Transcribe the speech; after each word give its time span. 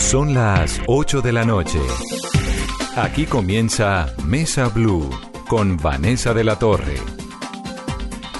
Son 0.00 0.34
las 0.34 0.80
8 0.88 1.20
de 1.20 1.32
la 1.32 1.44
noche. 1.44 1.78
Aquí 2.96 3.26
comienza 3.26 4.12
Mesa 4.24 4.68
Blue 4.68 5.08
con 5.46 5.76
Vanessa 5.76 6.34
de 6.34 6.42
la 6.42 6.58
Torre. 6.58 6.96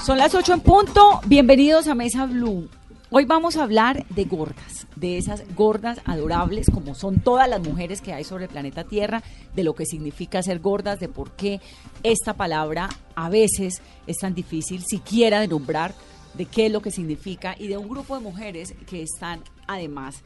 Son 0.03 0.17
las 0.17 0.35
8 0.35 0.55
en 0.55 0.59
punto. 0.59 1.21
Bienvenidos 1.27 1.87
a 1.87 1.95
Mesa 1.95 2.25
Blue. 2.25 2.67
Hoy 3.09 3.23
vamos 3.23 3.55
a 3.55 3.63
hablar 3.63 4.05
de 4.07 4.25
gordas, 4.25 4.85
de 4.97 5.17
esas 5.17 5.43
gordas 5.55 6.01
adorables 6.03 6.69
como 6.69 6.93
son 6.93 7.21
todas 7.21 7.47
las 7.47 7.61
mujeres 7.61 8.01
que 8.01 8.11
hay 8.11 8.25
sobre 8.25 8.45
el 8.45 8.49
planeta 8.49 8.83
Tierra, 8.83 9.23
de 9.55 9.63
lo 9.63 9.73
que 9.73 9.85
significa 9.85 10.43
ser 10.43 10.59
gordas, 10.59 10.99
de 10.99 11.07
por 11.07 11.31
qué 11.31 11.61
esta 12.03 12.33
palabra 12.33 12.89
a 13.15 13.29
veces 13.29 13.81
es 14.07 14.17
tan 14.17 14.33
difícil 14.33 14.83
siquiera 14.83 15.39
de 15.39 15.47
nombrar, 15.47 15.93
de 16.33 16.45
qué 16.45 16.65
es 16.65 16.71
lo 16.71 16.81
que 16.81 16.91
significa 16.91 17.55
y 17.57 17.67
de 17.67 17.77
un 17.77 17.87
grupo 17.87 18.15
de 18.15 18.23
mujeres 18.23 18.73
que 18.89 19.03
están 19.03 19.41
además 19.67 20.21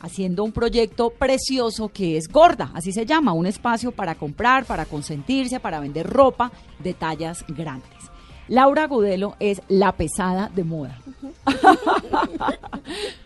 haciendo 0.00 0.44
un 0.44 0.52
proyecto 0.52 1.10
precioso 1.10 1.88
que 1.88 2.16
es 2.16 2.28
Gorda, 2.28 2.70
así 2.74 2.92
se 2.92 3.06
llama, 3.06 3.32
un 3.32 3.46
espacio 3.46 3.92
para 3.92 4.14
comprar, 4.14 4.64
para 4.64 4.84
consentirse, 4.84 5.60
para 5.60 5.80
vender 5.80 6.06
ropa 6.08 6.52
de 6.78 6.94
tallas 6.94 7.44
grandes. 7.48 7.90
Laura 8.48 8.86
Gudelo 8.86 9.36
es 9.40 9.60
la 9.68 9.92
pesada 9.92 10.50
de 10.54 10.64
moda. 10.64 10.98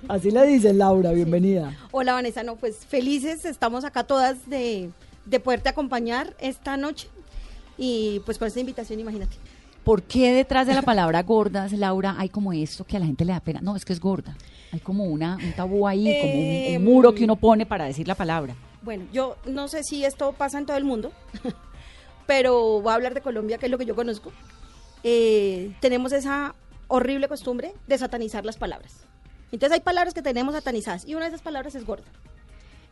Así 0.08 0.32
le 0.32 0.44
dice 0.46 0.74
Laura, 0.74 1.12
bienvenida. 1.12 1.76
Hola 1.92 2.14
Vanessa, 2.14 2.42
no, 2.42 2.56
pues 2.56 2.84
felices, 2.84 3.44
estamos 3.44 3.84
acá 3.84 4.02
todas 4.02 4.48
de, 4.50 4.90
de 5.24 5.40
poderte 5.40 5.68
acompañar 5.68 6.34
esta 6.40 6.76
noche 6.76 7.08
y 7.78 8.20
pues 8.24 8.36
con 8.38 8.48
esta 8.48 8.58
invitación, 8.58 8.98
imagínate. 8.98 9.36
¿Por 9.84 10.02
qué 10.02 10.32
detrás 10.32 10.66
de 10.66 10.74
la 10.74 10.82
palabra 10.82 11.22
gordas, 11.22 11.72
Laura, 11.72 12.14
hay 12.18 12.28
como 12.28 12.52
esto 12.52 12.84
que 12.84 12.96
a 12.96 13.00
la 13.00 13.06
gente 13.06 13.24
le 13.24 13.32
da 13.32 13.40
pena? 13.40 13.60
No, 13.60 13.74
es 13.74 13.84
que 13.84 13.92
es 13.92 14.00
gorda. 14.00 14.36
Hay 14.72 14.80
como 14.80 15.04
una, 15.04 15.36
un 15.36 15.52
tabú 15.52 15.86
ahí, 15.86 16.18
como 16.20 16.34
un, 16.34 16.76
un 16.76 16.84
muro 16.84 17.14
que 17.14 17.24
uno 17.24 17.36
pone 17.36 17.66
para 17.66 17.84
decir 17.84 18.08
la 18.08 18.14
palabra. 18.14 18.56
Bueno, 18.82 19.06
yo 19.12 19.36
no 19.46 19.68
sé 19.68 19.84
si 19.84 20.04
esto 20.04 20.32
pasa 20.32 20.58
en 20.58 20.66
todo 20.66 20.76
el 20.76 20.84
mundo, 20.84 21.12
pero 22.26 22.80
voy 22.80 22.90
a 22.90 22.94
hablar 22.94 23.14
de 23.14 23.20
Colombia, 23.20 23.58
que 23.58 23.66
es 23.66 23.70
lo 23.70 23.78
que 23.78 23.84
yo 23.84 23.94
conozco. 23.94 24.32
Eh, 25.04 25.72
tenemos 25.80 26.12
esa 26.12 26.54
horrible 26.88 27.28
costumbre 27.28 27.74
de 27.86 27.98
satanizar 27.98 28.44
las 28.44 28.56
palabras. 28.56 29.06
Entonces 29.52 29.74
hay 29.74 29.80
palabras 29.80 30.14
que 30.14 30.22
tenemos 30.22 30.54
satanizadas 30.54 31.06
y 31.06 31.14
una 31.14 31.26
de 31.26 31.28
esas 31.28 31.42
palabras 31.42 31.74
es 31.74 31.84
gorda. 31.84 32.10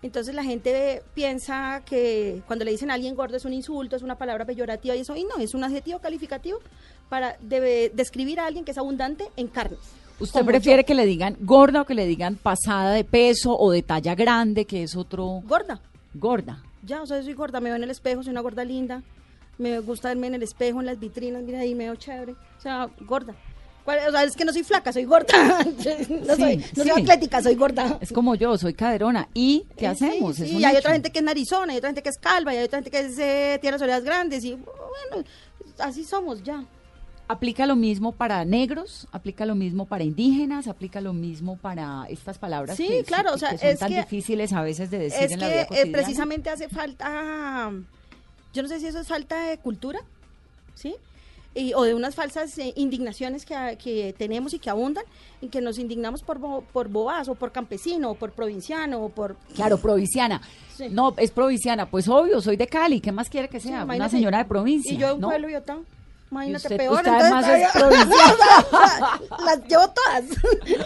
Entonces 0.02 0.34
la 0.34 0.44
gente 0.44 1.02
piensa 1.14 1.82
que 1.84 2.42
cuando 2.46 2.64
le 2.64 2.70
dicen 2.70 2.90
a 2.90 2.94
alguien 2.94 3.14
gordo 3.14 3.36
es 3.36 3.44
un 3.44 3.52
insulto, 3.52 3.96
es 3.96 4.02
una 4.02 4.16
palabra 4.16 4.46
peyorativa 4.46 4.96
y 4.96 5.00
eso, 5.00 5.14
y 5.14 5.24
no, 5.24 5.36
es 5.36 5.54
un 5.54 5.62
adjetivo 5.62 5.98
calificativo 5.98 6.58
para 7.08 7.36
describir 7.40 8.40
a 8.40 8.46
alguien 8.46 8.64
que 8.64 8.70
es 8.70 8.78
abundante 8.78 9.28
en 9.36 9.48
carnes. 9.48 9.78
¿Usted 10.20 10.44
prefiere 10.44 10.84
que 10.84 10.94
le 10.94 11.06
digan 11.06 11.36
gorda 11.40 11.82
o 11.82 11.84
que 11.86 11.94
le 11.94 12.06
digan 12.06 12.36
pasada 12.36 12.92
de 12.92 13.04
peso 13.04 13.56
o 13.58 13.70
de 13.70 13.82
talla 13.82 14.14
grande, 14.14 14.64
que 14.66 14.82
es 14.82 14.94
otro 14.96 15.42
Gorda, 15.46 15.80
gorda? 16.14 16.62
ya, 16.84 17.02
o 17.02 17.06
sea, 17.06 17.18
yo 17.18 17.24
soy 17.24 17.34
gorda, 17.34 17.60
me 17.60 17.70
veo 17.70 17.76
en 17.76 17.84
el 17.84 17.90
espejo, 17.90 18.22
soy 18.22 18.30
una 18.32 18.41
gorda 18.41 18.64
linda, 18.64 19.02
me 19.58 19.78
gusta 19.80 20.08
verme 20.08 20.28
en 20.28 20.34
el 20.34 20.42
espejo, 20.42 20.80
en 20.80 20.86
las 20.86 20.98
vitrinas, 21.00 21.42
mira 21.42 21.60
ahí, 21.60 21.75
me 21.75 21.84
veo 21.84 21.97
chévere, 21.97 22.32
o 22.32 22.60
sea, 22.60 22.88
gorda. 23.00 23.34
¿Cuál- 23.84 24.00
O 24.08 24.10
sea, 24.12 24.25
es 24.25 24.36
que 24.36 24.44
no 24.44 24.53
soy 24.53 24.62
flaca, 24.62 24.92
soy 24.92 25.04
gorda, 25.04 25.32
no, 25.64 25.82
Sí, 25.82 26.42
soy, 26.42 26.64
no 26.76 26.82
soy 26.84 26.91
atlética, 27.02 27.42
soy 27.42 27.54
gorda. 27.54 27.98
Es 28.00 28.12
como 28.12 28.34
yo, 28.34 28.56
soy 28.58 28.75
caderona. 28.75 29.26
¿Y 29.32 29.64
qué 29.76 29.87
Eh, 29.87 29.88
hacemos? 29.88 30.37
Sí, 30.37 30.44
y 30.58 30.64
hay 30.64 30.72
hecho. 30.72 30.81
otra 30.81 30.92
gente 30.92 31.10
que 31.10 31.19
es 31.20 31.25
narizona, 31.25 31.72
hay 31.72 31.78
otra 31.78 31.88
gente 31.88 32.02
que 32.02 32.10
es 32.10 32.19
calva, 32.19 32.52
y 32.54 32.58
hay 32.58 32.64
otra 32.64 32.78
gente 32.78 32.91
que 32.91 33.00
es, 33.00 33.19
eh, 33.19 33.58
tiene 33.60 33.72
las 33.76 33.82
orejas 33.82 34.04
grandes, 34.04 34.44
y 34.44 34.52
bueno, 34.54 35.26
así 35.78 36.04
somos 36.04 36.42
ya. 36.42 36.62
¿Aplica 37.30 37.64
lo 37.66 37.76
mismo 37.76 38.12
para 38.12 38.44
negros? 38.44 39.06
¿Aplica 39.12 39.46
lo 39.46 39.54
mismo 39.54 39.86
para 39.86 40.02
indígenas? 40.02 40.66
¿Aplica 40.66 41.00
lo 41.00 41.12
mismo 41.12 41.56
para 41.56 42.04
estas 42.08 42.38
palabras 42.38 42.76
Sí, 42.76 42.88
que, 42.88 43.04
claro, 43.04 43.30
que- 43.30 43.34
o 43.34 43.38
sea, 43.38 43.50
que 43.50 43.58
son 43.58 43.68
es 43.68 43.78
tan 43.78 43.88
que- 43.92 44.00
difíciles 44.00 44.52
a 44.52 44.62
veces 44.62 44.91
de 44.91 44.98
decir 44.98 45.22
Es 45.24 45.32
en 45.32 45.40
la 45.40 45.46
que 45.46 45.52
vida 45.52 45.62
eh, 45.62 45.66
cotidiana? 45.66 45.92
precisamente 45.92 46.50
hace 46.50 46.69
falta, 46.69 47.70
yo 48.52 48.62
no 48.62 48.69
sé 48.69 48.80
si 48.80 48.86
eso 48.86 48.98
es 49.00 49.06
falta 49.06 49.46
de 49.46 49.58
cultura, 49.58 50.00
¿sí? 50.74 50.94
Y- 51.54 51.72
o 51.74 51.82
de 51.82 51.94
unas 51.94 52.14
falsas 52.14 52.56
eh, 52.58 52.72
indignaciones 52.76 53.44
que, 53.46 53.76
que 53.82 54.12
tenemos 54.19 54.52
y 54.54 54.58
que 54.58 54.70
abundan, 54.70 55.04
y 55.40 55.48
que 55.48 55.60
nos 55.60 55.78
indignamos 55.78 56.22
por, 56.22 56.38
bo- 56.38 56.62
por 56.72 56.88
bobas, 56.88 57.28
o 57.28 57.34
por 57.36 57.50
campesino, 57.52 58.10
o 58.10 58.14
por 58.14 58.32
provinciano, 58.32 59.02
o 59.04 59.08
por... 59.08 59.36
Claro, 59.54 59.78
provinciana. 59.78 60.40
Sí. 60.76 60.88
No, 60.90 61.14
es 61.16 61.30
provinciana. 61.30 61.86
Pues 61.90 62.08
obvio, 62.08 62.40
soy 62.40 62.56
de 62.56 62.66
Cali. 62.69 63.00
¿Qué 63.00 63.10
más 63.12 63.28
quiere 63.28 63.48
que 63.48 63.58
Sí, 63.60 63.69
sea? 63.69 63.84
Una 63.84 64.08
señora 64.08 64.38
de 64.38 64.44
provincia. 64.46 64.92
Y 64.92 64.96
yo 64.96 65.08
de 65.08 65.12
un 65.14 65.20
¿no? 65.22 65.28
pueblo 65.28 65.48
Yotá. 65.48 65.78
Imagínate, 66.30 66.64
usted- 66.68 66.76
peor. 66.76 66.94
usted 66.94 67.10
entonces 67.12 67.32
además 67.32 67.48
es 67.48 67.72
todavía- 67.72 69.18
Las 69.44 69.64
llevo 69.66 69.91
todas. 69.91 70.24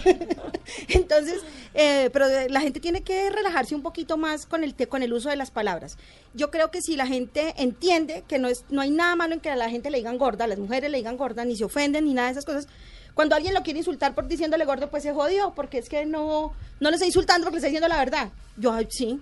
entonces, 0.88 1.42
eh, 1.74 2.10
pero 2.12 2.28
de- 2.28 2.48
la 2.48 2.60
gente 2.60 2.80
tiene 2.80 3.02
que 3.02 3.30
relajarse 3.30 3.74
un 3.74 3.82
poquito 3.82 4.16
más 4.16 4.46
con 4.46 4.64
el, 4.64 4.74
con 4.88 5.02
el 5.02 5.12
uso 5.12 5.28
de 5.28 5.36
las 5.36 5.50
palabras. 5.50 5.96
Yo 6.34 6.50
creo 6.50 6.70
que 6.70 6.80
si 6.80 6.96
la 6.96 7.06
gente 7.06 7.54
entiende 7.58 8.24
que 8.26 8.38
no, 8.38 8.48
es, 8.48 8.64
no 8.70 8.80
hay 8.80 8.90
nada 8.90 9.16
malo 9.16 9.34
en 9.34 9.40
que 9.40 9.50
a 9.50 9.56
la 9.56 9.68
gente 9.70 9.90
le 9.90 9.98
digan 9.98 10.18
gorda, 10.18 10.44
a 10.44 10.48
las 10.48 10.58
mujeres 10.58 10.90
le 10.90 10.98
digan 10.98 11.16
gorda, 11.16 11.44
ni 11.44 11.56
se 11.56 11.64
ofenden, 11.64 12.04
ni 12.04 12.14
nada 12.14 12.28
de 12.28 12.32
esas 12.32 12.44
cosas. 12.44 12.66
Cuando 13.14 13.36
alguien 13.36 13.54
lo 13.54 13.62
quiere 13.62 13.78
insultar 13.78 14.14
por 14.14 14.26
diciéndole 14.26 14.64
gordo, 14.64 14.90
pues 14.90 15.02
se 15.04 15.12
jodió, 15.12 15.52
porque 15.54 15.78
es 15.78 15.88
que 15.88 16.04
no, 16.06 16.52
no 16.80 16.90
le 16.90 16.96
está 16.96 17.06
insultando 17.06 17.44
porque 17.44 17.56
le 17.56 17.58
está 17.58 17.68
diciendo 17.68 17.88
la 17.88 17.98
verdad. 17.98 18.30
Yo, 18.56 18.72
ay, 18.72 18.88
sí, 18.90 19.20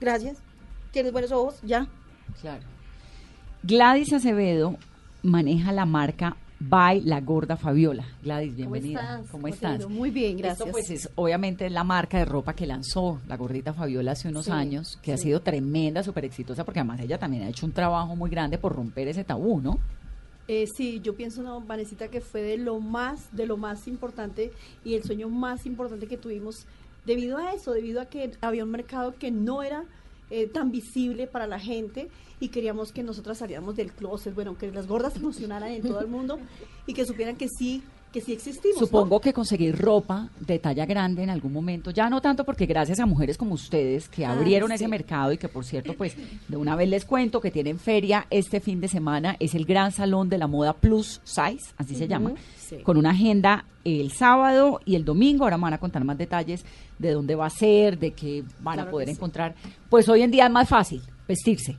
gracias. 0.00 0.36
Tienes 0.90 1.12
buenos 1.12 1.32
ojos, 1.32 1.54
ya. 1.62 1.86
Claro. 2.40 2.62
Gladys 3.62 4.12
Acevedo 4.12 4.76
maneja 5.26 5.72
la 5.72 5.84
marca 5.86 6.36
By 6.58 7.02
La 7.02 7.20
Gorda 7.20 7.56
Fabiola. 7.56 8.04
Gladys, 8.22 8.56
bienvenida. 8.56 9.00
estás? 9.00 9.20
¿Cómo 9.30 9.42
¿Cómo 9.42 9.48
estás? 9.48 9.78
ido? 9.80 9.88
Muy 9.90 10.10
bien, 10.10 10.36
Esto 10.36 10.42
gracias. 10.64 10.68
pues 10.70 10.90
es 10.90 11.10
obviamente 11.16 11.68
la 11.68 11.84
marca 11.84 12.16
de 12.18 12.24
ropa 12.24 12.54
que 12.54 12.66
lanzó 12.66 13.20
la 13.28 13.36
gordita 13.36 13.74
Fabiola 13.74 14.12
hace 14.12 14.28
unos 14.28 14.46
Sí, 14.46 14.52
años, 14.52 14.98
que 15.02 15.12
ha 15.12 15.18
sido 15.18 15.40
tremenda, 15.40 16.02
súper 16.02 16.24
exitosa, 16.24 16.64
porque 16.64 16.80
además 16.80 17.00
ella 17.00 17.18
también 17.18 17.42
ha 17.42 17.48
hecho 17.50 17.66
un 17.66 17.72
trabajo 17.72 18.16
muy 18.16 18.30
grande 18.30 18.56
por 18.56 18.74
romper 18.74 19.08
ese 19.08 19.22
tabú, 19.24 19.60
¿no? 19.60 19.78
Eh, 20.48 20.66
sí, 20.76 21.00
yo 21.02 21.14
pienso, 21.14 21.42
no, 21.42 21.60
Vanesita, 21.60 22.08
que 22.08 22.20
fue 22.20 22.40
de 22.40 22.56
lo 22.56 22.78
más, 22.80 23.28
de 23.36 23.46
lo 23.46 23.56
más 23.58 23.86
importante 23.88 24.52
y 24.84 24.94
el 24.94 25.02
sueño 25.02 25.28
más 25.28 25.66
importante 25.66 26.06
que 26.06 26.16
tuvimos 26.16 26.66
debido 27.04 27.36
a 27.36 27.52
eso, 27.52 27.72
debido 27.72 28.00
a 28.00 28.06
que 28.06 28.30
había 28.40 28.64
un 28.64 28.70
mercado 28.70 29.14
que 29.18 29.30
no 29.30 29.62
era 29.62 29.84
eh, 30.30 30.46
tan 30.46 30.70
visible 30.72 31.26
para 31.26 31.46
la 31.46 31.58
gente 31.58 32.08
y 32.40 32.48
queríamos 32.48 32.92
que 32.92 33.02
nosotras 33.02 33.38
salíamos 33.38 33.76
del 33.76 33.92
closet, 33.92 34.34
bueno, 34.34 34.56
que 34.58 34.70
las 34.70 34.86
gordas 34.86 35.14
se 35.14 35.18
emocionaran 35.20 35.70
en 35.70 35.82
todo 35.82 36.00
el 36.00 36.08
mundo 36.08 36.38
y 36.86 36.92
que 36.92 37.06
supieran 37.06 37.36
que 37.36 37.48
sí, 37.48 37.82
que 38.12 38.20
sí 38.20 38.32
existimos. 38.34 38.80
¿no? 38.80 38.86
Supongo 38.86 39.20
que 39.20 39.32
conseguir 39.32 39.76
ropa 39.76 40.28
de 40.40 40.58
talla 40.58 40.84
grande 40.84 41.22
en 41.22 41.30
algún 41.30 41.52
momento, 41.52 41.90
ya 41.90 42.10
no 42.10 42.20
tanto 42.20 42.44
porque 42.44 42.66
gracias 42.66 43.00
a 43.00 43.06
mujeres 43.06 43.38
como 43.38 43.54
ustedes 43.54 44.08
que 44.10 44.26
Ah, 44.26 44.32
abrieron 44.32 44.68
sí. 44.68 44.74
ese 44.74 44.88
mercado 44.88 45.32
y 45.32 45.38
que 45.38 45.48
por 45.48 45.64
cierto, 45.64 45.94
pues 45.94 46.14
de 46.46 46.56
una 46.58 46.76
vez 46.76 46.88
les 46.90 47.04
cuento 47.06 47.40
que 47.40 47.50
tienen 47.50 47.78
feria 47.78 48.26
este 48.28 48.60
fin 48.60 48.80
de 48.80 48.88
semana, 48.88 49.36
es 49.40 49.54
el 49.54 49.64
gran 49.64 49.92
salón 49.92 50.28
de 50.28 50.36
la 50.38 50.46
moda 50.46 50.74
plus 50.74 51.20
size, 51.24 51.72
así 51.78 51.94
se 51.94 52.06
llama, 52.06 52.34
sí. 52.58 52.76
con 52.82 52.98
una 52.98 53.10
agenda 53.10 53.64
el 53.84 54.10
sábado 54.12 54.80
y 54.84 54.94
el 54.96 55.04
domingo, 55.06 55.44
ahora 55.44 55.56
me 55.56 55.62
van 55.62 55.74
a 55.74 55.78
contar 55.78 56.04
más 56.04 56.18
detalles 56.18 56.64
de 56.98 57.12
dónde 57.12 57.34
va 57.34 57.46
a 57.46 57.50
ser, 57.50 57.98
de 57.98 58.10
qué 58.12 58.44
van 58.60 58.80
a 58.80 58.90
poder 58.90 59.08
sí. 59.08 59.14
encontrar. 59.14 59.54
Pues 59.88 60.06
hoy 60.08 60.20
en 60.22 60.30
día 60.30 60.46
es 60.46 60.52
más 60.52 60.68
fácil 60.68 61.00
vestirse, 61.28 61.76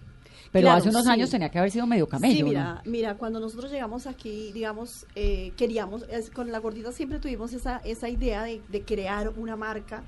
pero 0.58 0.68
Claro, 0.68 0.78
hace 0.80 0.90
unos 0.90 1.04
sí. 1.06 1.10
años 1.12 1.30
tenía 1.30 1.50
que 1.50 1.60
haber 1.60 1.72
sido 1.72 1.86
medio 1.88 2.08
camello. 2.08 2.36
Sí, 2.36 2.42
¿no? 2.42 2.48
mira, 2.50 2.82
mira, 2.86 3.16
cuando 3.16 3.40
nosotros 3.40 3.72
llegamos 3.72 4.08
aquí, 4.08 4.52
digamos, 4.54 5.06
eh, 5.16 5.52
queríamos, 5.58 6.04
es- 6.10 6.30
con 6.30 6.52
la 6.52 6.60
gordita 6.60 6.92
siempre 6.92 7.20
tuvimos 7.20 7.54
esa, 7.54 7.78
esa 7.86 8.10
idea 8.10 8.44
de, 8.44 8.62
de 8.70 8.82
crear 8.84 9.30
una 9.38 9.56
marca 9.56 10.04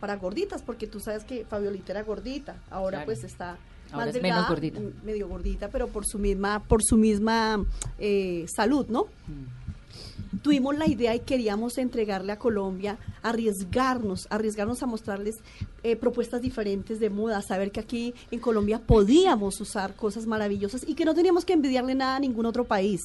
para 0.00 0.16
gorditas, 0.16 0.62
porque 0.62 0.86
tú 0.86 1.00
sabes 1.00 1.24
que 1.24 1.44
Fabiolita 1.44 1.92
era 1.92 2.02
gordita, 2.02 2.56
ahora 2.70 2.98
Claro. 2.98 3.06
pues 3.06 3.24
está 3.24 3.56
Ahora 3.92 4.06
más 4.06 4.14
menos 4.14 4.22
delgada, 4.22 4.48
gordita. 4.48 4.80
medio 5.04 5.28
gordita, 5.28 5.68
pero 5.68 5.86
por 5.88 6.04
su 6.04 6.18
misma, 6.18 6.62
por 6.64 6.82
su 6.82 6.96
misma 6.96 7.64
eh, 7.98 8.44
salud, 8.54 8.86
¿no? 8.88 9.06
Tuvimos 10.42 10.76
la 10.76 10.86
idea 10.86 11.14
y 11.14 11.20
queríamos 11.20 11.78
entregarle 11.78 12.32
a 12.32 12.38
Colombia, 12.38 12.98
arriesgarnos, 13.22 14.26
arriesgarnos 14.30 14.82
a 14.82 14.86
mostrarles 14.86 15.36
eh, 15.82 15.96
propuestas 15.96 16.42
diferentes 16.42 17.00
de 17.00 17.10
moda, 17.10 17.42
saber 17.42 17.70
que 17.72 17.80
aquí 17.80 18.14
en 18.30 18.40
Colombia 18.40 18.80
podíamos 18.80 19.60
usar 19.60 19.94
cosas 19.94 20.26
maravillosas 20.26 20.84
y 20.86 20.94
que 20.94 21.04
no 21.04 21.14
teníamos 21.14 21.44
que 21.44 21.52
envidiarle 21.52 21.94
nada 21.94 22.16
a 22.16 22.20
ningún 22.20 22.46
otro 22.46 22.64
país. 22.64 23.00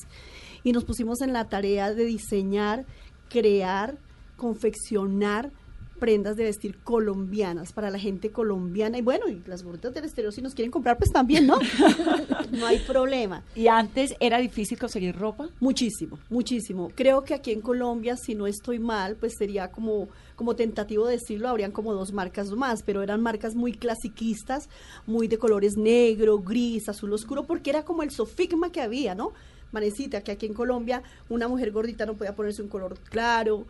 Y 0.64 0.72
nos 0.74 0.84
pusimos 0.84 1.22
en 1.22 1.34
la 1.34 1.48
tarea 1.48 1.94
de 1.94 2.06
diseñar, 2.06 2.86
crear, 3.30 3.98
confeccionar 4.36 5.52
prendas 6.01 6.36
de 6.36 6.45
vestir 6.45 6.80
colombianas 6.80 7.74
para 7.74 7.92
la 7.92 8.00
gente 8.00 8.31
colombiana 8.31 8.98
y 8.98 9.03
bueno, 9.03 9.30
y 9.30 9.39
las 9.45 9.62
gorditas 9.62 9.94
del 9.94 10.06
exterior 10.06 10.33
si 10.33 10.42
nos 10.42 10.56
quieren 10.56 10.71
comprar 10.71 10.98
pues 10.98 11.12
también, 11.12 11.45
¿no? 11.45 11.59
no 12.51 12.65
hay 12.65 12.80
problema. 12.80 13.44
¿Y 13.56 13.68
antes 13.68 14.15
era 14.19 14.39
difícil 14.39 14.80
conseguir 14.80 15.15
ropa? 15.15 15.50
Muchísimo, 15.59 16.18
muchísimo. 16.31 16.89
Creo 16.95 17.24
que 17.24 17.36
aquí 17.36 17.51
en 17.51 17.62
Colombia, 17.62 18.18
si 18.18 18.33
no 18.33 18.48
estoy 18.48 18.80
mal, 18.80 19.15
pues 19.15 19.36
sería 19.38 19.69
como, 19.69 20.09
como 20.36 20.56
tentativo 20.56 21.06
de 21.06 21.19
decirlo, 21.19 21.50
habrían 21.50 21.71
como 21.71 21.94
dos 21.94 22.13
marcas 22.13 22.50
más, 22.50 22.81
pero 22.81 23.04
eran 23.04 23.21
marcas 23.21 23.54
muy 23.54 23.74
clasiquistas, 23.74 24.69
muy 25.06 25.27
de 25.27 25.38
colores 25.38 25.77
negro, 25.77 26.39
gris, 26.39 26.89
azul 26.89 27.13
oscuro, 27.13 27.44
porque 27.44 27.69
era 27.69 27.86
como 27.86 28.01
el 28.01 28.09
sofigma 28.09 28.71
que 28.71 28.81
había, 28.81 29.13
¿no? 29.13 29.33
Manecita, 29.71 30.21
que 30.21 30.31
aquí 30.31 30.47
en 30.47 30.56
Colombia 30.56 31.04
una 31.30 31.47
mujer 31.47 31.71
gordita 31.71 32.07
no 32.07 32.15
podía 32.15 32.36
ponerse 32.36 32.63
un 32.63 32.69
color 32.69 32.97
claro, 33.09 33.68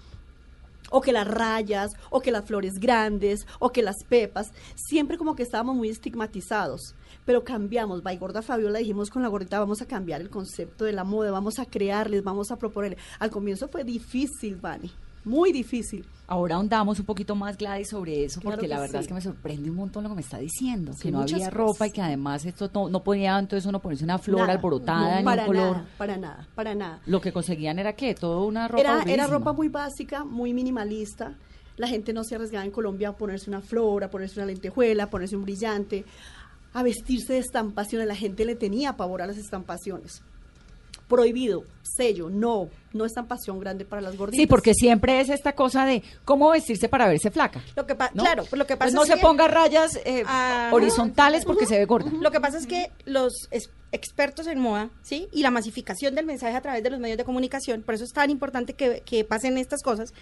o 0.92 1.02
que 1.02 1.12
las 1.12 1.28
rayas, 1.28 1.94
o 2.12 2.22
que 2.22 2.32
las 2.32 2.46
flores 2.46 2.80
grandes, 2.80 3.48
o 3.58 3.72
que 3.72 3.82
las 3.82 4.04
pepas, 4.04 4.52
siempre 4.76 5.18
como 5.18 5.36
que 5.36 5.42
estábamos 5.42 5.76
muy 5.76 5.90
estigmatizados. 5.90 6.94
Pero 7.26 7.44
cambiamos, 7.44 8.04
by 8.04 8.18
Gorda 8.18 8.44
Fabiola 8.44 8.80
dijimos 8.80 9.10
con 9.10 9.24
la 9.24 9.30
gordita 9.30 9.60
vamos 9.60 9.82
a 9.82 9.88
cambiar 9.88 10.22
el 10.22 10.30
concepto 10.30 10.86
de 10.86 10.94
la 10.94 11.04
moda, 11.04 11.32
vamos 11.32 11.58
a 11.58 11.66
crearles, 11.66 12.24
vamos 12.24 12.52
a 12.52 12.58
proponer. 12.58 12.98
Al 13.18 13.32
comienzo 13.32 13.68
fue 13.68 13.84
difícil, 13.84 14.58
Vani, 14.58 14.92
muy 15.26 15.52
difícil. 15.52 16.06
Ahora 16.28 16.56
ahondamos 16.56 16.98
un 17.00 17.06
poquito 17.06 17.36
más, 17.36 17.58
Gladys, 17.58 17.90
sobre 17.90 18.24
eso, 18.24 18.40
Claro 18.40 18.56
porque 18.56 18.68
la 18.70 18.76
que 18.78 18.82
verdad 18.84 19.00
sí. 19.00 19.04
es 19.04 19.08
que 19.10 19.14
me 19.14 19.22
sorprende 19.22 19.70
un 19.70 19.76
montón 19.76 20.04
lo 20.04 20.10
que 20.10 20.16
me 20.16 20.22
está 20.22 20.38
diciendo, 20.38 20.94
Sí, 20.94 21.04
que 21.04 21.12
no 21.12 21.22
había 21.22 21.38
cosas. 21.38 21.54
ropa 21.54 21.88
y 21.88 21.92
que 21.92 22.02
además 22.02 22.46
esto 22.46 22.72
no, 22.74 22.88
no 22.88 23.04
podía 23.04 23.38
entonces 23.38 23.66
uno 23.68 23.80
ponerse 23.82 24.06
una 24.06 24.18
flor 24.18 24.40
Nada, 24.42 24.54
alborotada 24.54 25.22
no, 25.22 25.32
ni 25.36 25.40
un 25.40 25.46
color. 25.46 25.72
Nada, 25.78 25.88
para 25.98 26.18
nada, 26.18 26.48
para 26.56 26.74
nada. 26.76 27.02
Lo 27.06 27.20
que 27.20 27.34
conseguían 27.34 27.80
era 27.80 27.94
qué, 27.94 28.16
todo 28.16 28.46
una 28.46 28.70
ropa 28.70 28.80
Era, 28.82 29.04
era 29.04 29.28
ropa 29.28 29.52
muy 29.52 29.68
básica, 29.68 30.24
muy 30.24 30.54
minimalista. 30.54 31.36
La 31.76 31.88
gente 31.88 32.14
no 32.14 32.24
se 32.24 32.36
arriesgaba 32.36 32.64
en 32.64 32.72
Colombia 32.72 33.10
a 33.10 33.18
ponerse 33.18 33.50
una 33.50 33.60
flor, 33.62 34.04
a 34.06 34.10
ponerse 34.10 34.40
una 34.40 34.46
lentejuela, 34.48 35.04
a 35.04 35.10
ponerse 35.10 35.36
un 35.36 35.44
brillante, 35.44 36.06
a 36.74 36.82
vestirse 36.84 37.34
de 37.34 37.40
estampaciones. 37.40 38.08
La 38.08 38.16
gente 38.16 38.46
le 38.46 38.56
tenía 38.56 38.96
pavor 38.96 39.22
a 39.22 39.28
las 39.28 39.38
estampaciones. 39.38 40.22
Prohibido, 41.12 41.66
sello, 41.84 42.30
no, 42.30 42.70
no 42.94 43.04
estampación 43.06 43.60
grande 43.60 43.84
para 43.84 44.02
las 44.02 44.16
gorditas. 44.16 44.40
Sí, 44.42 44.48
porque 44.48 44.74
siempre 44.74 45.20
es 45.20 45.28
esta 45.30 45.52
cosa 45.54 45.86
de 45.86 46.02
cómo 46.24 46.50
vestirse 46.52 46.88
para 46.88 47.08
verse 47.10 47.30
flaca. 47.32 47.62
Lo 47.76 47.86
que 47.86 47.94
¿no? 48.14 48.24
Claro, 48.24 48.46
pues 48.50 48.58
lo 48.58 48.66
que 48.66 48.78
Pues 48.78 48.88
pasa 48.92 48.96
no 48.96 49.04
es 49.04 49.10
se 49.10 49.16
que- 49.16 49.22
ponga 49.22 49.48
rayas 49.50 50.00
eh, 50.06 50.24
Ajá. 50.26 50.74
horizontales 50.74 51.44
porque 51.44 51.66
se 51.66 51.78
ve 51.78 51.84
gorda. 51.86 52.10
Lo 52.20 52.32
que 52.32 52.40
pasa 52.40 52.58
es 52.58 52.66
que 52.66 52.90
los 53.06 53.34
es- 53.52 53.70
expertos 53.92 54.48
en 54.48 54.60
moda, 54.60 54.90
¿sí? 55.04 55.28
Y 55.34 55.42
la 55.44 55.52
masificación 55.52 56.16
del 56.16 56.26
mensaje 56.26 56.56
a 56.56 56.62
través 56.62 56.82
de 56.82 56.90
los 56.90 57.00
medios 57.02 57.18
de 57.18 57.26
comunicación, 57.26 57.82
por 57.84 57.94
eso 57.96 58.06
es 58.06 58.14
tan 58.14 58.30
importante 58.30 58.72
que, 58.74 59.02
que 59.06 59.26
pasen 59.26 59.58
estas 59.58 59.84
cosas, 59.84 60.14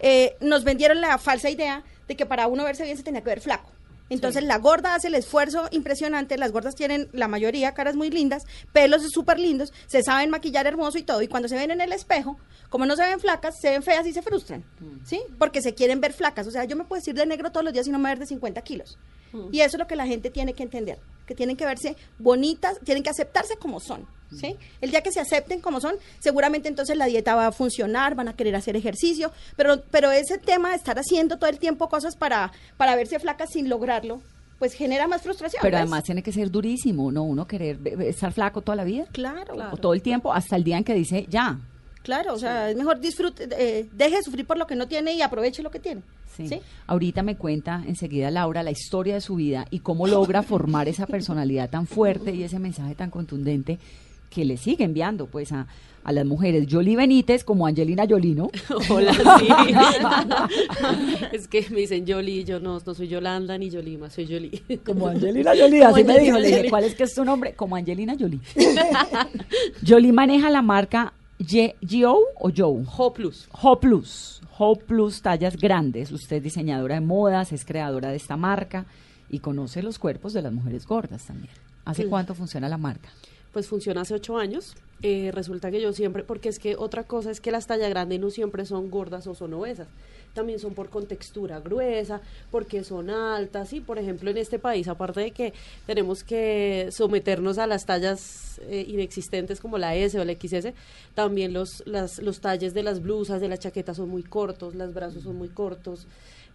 eh, 0.00 0.36
nos 0.40 0.64
vendieron 0.64 1.00
la 1.00 1.16
falsa 1.18 1.48
idea 1.48 1.84
de 2.08 2.16
que 2.16 2.26
para 2.26 2.48
uno 2.48 2.64
verse 2.64 2.82
bien 2.82 2.96
se 2.96 3.04
tenía 3.04 3.20
que 3.20 3.30
ver 3.30 3.40
flaco. 3.40 3.70
Entonces 4.10 4.44
la 4.44 4.58
gorda 4.58 4.94
hace 4.94 5.08
el 5.08 5.14
esfuerzo 5.14 5.68
impresionante, 5.70 6.36
las 6.36 6.52
gordas 6.52 6.74
tienen 6.74 7.08
la 7.12 7.26
mayoría 7.26 7.72
caras 7.72 7.96
muy 7.96 8.10
lindas, 8.10 8.44
pelos 8.72 9.02
súper 9.10 9.38
lindos, 9.38 9.72
se 9.86 10.02
saben 10.02 10.30
maquillar 10.30 10.66
hermoso 10.66 10.98
y 10.98 11.02
todo, 11.02 11.22
y 11.22 11.28
cuando 11.28 11.48
se 11.48 11.56
ven 11.56 11.70
en 11.70 11.80
el 11.80 11.92
espejo, 11.92 12.36
como 12.68 12.86
no 12.86 12.96
se 12.96 13.02
ven 13.02 13.20
flacas, 13.20 13.54
se 13.60 13.70
ven 13.70 13.82
feas 13.82 14.06
y 14.06 14.12
se 14.12 14.22
frustran, 14.22 14.64
¿sí? 15.04 15.20
Porque 15.38 15.62
se 15.62 15.74
quieren 15.74 16.00
ver 16.00 16.12
flacas, 16.12 16.46
o 16.46 16.50
sea, 16.50 16.64
yo 16.64 16.76
me 16.76 16.84
puedo 16.84 17.00
decir 17.00 17.14
de 17.14 17.24
negro 17.24 17.50
todos 17.50 17.64
los 17.64 17.72
días 17.72 17.86
y 17.86 17.90
no 17.90 17.98
me 17.98 18.10
ver 18.10 18.18
de 18.18 18.26
50 18.26 18.60
kilos. 18.62 18.98
Y 19.50 19.60
eso 19.60 19.76
es 19.76 19.80
lo 19.80 19.88
que 19.88 19.96
la 19.96 20.06
gente 20.06 20.30
tiene 20.30 20.52
que 20.52 20.62
entender, 20.62 21.00
que 21.26 21.34
tienen 21.34 21.56
que 21.56 21.64
verse 21.64 21.96
bonitas, 22.18 22.78
tienen 22.84 23.02
que 23.02 23.10
aceptarse 23.10 23.56
como 23.56 23.80
son, 23.80 24.06
¿sí? 24.34 24.56
El 24.80 24.90
día 24.90 25.02
que 25.02 25.12
se 25.12 25.20
acepten 25.20 25.60
como 25.60 25.80
son, 25.80 25.94
seguramente 26.18 26.68
entonces 26.68 26.96
la 26.96 27.06
dieta 27.06 27.34
va 27.34 27.46
a 27.48 27.52
funcionar, 27.52 28.14
van 28.14 28.28
a 28.28 28.36
querer 28.36 28.56
hacer 28.56 28.76
ejercicio, 28.76 29.32
pero, 29.56 29.82
pero 29.90 30.10
ese 30.10 30.38
tema 30.38 30.70
de 30.70 30.76
estar 30.76 30.98
haciendo 30.98 31.38
todo 31.38 31.50
el 31.50 31.58
tiempo 31.58 31.88
cosas 31.88 32.16
para, 32.16 32.52
para 32.76 32.96
verse 32.96 33.18
flacas 33.18 33.50
sin 33.50 33.68
lograrlo, 33.68 34.20
pues 34.58 34.74
genera 34.74 35.06
más 35.08 35.22
frustración. 35.22 35.60
Pero 35.62 35.76
¿ves? 35.76 35.82
además 35.82 36.04
tiene 36.04 36.22
que 36.22 36.32
ser 36.32 36.50
durísimo, 36.50 37.10
¿no? 37.10 37.24
Uno 37.24 37.46
querer 37.46 37.78
estar 38.00 38.32
flaco 38.32 38.62
toda 38.62 38.76
la 38.76 38.84
vida. 38.84 39.06
Claro, 39.12 39.54
O 39.72 39.76
todo 39.76 39.94
el 39.94 40.02
tiempo, 40.02 40.32
hasta 40.32 40.56
el 40.56 40.64
día 40.64 40.78
en 40.78 40.84
que 40.84 40.94
dice, 40.94 41.26
ya. 41.28 41.58
claro, 42.02 42.34
o 42.34 42.38
sea, 42.38 42.70
es 42.70 42.76
mejor 42.76 43.00
disfrute, 43.00 43.48
eh, 43.58 43.88
deje 43.92 44.16
de 44.16 44.22
sufrir 44.22 44.46
por 44.46 44.56
lo 44.58 44.66
que 44.66 44.76
no 44.76 44.86
tiene 44.86 45.14
y 45.14 45.22
aproveche 45.22 45.62
lo 45.62 45.70
que 45.70 45.80
tiene. 45.80 46.02
Sí. 46.36 46.48
¿sí? 46.48 46.60
Ahorita 46.86 47.22
me 47.22 47.36
cuenta 47.36 47.82
enseguida 47.86 48.30
Laura 48.30 48.62
la 48.62 48.72
historia 48.72 49.14
de 49.14 49.20
su 49.20 49.36
vida 49.36 49.66
y 49.70 49.80
cómo 49.80 50.06
logra 50.06 50.42
formar 50.42 50.88
esa 50.88 51.06
personalidad 51.06 51.70
tan 51.70 51.86
fuerte 51.86 52.34
y 52.34 52.42
ese 52.42 52.58
mensaje 52.58 52.94
tan 52.94 53.10
contundente 53.10 53.78
que 54.34 54.44
le 54.44 54.56
sigue 54.56 54.84
enviando 54.84 55.26
pues 55.26 55.52
a, 55.52 55.66
a 56.02 56.12
las 56.12 56.26
mujeres. 56.26 56.66
Jolie 56.70 56.96
Benítez 56.96 57.44
como 57.44 57.66
Angelina 57.66 58.04
Jolie, 58.08 58.34
¿no? 58.34 58.50
Hola, 58.90 59.14
sí. 59.14 59.48
es 61.32 61.46
que 61.48 61.66
me 61.70 61.80
dicen 61.80 62.04
Yoli, 62.04 62.44
yo 62.44 62.58
no, 62.60 62.80
no 62.84 62.94
soy 62.94 63.08
Yolanda 63.08 63.56
ni 63.56 63.70
Yolima, 63.70 64.10
soy 64.10 64.26
Yoli. 64.26 64.50
Como 64.84 65.08
Angelina 65.08 65.52
Jolie, 65.58 65.84
así 65.84 66.04
me 66.04 66.18
dijo. 66.18 66.38
Le 66.38 66.48
dije. 66.48 66.70
¿cuál 66.70 66.84
es 66.84 66.94
que 66.94 67.04
es 67.04 67.14
tu 67.14 67.24
nombre? 67.24 67.54
Como 67.54 67.76
Angelina 67.76 68.16
Jolie. 68.18 68.40
Jolie 69.86 70.12
maneja 70.12 70.50
la 70.50 70.62
marca 70.62 71.12
Gio 71.38 72.18
o 72.38 72.50
Joe. 72.54 72.84
Jo 72.84 73.12
Plus. 73.12 73.48
Ho 73.62 73.78
Plus, 73.80 74.40
Ho 74.58 74.76
Plus 74.76 75.22
tallas 75.22 75.56
grandes. 75.56 76.12
Usted 76.12 76.36
es 76.36 76.42
diseñadora 76.42 76.96
de 76.96 77.00
modas, 77.00 77.52
es 77.52 77.64
creadora 77.64 78.10
de 78.10 78.16
esta 78.16 78.36
marca 78.36 78.86
y 79.30 79.38
conoce 79.38 79.82
los 79.82 79.98
cuerpos 79.98 80.32
de 80.32 80.42
las 80.42 80.52
mujeres 80.52 80.86
gordas 80.86 81.24
también. 81.26 81.52
¿Hace 81.84 82.02
Claro. 82.02 82.10
cuánto 82.10 82.34
funciona 82.34 82.68
la 82.68 82.78
marca? 82.78 83.08
Pues 83.54 83.68
funciona 83.68 84.00
hace 84.00 84.14
ocho 84.14 84.36
años. 84.36 84.74
Eh, 85.00 85.30
resulta 85.32 85.70
que 85.70 85.80
yo 85.80 85.92
siempre, 85.92 86.24
porque 86.24 86.48
es 86.48 86.58
que 86.58 86.74
otra 86.74 87.04
cosa 87.04 87.30
es 87.30 87.40
que 87.40 87.52
las 87.52 87.68
tallas 87.68 87.88
grandes 87.88 88.18
no 88.18 88.30
siempre 88.30 88.66
son 88.66 88.90
gordas 88.90 89.28
o 89.28 89.34
son 89.36 89.54
obesas. 89.54 89.86
También 90.34 90.58
son 90.58 90.74
por 90.74 90.90
contextura 90.90 91.60
gruesa, 91.60 92.20
porque 92.50 92.82
son 92.82 93.10
altas. 93.10 93.72
Y 93.72 93.80
por 93.80 94.00
ejemplo, 94.00 94.28
en 94.28 94.38
este 94.38 94.58
país, 94.58 94.88
aparte 94.88 95.20
de 95.20 95.30
que 95.30 95.52
tenemos 95.86 96.24
que 96.24 96.88
someternos 96.90 97.58
a 97.58 97.68
las 97.68 97.86
tallas 97.86 98.60
eh, 98.62 98.84
inexistentes 98.88 99.60
como 99.60 99.78
la 99.78 99.94
S 99.94 100.18
o 100.18 100.24
la 100.24 100.32
XS, 100.32 100.72
también 101.14 101.52
los, 101.52 101.84
las, 101.86 102.18
los 102.18 102.40
talles 102.40 102.74
de 102.74 102.82
las 102.82 103.00
blusas, 103.00 103.40
de 103.40 103.48
las 103.48 103.60
chaquetas 103.60 103.98
son 103.98 104.08
muy 104.08 104.24
cortos, 104.24 104.74
los 104.74 104.92
brazos 104.92 105.22
son 105.22 105.36
muy 105.36 105.48
cortos. 105.48 106.08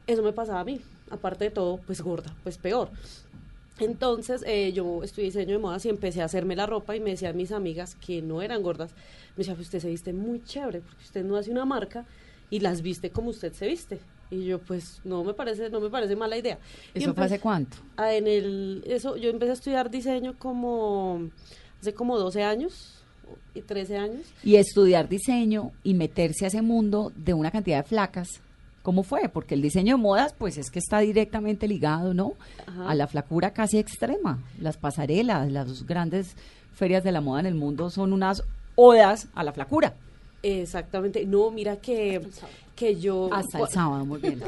Eso 0.06 0.22
me 0.22 0.34
pasaba 0.34 0.60
a 0.60 0.66
mí. 0.66 0.81
Aparte 1.12 1.45
de 1.45 1.52
todo, 1.52 1.78
pues 1.78 2.02
gorda, 2.02 2.36
pues 2.44 2.57
peor. 2.57 2.90
Entonces 3.80 4.44
eh, 4.46 4.72
yo 4.74 5.04
estudié 5.04 5.26
diseño 5.26 5.54
de 5.54 5.60
modas 5.60 5.86
y 5.86 5.90
empecé 5.90 6.22
a 6.22 6.26
hacerme 6.26 6.56
la 6.56 6.66
ropa 6.66 6.96
y 6.96 7.00
me 7.00 7.12
decían 7.12 7.36
mis 7.38 7.52
amigas 7.52 7.96
que 7.96 8.22
no 8.22 8.42
eran 8.42 8.62
gordas, 8.62 8.92
me 9.36 9.40
decían, 9.40 9.56
"Pues 9.56 9.68
usted 9.68 9.80
se 9.80 9.90
viste 9.90 10.14
muy 10.14 10.44
chévere, 10.44 10.81
porque 10.81 11.04
usted 11.04 11.24
no 11.24 11.38
hace 11.38 11.52
una 11.52 11.66
marca 11.66 12.06
y 12.50 12.60
las 12.60 12.81
viste 12.81 13.10
como 13.10 13.30
usted 13.30 13.54
se 13.54 13.68
viste. 13.68 14.00
Y 14.31 14.46
yo 14.46 14.60
pues 14.60 15.02
no 15.04 15.24
me 15.24 15.34
parece, 15.34 15.70
no 15.70 15.80
me 15.80 15.90
parece 15.90 16.16
mala 16.16 16.38
idea. 16.38 16.60
¿Eso 16.94 17.14
fue 17.14 17.26
hace 17.26 17.40
cuánto? 17.40 17.78
Ah, 17.98 18.14
en 18.14 18.28
el, 18.28 18.83
eso, 18.86 19.18
yo 19.18 19.30
empecé 19.30 19.52
a 19.52 19.54
estudiar 19.54 19.90
diseño 19.90 20.36
como 20.38 21.30
hace 21.81 21.94
como 21.94 22.18
12 22.18 22.44
años 22.44 23.04
y 23.56 23.62
13 23.62 23.98
años. 23.98 24.21
Y 24.44 24.56
estudiar 24.57 25.09
diseño 25.09 25.71
y 25.83 25.94
meterse 25.95 26.45
a 26.45 26.48
ese 26.50 26.62
mundo 26.62 27.12
de 27.16 27.33
una 27.33 27.50
cantidad 27.52 27.78
de 27.83 27.90
flacas. 27.90 28.42
¿Cómo 28.90 29.04
fue? 29.04 29.30
Porque 29.30 29.54
el 29.54 29.62
diseño 29.62 29.98
de 29.98 30.02
modas, 30.02 30.34
pues 30.36 30.58
es 30.58 30.72
que 30.72 30.80
está 30.80 30.98
directamente 30.98 31.68
ligado, 31.68 32.16
¿no? 32.16 32.34
Ajá. 32.66 32.90
A 32.90 32.96
la 32.96 33.06
flacura 33.06 33.54
casi 33.54 33.78
extrema. 33.78 34.40
Las 34.60 34.78
pasarelas, 34.78 35.52
las 35.52 35.86
grandes 35.86 36.36
ferias 36.74 37.04
de 37.04 37.12
la 37.12 37.22
moda 37.22 37.42
en 37.42 37.46
el 37.46 37.54
mundo 37.54 37.92
son 37.92 38.14
unas 38.14 38.42
odas 38.74 39.28
a 39.36 39.44
la 39.44 39.54
flacura. 39.54 39.94
Exactamente. 40.42 41.24
No, 41.24 41.52
mira 41.52 41.76
que, 41.76 42.19
que 42.76 42.96
yo... 42.96 43.31
Hasta 43.31 43.60
el 43.60 43.68
sábado, 43.68 44.06
muy 44.06 44.22
bien. 44.22 44.42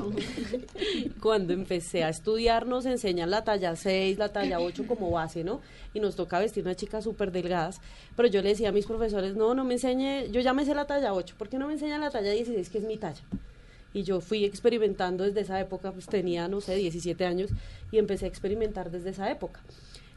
Cuando 1.21 1.53
empecé 1.53 2.03
a 2.03 2.10
estudiar 2.10 2.65
nos 2.65 2.88
enseñan 2.88 3.29
la 3.29 3.43
talla 3.43 3.75
6, 3.75 4.17
la 4.17 4.29
talla 4.29 4.60
8 4.60 4.86
como 4.88 5.12
base, 5.12 5.43
¿no? 5.43 5.62
Y 5.93 6.00
nos 6.00 6.15
toca 6.15 6.39
vestir 6.39 6.63
unas 6.63 6.77
chicas 6.77 7.03
súper 7.03 7.31
delgadas. 7.31 7.79
Pero 8.15 8.27
yo 8.27 8.41
le 8.41 8.50
decía 8.50 8.69
a 8.69 8.71
mis 8.71 8.88
profesores, 8.88 9.36
no, 9.36 9.53
no 9.53 9.63
me 9.65 9.75
enseñe, 9.75 10.31
yo 10.31 10.41
ya 10.41 10.53
me 10.53 10.65
sé 10.65 10.74
la 10.74 10.88
talla 10.88 11.13
8, 11.13 11.36
¿por 11.38 11.48
qué 11.48 11.60
no 11.60 11.67
me 11.67 11.74
enseñan 11.74 12.01
la 12.01 12.10
talla 12.10 12.31
16, 12.31 12.71
que 12.71 12.79
es 12.79 12.86
mi 12.86 12.98
talla? 12.98 13.21
Y 13.93 14.03
yo 14.03 14.21
fui 14.21 14.45
experimentando 14.45 15.24
desde 15.24 15.41
esa 15.41 15.60
época, 15.60 15.91
pues 15.91 16.05
tenía, 16.05 16.48
no 16.48 16.62
sé, 16.62 16.75
17 16.75 17.25
años 17.25 17.50
y 17.91 17.98
empecé 17.98 18.25
a 18.25 18.29
experimentar 18.29 18.91
desde 18.91 19.10
esa 19.10 19.29
época. 19.29 19.62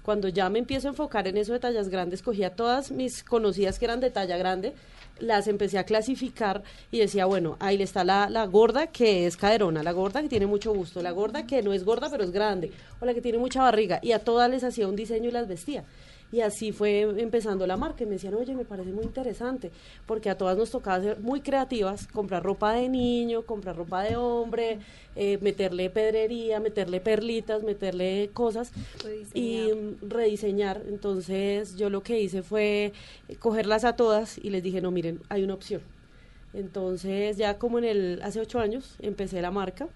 Cuando 0.05 0.29
ya 0.29 0.51
me 0.51 0.59
empiezo 0.59 0.87
a 0.87 0.91
enfocar 0.91 1.27
en 1.29 1.39
eso 1.39 1.55
de 1.55 1.61
tallas 1.61 1.89
grandes, 1.89 2.21
cogía 2.21 2.55
todas 2.55 2.91
mis 2.91 3.25
conocidas 3.25 3.79
que 3.79 3.87
eran 3.87 4.01
de 4.01 4.11
talla 4.11 4.37
grande, 4.37 4.75
las 5.19 5.49
empecé 5.49 5.79
a 5.79 5.85
clasificar 5.85 6.63
y 6.91 6.99
decía, 6.99 7.25
bueno, 7.25 7.57
ahí 7.59 7.81
está 7.83 8.05
la, 8.05 8.29
la 8.29 8.45
gorda 8.45 8.89
que 8.89 9.27
es 9.27 9.39
caderona, 9.39 9.83
la 9.83 9.93
gorda 9.93 10.21
que 10.21 10.29
tiene 10.29 10.47
mucho 10.47 10.75
gusto, 10.75 11.01
la 11.03 11.13
gorda 11.13 11.47
que 11.47 11.63
no 11.63 11.73
es 11.73 11.85
gorda 11.85 12.11
pero 12.11 12.23
es 12.23 12.33
grande, 12.33 12.71
o 13.01 13.07
la 13.07 13.15
que 13.15 13.23
tiene 13.23 13.39
mucha 13.39 13.63
barriga, 13.63 13.99
y 14.03 14.13
a 14.13 14.19
todas 14.19 14.51
les 14.51 14.63
hacía 14.63 14.89
un 14.89 14.97
diseño 14.97 15.31
y 15.31 15.33
las 15.33 15.49
vestía. 15.49 15.85
Y 16.35 16.41
así 16.41 16.73
fue 16.73 17.03
empezando 17.03 17.65
la 17.65 17.77
marca 17.77 18.03
y 18.03 18.07
me 18.07 18.15
decían, 18.15 18.35
oye, 18.35 18.57
me 18.57 18.65
parece 18.65 18.91
muy 18.91 19.05
interesante, 19.05 19.71
porque 20.05 20.29
a 20.29 20.37
todas 20.37 20.59
nos 20.59 20.69
tocaba 20.69 21.01
ser 21.01 21.21
muy 21.21 21.41
creativas, 21.41 22.09
comprar 22.09 22.43
ropa 22.43 22.73
de 22.73 22.89
niño, 22.89 23.43
comprar 23.43 23.77
ropa 23.77 24.03
de 24.03 24.17
hombre, 24.17 24.81
eh, 25.15 25.39
meterle 25.43 25.91
pedrería, 25.91 26.59
meterle 26.59 27.01
perlitas, 27.01 27.63
meterle 27.63 28.31
cosas 28.33 28.73
y 29.33 29.69
mm, 29.73 30.11
rediseñar. 30.11 30.83
Entonces 30.89 31.77
yo 31.77 31.89
lo 31.89 32.03
que 32.03 32.21
hice 32.21 32.43
fue 32.43 32.93
eh, 33.29 33.37
cogerlas 33.37 33.85
a 33.85 33.95
todas 33.95 34.37
y 34.39 34.51
les 34.51 34.65
dije, 34.65 34.81
no, 34.81 34.91
miren, 34.91 35.21
hay 35.29 35.45
una 35.45 35.55
opción. 35.55 35.83
Entonces 36.53 37.37
ya 37.37 37.59
como 37.59 37.79
en 37.79 37.85
el, 37.85 38.21
hace 38.25 38.41
ocho 38.41 38.59
años 38.59 38.97
empecé 38.99 39.41
la 39.41 39.53
marca 39.53 39.87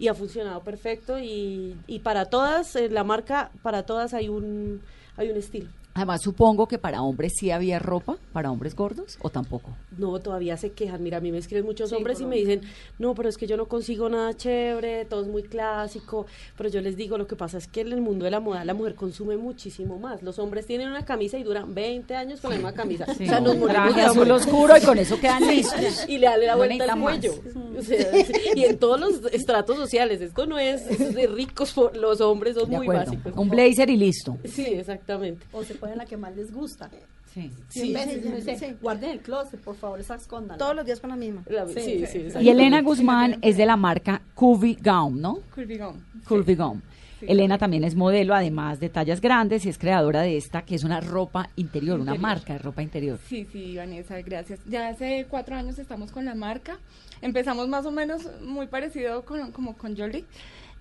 y 0.00 0.08
ha 0.08 0.14
funcionado 0.14 0.64
perfecto 0.64 1.20
y, 1.20 1.76
y 1.86 2.00
para 2.00 2.24
todas, 2.24 2.74
en 2.74 2.92
la 2.92 3.04
marca, 3.04 3.52
para 3.62 3.84
todas 3.84 4.14
hay 4.14 4.28
un, 4.28 4.82
hay 5.16 5.30
un 5.30 5.36
estilo. 5.36 5.68
Además, 5.94 6.20
supongo 6.22 6.68
que 6.68 6.76
para 6.78 7.00
hombres 7.00 7.32
sí 7.40 7.50
había 7.50 7.78
ropa, 7.78 8.18
para 8.34 8.50
hombres 8.50 8.76
gordos, 8.76 9.16
o 9.22 9.30
tampoco. 9.30 9.70
No, 9.96 10.18
todavía 10.18 10.58
se 10.58 10.72
quejan. 10.72 11.02
Mira, 11.02 11.16
a 11.16 11.20
mí 11.22 11.32
me 11.32 11.38
escriben 11.38 11.64
muchos 11.64 11.90
hombres 11.94 12.20
y 12.20 12.26
me 12.26 12.36
dicen, 12.36 12.60
no, 12.98 13.14
pero 13.14 13.30
es 13.30 13.38
que 13.38 13.46
yo 13.46 13.56
no 13.56 13.64
consigo 13.64 14.10
nada 14.10 14.36
chévere, 14.36 15.06
todo 15.06 15.22
es 15.22 15.28
muy 15.28 15.42
clásico. 15.44 16.26
Pero 16.58 16.68
yo 16.68 16.82
les 16.82 16.96
digo, 16.98 17.16
lo 17.16 17.26
que 17.26 17.34
pasa 17.34 17.56
es 17.56 17.66
que 17.66 17.80
en 17.80 17.92
el 17.94 18.02
mundo 18.02 18.26
de 18.26 18.30
la 18.30 18.40
moda 18.40 18.62
la 18.66 18.74
mujer 18.74 18.94
consume 18.94 19.38
muchísimo 19.38 19.98
más. 19.98 20.22
Los 20.22 20.38
hombres 20.38 20.66
tienen 20.66 20.88
una 20.88 21.06
camisa 21.06 21.38
y 21.38 21.44
duran 21.44 21.74
20 21.74 22.14
años 22.14 22.42
con 22.42 22.50
la 22.50 22.56
misma 22.56 22.72
camisa. 22.74 23.06
Sí, 23.14 23.24
o 23.24 23.28
sea, 23.28 23.40
nos 23.40 23.58
traje 23.58 24.02
azul 24.02 24.30
oscuro 24.30 24.76
y 24.76 24.82
con 24.82 24.98
eso 24.98 25.18
quedan 25.18 25.46
listos. 25.46 26.06
y 26.08 26.18
le 26.18 26.26
da 26.26 26.36
la 26.36 26.52
No 26.52 26.58
vuelta 26.58 26.92
al 26.92 27.00
cuello. 27.00 27.32
O 27.78 27.80
sea, 27.82 28.06
y 28.54 28.64
en 28.64 28.76
todos 28.78 29.00
los 29.00 29.32
estratos 29.32 29.76
sociales. 29.76 30.20
Esto 30.20 30.44
no 30.44 30.58
es 30.58 31.14
de 31.14 31.26
ricos, 31.26 31.74
los 31.94 32.20
hombres 32.20 32.54
son 32.56 32.68
De 32.68 32.76
muy 32.76 32.84
acuerdo. 32.86 33.12
básicos. 33.12 33.32
Un 33.34 33.48
blazer 33.48 33.88
y 33.88 33.96
listo. 33.96 34.36
Sí, 34.44 34.62
exactamente. 35.06 35.46
O 35.52 35.62
se 35.62 35.74
ponen 35.74 35.98
la 35.98 36.04
que 36.04 36.16
más 36.16 36.34
les 36.36 36.52
gusta. 36.52 36.90
Sí. 37.32 37.92
Veces, 37.92 38.58
sí, 38.58 38.66
guarden 38.80 39.10
el 39.10 39.20
closet, 39.20 39.60
por 39.60 39.76
favor, 39.76 40.00
esa 40.00 40.14
escondan. 40.14 40.56
Todos 40.56 40.74
los 40.74 40.86
días 40.86 41.00
con 41.00 41.10
la 41.10 41.16
misma. 41.16 41.42
La- 41.46 41.66
sí, 41.68 42.04
sí, 42.06 42.28
Y. 42.40 42.48
Elena 42.48 42.80
Guzmán 42.80 43.38
es 43.42 43.56
de 43.58 43.66
la 43.66 43.76
marca 43.76 44.22
Curvy 44.34 44.78
Gown, 44.82 45.20
¿no? 45.20 45.40
Curvy 45.54 45.76
Gown. 45.76 46.04
Curvy 46.26 46.54
Gown. 46.54 46.82
Elena 47.20 47.56
también 47.58 47.82
es 47.84 47.94
modelo, 47.94 48.34
además 48.34 48.78
de 48.78 48.88
tallas 48.88 49.20
grandes, 49.20 49.64
y 49.64 49.68
es 49.70 49.78
creadora 49.78 50.22
de 50.22 50.36
esta, 50.36 50.62
que 50.62 50.74
es 50.74 50.84
una 50.84 51.00
ropa 51.00 51.48
interior, 51.56 51.98
una 51.98 52.14
marca 52.14 52.52
de 52.54 52.58
ropa 52.58 52.82
interior. 52.82 53.18
Sí, 53.26 53.46
sí, 53.50 53.76
Vanessa, 53.76 54.20
gracias. 54.20 54.60
Ya 54.66 54.88
hace 54.88 55.26
cuatro 55.28 55.56
años 55.56 55.78
estamos 55.78 56.12
con 56.12 56.24
la 56.26 56.34
marca. 56.34 56.78
Empezamos 57.22 57.68
más 57.68 57.84
o 57.86 57.90
menos 57.90 58.28
muy 58.42 58.66
parecido 58.66 59.24
con, 59.24 59.50
como 59.52 59.76
con 59.76 59.96
Jolie. 59.96 60.24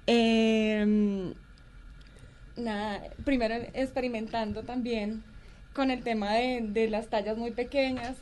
Eh, 0.08 1.34
nada, 2.58 3.02
primero 3.24 3.56
experimentando 3.74 4.64
también 4.64 5.24
con 5.74 5.92
el 5.92 6.04
tema 6.04 6.34
de, 6.34 6.88
las 6.90 7.08
tallas 7.08 7.38
muy 7.38 7.52
pequeñas, 7.52 8.16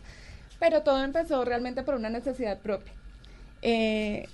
pero 0.60 0.82
todo 0.82 1.04
empezó 1.04 1.46
realmente 1.46 1.84
por 1.84 1.96
una 1.96 2.10
necesidad 2.10 2.60
propia. 2.60 2.94
Eh, 3.62 4.28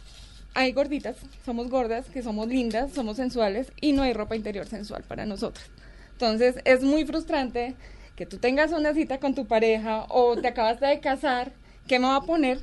hay 0.53 0.71
gorditas, 0.71 1.17
somos 1.45 1.69
gordas, 1.69 2.05
que 2.07 2.23
somos 2.23 2.47
lindas, 2.47 2.91
somos 2.91 3.17
sensuales 3.17 3.71
y 3.81 3.91
no 3.91 4.01
hay 4.01 4.13
ropa 4.13 4.35
interior 4.35 4.65
sensual 4.65 5.03
para 5.03 5.25
nosotras. 5.25 5.69
Entonces 6.13 6.55
es 6.65 6.83
muy 6.83 7.05
frustrante 7.05 7.75
que 8.15 8.25
tú 8.25 8.37
tengas 8.37 8.71
una 8.71 8.93
cita 8.93 9.19
con 9.19 9.35
tu 9.35 9.45
pareja 9.45 10.05
o 10.09 10.35
te 10.37 10.47
acabas 10.47 10.79
de 10.79 10.99
casar, 10.99 11.51
¿qué 11.87 11.99
me 11.99 12.07
va 12.07 12.17
a 12.17 12.21
poner? 12.21 12.59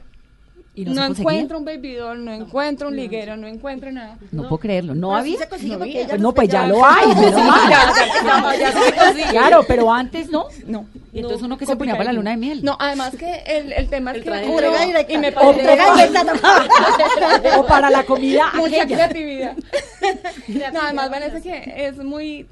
Y 0.77 0.85
no, 0.85 0.93
No, 0.93 1.05
encuentro 1.07 1.57
un 1.59 1.65
baby 1.65 1.95
doll, 1.95 2.23
no, 2.23 2.33
encuentro 2.35 2.89
un 2.89 2.97
liguero, 2.97 3.35
no 3.39 3.47
encuentro 3.47 3.91
nada. 3.91 4.19
No 4.31 4.43
puedo 4.43 4.59
creerlo. 4.59 4.95
¿No 4.95 5.09
Pero 5.09 5.25
sí 5.25 5.35
había? 5.35 5.49
consigue 5.49 5.77
No 5.77 5.83
había. 5.83 6.07
Pues 6.07 6.21
no, 6.21 6.35
pues 6.35 6.49
ya 6.51 6.67
lo 6.67 6.85
hay. 6.87 7.07
Claro, 9.31 9.65
pero 9.67 9.91
antes 9.93 10.31
no. 10.31 10.47
No. 10.67 10.87
Y 11.15 11.21
entonces 11.21 11.43
uno 11.43 11.57
que 11.57 11.65
se 11.65 11.77
ponía 11.77 11.95
para 11.95 12.11
la 12.11 12.13
luna 12.13 12.33
de 12.33 12.37
miel. 12.37 12.61
No, 12.63 12.77
además 12.79 13.17
que 13.17 13.43
el, 13.47 13.73
el 13.73 13.89
tema 13.89 14.11
es 14.11 14.19
El 14.19 14.25
que 14.25 14.31
directa. 14.31 15.13
y 15.13 15.19
me 15.19 15.31
nomás. 16.25 16.69
O 17.57 17.67
para 17.67 17.89
la 17.91 18.05
comida 18.05 18.51
mucha 18.55 18.83
aquella. 18.83 19.09
creatividad. 19.09 19.57
no, 20.75 20.81
además 20.83 21.11
Vanessa 21.11 21.41
que 21.41 21.73
es 21.87 21.97
muy, 21.97 22.47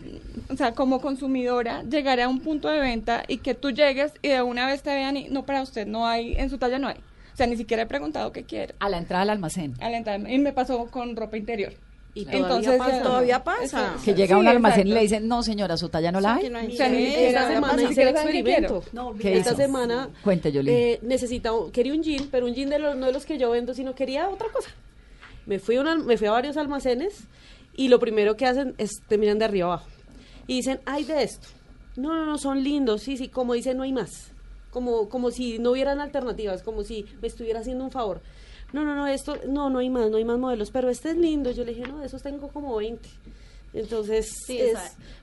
o 0.49 0.57
sea, 0.57 0.73
como 0.73 1.03
consumidora, 1.03 1.83
llegar 1.83 2.21
a 2.21 2.29
un 2.29 2.41
punto 2.41 2.69
de 2.69 2.81
venta 2.81 3.23
y 3.29 3.39
que 3.39 3.55
tú 3.55 3.71
llegues 3.71 4.13
y 4.23 4.29
de 4.29 4.41
una 4.43 4.67
vez 4.67 4.83
te 4.83 4.95
vean 4.95 5.17
y 5.19 5.29
no 5.29 5.45
para 5.45 5.61
usted 5.61 5.87
no 5.87 6.07
hay, 6.07 6.35
en 6.39 6.49
su 6.49 6.57
talla 6.57 6.79
no 6.79 6.89
hay. 6.89 6.97
O 7.35 7.37
sea, 7.37 7.47
ni 7.49 7.57
siquiera 7.57 7.83
he 7.83 7.87
preguntado 7.87 8.31
qué 8.33 8.45
quiere. 8.45 8.75
A 8.79 8.89
la 8.89 8.97
entrada 8.99 9.23
al 9.23 9.31
almacén. 9.31 9.75
A 9.81 9.91
la 9.91 9.97
entrada, 9.99 10.31
Y 10.31 10.39
me 10.39 10.53
pasó 10.53 10.87
con 10.87 11.17
ropa 11.17 11.37
interior. 11.37 11.73
Y 12.17 12.29
Entonces, 12.31 12.77
todavía 12.77 12.79
pasa. 12.79 13.03
Todavía 13.03 13.45
pasa. 13.45 13.95
eso- 13.97 14.05
Que 14.05 14.15
llega 14.15 14.37
a 14.37 14.39
un 14.39 14.47
almacén 14.47 14.87
y 14.87 14.93
le 14.93 15.01
dicen, 15.01 15.27
no 15.27 15.43
señora, 15.43 15.77
su 15.77 15.89
talla 15.89 16.13
no 16.13 16.21
la 16.21 16.39
Que 16.39 16.47
hay. 16.47 16.53
no 16.53 16.59
hay 16.61 16.69
O 16.69 16.77
sea, 16.77 16.89
ni 16.89 16.99
ni 16.99 17.07
siquiera 17.07 17.29
Esta 17.41 17.55
semana 17.55 17.83
hice 17.83 18.03
el 18.03 18.09
experimento. 18.11 18.81
quiero. 18.83 18.85
No, 18.93 19.15
¿Qué 19.19 19.37
Esta 19.37 19.57
semana 19.57 20.11
Cuente, 20.23 20.53
eh, 20.55 21.01
necesitaba, 21.03 21.59
quería 21.73 21.93
un 21.93 22.05
jean, 22.05 22.29
pero 22.31 22.47
un 22.47 22.55
jean 22.55 22.71
de 22.71 22.79
los, 22.79 22.95
no 22.97 23.07
de 23.07 23.13
los 23.13 23.27
que 23.27 23.37
yo 23.37 23.51
vendo, 23.51 23.75
sino 23.75 23.97
quería 23.97 24.29
otra 24.29 24.47
cosa. 24.53 24.71
Me 25.47 25.59
fui, 25.59 25.75
a 25.75 25.81
una- 25.81 25.97
me 25.97 26.17
fui 26.17 26.29
a 26.29 26.31
varios 26.31 26.57
almacenes 26.57 27.25
y 27.75 27.89
lo 27.89 27.99
primero 27.99 28.37
que 28.37 28.47
hacen 28.47 28.77
es 28.79 28.91
te 29.09 29.19
miran 29.19 29.41
de 29.41 29.47
arriba 29.47 29.67
abajo 29.67 29.89
y 30.47 30.55
dicen, 30.55 30.79
hay 30.87 31.03
de 31.03 31.25
esto. 31.25 31.49
No, 31.97 32.15
no, 32.15 32.25
no, 32.27 32.39
son 32.39 32.63
lindos, 32.63 33.03
sí, 33.03 33.17
sí, 33.17 33.27
como 33.29 33.55
dicen, 33.55 33.77
no 33.77 33.83
hay 33.83 33.93
más. 33.93 34.31
Como, 34.75 35.09
como 35.09 35.31
si 35.31 35.61
no 35.61 35.71
hubieran 35.71 36.01
alternativas, 36.01 36.65
como 36.65 36.83
si 36.83 37.07
me 37.23 37.29
estuviera 37.29 37.61
haciendo 37.61 37.85
un 37.85 37.93
favor. 37.93 38.21
No, 38.73 38.85
no, 38.85 38.97
no, 38.97 39.07
esto, 39.07 39.37
no, 39.47 39.71
no 39.71 39.79
hay 39.79 39.89
más, 39.89 40.11
no 40.11 40.17
hay 40.17 40.25
más 40.25 40.37
modelos, 40.37 40.73
pero 40.73 40.91
este 40.91 41.11
es 41.11 41.17
lindo. 41.17 41.53
Yo 41.53 41.65
le 41.65 41.75
dije, 41.75 41.87
no, 41.87 42.01
de 42.01 42.07
esos 42.07 42.23
tengo 42.23 42.49
como 42.49 42.75
20. 42.75 43.09
Entonces, 43.73 44.29
Sí, 44.47 44.59
es, 44.59 44.77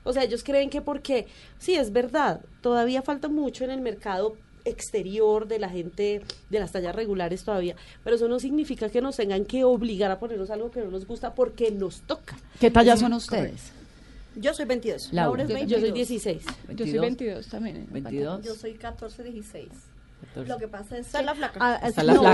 o 0.04 0.12
sea, 0.14 0.24
ellos 0.24 0.42
creen 0.42 0.70
que 0.70 0.80
porque, 0.80 1.26
sí, 1.58 1.74
es 1.74 1.92
verdad, 1.92 2.40
todavía 2.62 3.02
falta 3.02 3.28
mucho 3.28 3.64
en 3.64 3.70
el 3.70 3.82
mercado 3.82 4.36
exterior 4.64 5.46
de 5.46 5.58
la 5.58 5.68
gente 5.68 6.22
de 6.48 6.58
las 6.58 6.72
tallas 6.72 6.94
regulares 6.94 7.44
todavía, 7.44 7.76
pero 8.04 8.16
eso 8.16 8.28
no 8.28 8.38
significa 8.38 8.88
que 8.88 9.02
nos 9.02 9.16
tengan 9.16 9.44
que 9.44 9.64
obligar 9.64 10.10
a 10.10 10.18
ponernos 10.18 10.50
algo 10.50 10.70
que 10.70 10.80
no 10.80 10.90
nos 10.90 11.06
gusta 11.06 11.34
porque 11.34 11.70
nos 11.70 12.00
toca. 12.02 12.38
¿Qué 12.58 12.70
talla 12.70 12.96
son 12.96 13.12
ustedes? 13.12 13.72
Yo 14.36 14.54
soy 14.54 14.64
22. 14.64 15.12
Laura. 15.12 15.44
Laura 15.44 15.60
es 15.62 15.68
Yo 15.68 15.78
soy 15.78 15.90
22. 15.92 16.08
16. 16.08 16.42
Yo 16.70 16.86
soy 16.86 16.98
16 17.16 17.48
también. 17.48 17.76
en 17.76 17.92
22. 17.92 18.44
Yo 18.44 18.54
soy 18.54 18.74
14, 18.74 19.22
16. 19.24 19.68
14. 20.34 20.48
Lo 20.48 20.56
que 20.58 20.68
pasa 20.68 20.98
es 20.98 21.06
Está 21.06 21.18
que- 21.20 21.24
la 21.26 21.34
flaca. 21.34 21.58
Ah, 21.60 21.80
Está 21.86 22.00
es- 22.00 22.06
la 22.06 22.14
no. 22.14 22.22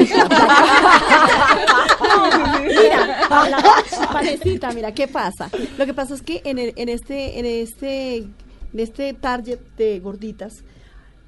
mira, 2.66 3.06
la- 3.50 3.84
Vanesita, 4.12 4.72
mira, 4.72 4.92
¿qué 4.92 5.08
pasa? 5.08 5.50
Lo 5.76 5.86
que 5.86 5.94
pasa 5.94 6.14
es 6.14 6.22
que 6.22 6.42
en, 6.44 6.58
el- 6.58 6.72
en 6.76 6.88
este, 6.88 7.38
en 7.38 7.46
este, 7.46 8.16
en 8.18 8.34
este 8.74 9.12
target 9.14 9.58
de 9.76 10.00
gorditas, 10.00 10.62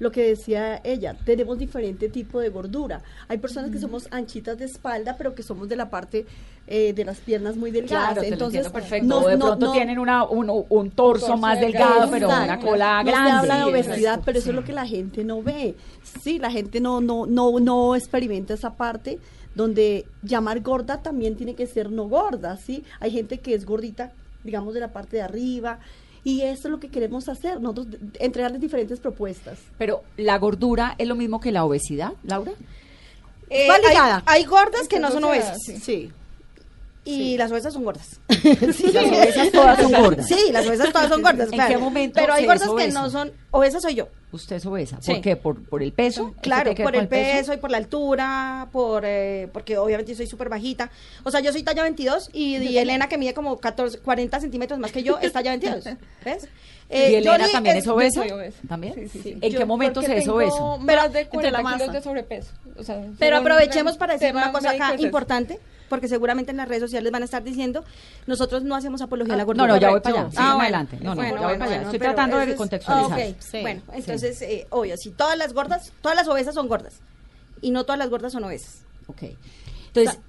lo 0.01 0.11
que 0.11 0.23
decía 0.29 0.81
ella, 0.83 1.15
tenemos 1.25 1.59
diferente 1.59 2.09
tipo 2.09 2.39
de 2.39 2.49
gordura. 2.49 3.01
Hay 3.27 3.37
personas 3.37 3.69
que 3.71 3.77
somos 3.79 4.07
anchitas 4.11 4.57
de 4.57 4.65
espalda, 4.65 5.15
pero 5.17 5.35
que 5.35 5.43
somos 5.43 5.69
de 5.69 5.75
la 5.75 5.89
parte 5.91 6.25
eh, 6.67 6.93
de 6.93 7.05
las 7.05 7.19
piernas 7.19 7.55
muy 7.55 7.69
delgadas. 7.69 8.13
Claro, 8.13 8.27
Entonces, 8.27 8.67
perfecto. 8.69 9.07
no- 9.07 9.27
de 9.27 9.37
pronto 9.37 9.65
no- 9.67 9.71
tienen 9.71 9.99
una, 9.99 10.23
un, 10.23 10.49
un 10.49 10.89
torso, 10.91 11.27
torso 11.27 11.37
más 11.37 11.59
delgado, 11.59 12.07
delgado, 12.09 12.11
pero 12.11 12.27
una 12.29 12.59
cola 12.59 13.03
No 13.03 13.11
se 13.11 13.11
grande. 13.11 13.31
habla 13.31 13.57
de 13.57 13.63
obesidad, 13.65 14.21
pero 14.25 14.39
eso 14.39 14.49
es 14.49 14.55
lo 14.55 14.63
que 14.63 14.73
la 14.73 14.87
gente 14.87 15.23
no 15.23 15.43
ve. 15.43 15.75
Sí, 16.23 16.39
la 16.39 16.49
gente 16.49 16.79
no, 16.79 16.99
no, 16.99 17.25
no, 17.27 17.59
no 17.59 17.95
experimenta 17.95 18.53
esa 18.55 18.73
parte 18.73 19.19
donde 19.53 20.05
llamar 20.23 20.61
gorda 20.61 21.01
también 21.03 21.35
tiene 21.35 21.53
que 21.55 21.67
ser 21.67 21.91
no 21.91 22.05
gorda, 22.07 22.57
¿sí? 22.57 22.83
Hay 22.99 23.11
gente 23.11 23.39
que 23.39 23.53
es 23.53 23.65
gordita, 23.65 24.11
digamos, 24.43 24.73
de 24.73 24.79
la 24.79 24.87
parte 24.93 25.17
de 25.17 25.21
arriba, 25.23 25.79
y 26.23 26.41
eso 26.41 26.67
es 26.67 26.71
lo 26.71 26.79
que 26.79 26.89
queremos 26.89 27.27
hacer, 27.29 27.59
nosotros 27.59 27.87
entregarles 28.19 28.61
diferentes 28.61 28.99
propuestas. 28.99 29.57
Pero 29.77 30.03
la 30.17 30.37
gordura 30.37 30.95
es 30.97 31.07
lo 31.07 31.15
mismo 31.15 31.39
que 31.39 31.51
la 31.51 31.65
obesidad, 31.65 32.13
Laura. 32.23 32.51
Eh, 33.49 33.67
Va 33.67 33.75
hay, 33.75 33.81
ligada. 33.81 34.23
hay 34.25 34.45
gordas 34.45 34.87
que 34.87 34.99
no 34.99 35.11
son 35.11 35.23
obesas. 35.23 35.57
sí. 35.65 35.77
Sí. 35.77 36.11
Y 37.03 37.35
las 37.35 37.51
obesas 37.51 37.73
son 37.73 37.83
gordas. 37.83 38.19
Las 38.27 38.81
obesas 38.81 39.51
todas 39.51 39.81
son 39.81 39.91
gordas. 39.91 40.27
Sí, 40.27 40.51
las 40.51 40.67
obesas 40.67 40.93
todas 40.93 41.09
son 41.09 41.23
gordas. 41.23 41.47
¿En 41.47 41.53
claro. 41.53 41.73
qué 41.73 41.77
momento 41.79 42.19
Pero 42.19 42.33
hay 42.33 42.45
gordas 42.45 42.69
que 42.77 42.87
no 42.89 43.09
son. 43.09 43.31
Obesas 43.49 43.81
soy 43.81 43.95
yo. 43.95 44.07
Usted 44.31 44.55
es 44.55 44.65
obesa. 44.65 44.97
Sí. 45.01 45.11
¿Por 45.11 45.21
qué? 45.21 45.35
¿Por, 45.35 45.63
por 45.65 45.83
el 45.83 45.91
peso? 45.91 46.27
¿Eso 46.29 46.41
Claro, 46.41 46.73
por 46.75 46.95
el 46.95 47.07
peso 47.07 47.53
y 47.53 47.57
por 47.57 47.69
la 47.71 47.77
altura, 47.77 48.67
por 48.71 49.03
eh, 49.05 49.49
porque 49.51 49.77
obviamente 49.77 50.15
soy 50.15 50.27
súper 50.27 50.47
bajita. 50.49 50.89
O 51.23 51.31
sea, 51.31 51.41
yo 51.41 51.51
soy 51.51 51.63
talla 51.63 51.83
22 51.83 52.29
y, 52.33 52.57
y 52.57 52.77
Elena, 52.79 53.07
que 53.09 53.17
mide 53.17 53.33
como 53.33 53.57
14, 53.57 53.99
40 53.99 54.39
centímetros 54.39 54.79
más 54.79 54.91
que 54.91 55.03
yo, 55.03 55.19
es 55.19 55.33
talla 55.33 55.51
22. 55.51 55.83
¿Ves? 56.25 56.45
¿Y 56.89 56.93
Eh, 56.93 57.17
Elena 57.19 57.47
también 57.51 57.77
es, 57.77 57.87
obesa? 57.87 58.21
soy 58.21 58.31
obesa. 58.31 58.57
¿También? 58.67 58.93
Sí, 58.95 59.07
sí, 59.07 59.19
sí. 59.23 59.37
¿En 59.41 59.51
Yo- 59.51 59.59
qué 59.59 59.65
momento 59.65 60.01
se 60.01 60.17
es 60.17 60.27
obeso? 60.27 60.77
Más 60.77 61.13
de 61.13 61.21
Entre 61.21 61.51
la 61.51 61.61
40 61.61 61.61
kilos 61.61 61.87
masa. 61.87 61.91
de 61.91 62.01
sobrepeso. 62.01 62.51
O 62.77 62.83
sea, 62.83 63.01
Pero 63.19 63.37
aprovechemos 63.37 63.97
para 63.97 64.13
decir 64.13 64.33
una 64.35 64.51
cosa 64.51 64.71
acá 64.71 64.95
importante, 64.97 65.59
porque 65.91 66.07
seguramente 66.07 66.49
en 66.51 66.57
las 66.57 66.67
redes 66.67 66.81
sociales 66.83 67.11
van 67.11 67.21
a 67.21 67.25
estar 67.25 67.43
diciendo, 67.43 67.83
nosotros 68.25 68.63
no 68.63 68.75
hacemos 68.75 69.01
apología 69.01 69.33
a 69.33 69.37
la 69.37 69.43
No, 69.43 69.47
gordura. 69.47 69.67
no, 69.67 69.77
ya 69.77 69.89
voy 69.91 69.99
para 69.99 70.15
allá. 70.21 70.27
Ah, 70.27 70.31
Sigan 70.31 70.45
bueno. 70.45 70.61
adelante. 70.63 70.97
No, 71.01 71.09
no, 71.09 71.15
Bueno, 71.17 71.29
ya 71.35 71.39
voy 71.41 71.41
bueno, 71.47 71.59
para 71.65 71.71
allá. 71.75 71.81
Estoy 71.83 71.99
tratando 71.99 72.37
de 72.37 72.51
es- 72.51 72.55
contextualizar. 72.57 73.19
ah, 73.19 73.23
ok. 73.29 73.35
Sí, 73.39 73.61
Bueno, 73.61 73.81
sí. 73.85 73.91
entonces, 73.97 74.41
eh, 74.41 74.67
obvio, 74.69 74.95
si 74.97 75.11
todas 75.11 75.37
las 75.37 75.53
gordas, 75.53 75.91
todas 76.01 76.15
las 76.15 76.27
obesas 76.27 76.55
son 76.55 76.67
gordas, 76.67 76.95
y 77.61 77.71
no 77.71 77.83
todas 77.83 77.99
las 77.99 78.09
gordas 78.09 78.31
son 78.31 78.43
obesas. 78.45 78.83
Ok. 79.07 79.23
Entonces, 79.87 80.19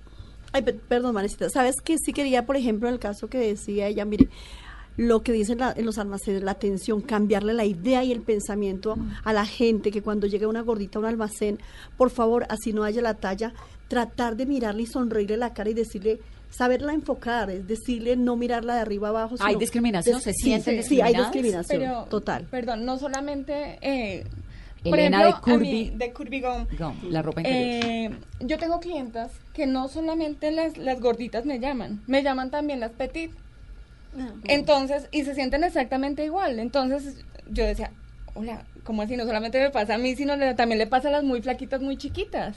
Ay, 0.55 0.61
pe- 0.61 0.75
perdón, 0.75 1.15
Marecita. 1.15 1.49
¿Sabes 1.49 1.77
que 1.83 1.97
Sí 1.97 2.13
quería, 2.13 2.45
por 2.45 2.57
ejemplo, 2.59 2.87
en 2.89 2.93
el 2.95 3.01
caso 3.01 3.29
que 3.29 3.39
decía 3.39 3.87
ella, 3.87 4.05
mire, 4.05 4.29
lo 4.99 5.23
que 5.23 5.33
dicen 5.33 5.57
la- 5.61 5.73
en 5.75 5.87
los 5.87 5.97
almacenes, 5.97 6.43
la 6.43 6.51
atención, 6.51 7.01
cambiarle 7.01 7.55
la 7.55 7.65
idea 7.65 8.05
y 8.05 8.13
el 8.13 8.21
pensamiento 8.21 8.97
a 9.25 9.33
la 9.33 9.47
gente, 9.47 9.91
que 9.91 10.03
cuando 10.03 10.27
llegue 10.27 10.45
una 10.47 10.61
gordita 10.61 10.99
a 10.99 11.01
un 11.01 11.07
almacén, 11.07 11.59
por 11.97 12.11
favor, 12.11 12.45
así 12.51 12.75
no 12.75 12.85
haya 12.85 13.01
la 13.01 13.15
talla, 13.15 13.55
tratar 13.97 14.37
de 14.37 14.47
mirarle 14.47 14.85
y 14.85 14.87
sonreírle 14.87 15.37
la 15.37 15.53
cara 15.53 15.69
y 15.69 15.75
decirle, 15.75 16.19
saberla 16.51 16.95
enfocar, 16.95 17.51
es 17.51 17.69
decirle 17.69 18.17
no 18.17 18.37
mirarla 18.37 18.77
de 18.77 18.81
arriba 18.81 19.11
abajo. 19.11 19.35
¿Hay 19.39 19.57
discriminación? 19.57 20.15
des- 20.15 20.25
¿Se 20.25 20.33
sí, 20.33 20.45
sienten 20.45 20.83
sí, 20.83 20.89
Sí, 20.89 21.01
hay 21.03 21.13
discriminadas? 21.15 21.33
discriminación, 21.69 21.81
Pero, 21.83 22.05
total. 22.09 22.47
Perdón, 22.51 22.87
no 22.87 22.99
solamente 22.99 23.79
eh, 23.83 24.25
Por 24.83 24.99
Elena 24.99 25.19
ejemplo, 25.29 25.47
de 25.47 25.53
a 25.53 25.59
mí, 25.59 25.93
de 25.95 26.13
Curvy 26.15 26.41
Gum, 26.41 26.67
Gum, 26.79 26.95
la 27.11 27.21
ropa 27.21 27.43
interior. 27.43 27.69
eh, 27.85 28.11
yo 28.41 28.57
tengo 28.59 28.81
clientas 28.81 29.31
que 29.53 29.67
no 29.67 29.89
solamente 29.89 30.51
las, 30.53 30.79
las 30.79 30.99
gorditas 30.99 31.45
me 31.45 31.61
llaman, 31.61 32.01
me 32.07 32.23
llaman 32.23 32.51
también 32.51 32.81
las 32.81 32.93
petit. 32.93 33.31
Entonces, 34.45 35.07
y 35.13 35.25
se 35.25 35.35
sienten 35.35 35.65
exactamente 35.65 36.25
igual. 36.25 36.59
Entonces, 36.61 37.25
yo 37.51 37.65
decía, 37.67 37.91
hola, 38.35 38.65
¿cómo 38.85 39.03
así? 39.03 39.17
No 39.19 39.25
solamente 39.27 39.61
me 39.61 39.69
pasa 39.71 39.95
a 39.95 39.99
mí, 39.99 40.17
sino 40.17 40.35
le- 40.37 40.55
también 40.55 40.79
le 40.79 40.87
pasa 40.87 41.09
a 41.09 41.13
las 41.13 41.25
muy 41.25 41.43
flaquitas, 41.43 41.83
muy 41.83 41.99
chiquitas. 41.99 42.57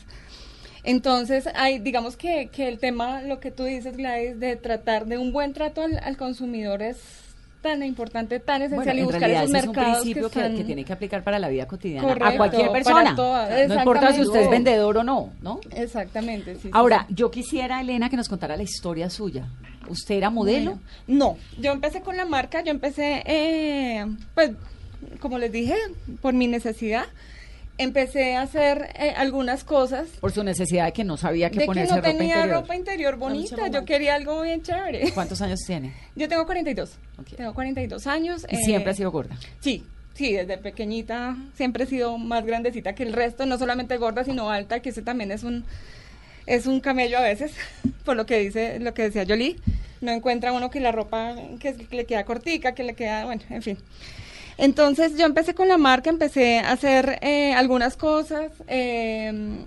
Entonces, 0.85 1.49
hay, 1.55 1.79
digamos 1.79 2.15
que, 2.15 2.47
que 2.51 2.67
el 2.67 2.79
tema, 2.79 3.21
lo 3.21 3.39
que 3.39 3.51
tú 3.51 3.63
dices, 3.63 3.97
Gladys, 3.97 4.39
de 4.39 4.55
tratar 4.55 5.05
de 5.07 5.17
un 5.17 5.31
buen 5.33 5.51
trato 5.53 5.81
al, 5.81 5.97
al 6.03 6.15
consumidor 6.15 6.81
es 6.81 6.97
tan 7.61 7.81
importante, 7.81 8.39
tan 8.39 8.61
esencial 8.61 8.85
Bueno, 8.85 8.99
y 8.99 9.03
buscar 9.05 9.21
realidad 9.21 9.43
esos 9.45 9.49
ese 9.55 9.57
es 9.57 9.63
un 9.67 9.75
mercados 9.75 9.97
principio 10.03 10.29
que, 10.29 10.39
están- 10.39 10.55
que 10.55 10.63
tiene 10.63 10.83
que 10.85 10.93
aplicar 10.93 11.23
para 11.23 11.39
la 11.39 11.49
vida 11.49 11.65
cotidiana 11.67 12.07
a 12.07 12.13
Correcto, 12.13 12.37
cualquier 12.37 12.61
para 12.67 12.73
persona. 12.73 13.15
todas, 13.15 13.67
no 13.67 13.73
importa 13.75 14.13
si 14.13 14.21
usted 14.21 14.41
es 14.41 14.49
vendedor 14.51 14.97
o 14.99 15.03
no, 15.03 15.33
¿no? 15.41 15.59
Exactamente, 15.71 16.55
sí, 16.61 16.69
Ahora, 16.71 17.05
sí. 17.09 17.15
yo 17.15 17.31
quisiera, 17.31 17.81
Elena, 17.81 18.07
que 18.11 18.17
nos 18.17 18.29
contara 18.29 18.55
la 18.55 18.61
historia 18.61 19.09
suya. 19.09 19.47
¿Usted 19.89 20.13
era 20.15 20.29
modelo? 20.29 20.77
No, 21.07 21.37
yo 21.59 21.71
empecé 21.71 22.01
con 22.01 22.15
la 22.17 22.25
marca, 22.25 22.63
yo 22.63 22.69
empecé, 22.69 23.23
eh, 23.25 24.05
pues, 24.35 24.51
como 25.19 25.39
les 25.39 25.51
dije, 25.51 25.75
por 26.21 26.35
mi 26.35 26.45
necesidad, 26.47 27.05
empecé 27.77 28.35
a 28.35 28.41
hacer 28.43 28.89
eh, 28.97 29.13
algunas 29.17 29.63
cosas. 29.63 30.07
Por 30.21 30.31
su 30.31 30.43
necesidad 30.43 30.85
de 30.85 30.93
que 30.93 31.03
no 31.03 31.17
sabía 31.17 31.49
de 31.49 31.57
que 31.57 31.65
ponerse 31.65 31.91
no 31.91 31.97
ropa 31.97 32.09
tenía 32.11 32.35
interior. 32.37 32.61
ropa 32.61 32.75
interior 32.75 33.15
bonita, 33.17 33.67
yo 33.67 33.85
quería 33.85 34.15
algo 34.15 34.41
bien 34.41 34.61
chévere. 34.61 35.11
¿Cuántos 35.13 35.41
años 35.41 35.59
tiene? 35.65 35.93
Yo 36.15 36.27
tengo 36.29 36.45
42, 36.45 36.91
Ok. 37.19 37.35
tengo 37.35 37.53
42 37.53 38.07
años. 38.07 38.45
Y 38.49 38.55
eh, 38.55 38.59
siempre 38.63 38.91
ha 38.91 38.93
sido 38.93 39.11
gorda. 39.11 39.37
Sí, 39.59 39.83
sí, 40.13 40.33
desde 40.33 40.57
pequeñita 40.57 41.35
siempre 41.55 41.83
he 41.83 41.87
sido 41.87 42.17
más 42.17 42.45
grandecita 42.45 42.93
que 42.95 43.03
el 43.03 43.13
resto, 43.13 43.45
no 43.45 43.57
solamente 43.57 43.97
gorda, 43.97 44.23
sino 44.23 44.49
alta, 44.49 44.79
que 44.79 44.89
ese 44.89 45.01
también 45.01 45.31
es 45.31 45.43
un 45.43 45.65
es 46.47 46.67
un 46.67 46.79
camello 46.79 47.17
a 47.17 47.21
veces, 47.21 47.51
por 48.05 48.15
lo 48.15 48.25
que 48.25 48.37
dice, 48.39 48.79
lo 48.79 48.93
que 48.93 49.01
decía 49.01 49.25
Jolie, 49.27 49.55
no 50.01 50.11
encuentra 50.11 50.53
uno 50.53 50.69
que 50.69 50.79
la 50.79 50.91
ropa 50.91 51.35
que, 51.59 51.73
que 51.75 51.95
le 51.95 52.05
queda 52.05 52.23
cortica, 52.23 52.73
que 52.73 52.83
le 52.83 52.93
queda, 52.93 53.25
bueno, 53.25 53.41
en 53.49 53.61
fin. 53.63 53.77
Entonces 54.57 55.17
yo 55.17 55.25
empecé 55.25 55.53
con 55.53 55.67
la 55.67 55.77
marca, 55.77 56.09
empecé 56.09 56.59
a 56.59 56.71
hacer 56.71 57.19
eh, 57.21 57.53
algunas 57.53 57.97
cosas, 57.97 58.51
eh, 58.67 59.65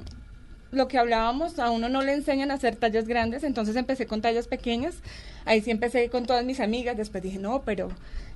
lo 0.70 0.88
que 0.88 0.98
hablábamos, 0.98 1.58
a 1.58 1.70
uno 1.70 1.88
no 1.88 2.02
le 2.02 2.12
enseñan 2.12 2.50
a 2.50 2.54
hacer 2.54 2.76
tallas 2.76 3.06
grandes, 3.06 3.42
entonces 3.42 3.76
empecé 3.76 4.06
con 4.06 4.20
tallas 4.20 4.48
pequeñas, 4.48 4.96
ahí 5.44 5.60
sí 5.60 5.70
empecé 5.70 6.08
con 6.10 6.26
todas 6.26 6.44
mis 6.44 6.60
amigas, 6.60 6.96
después 6.96 7.22
dije, 7.22 7.38
no, 7.38 7.62
pero 7.62 7.88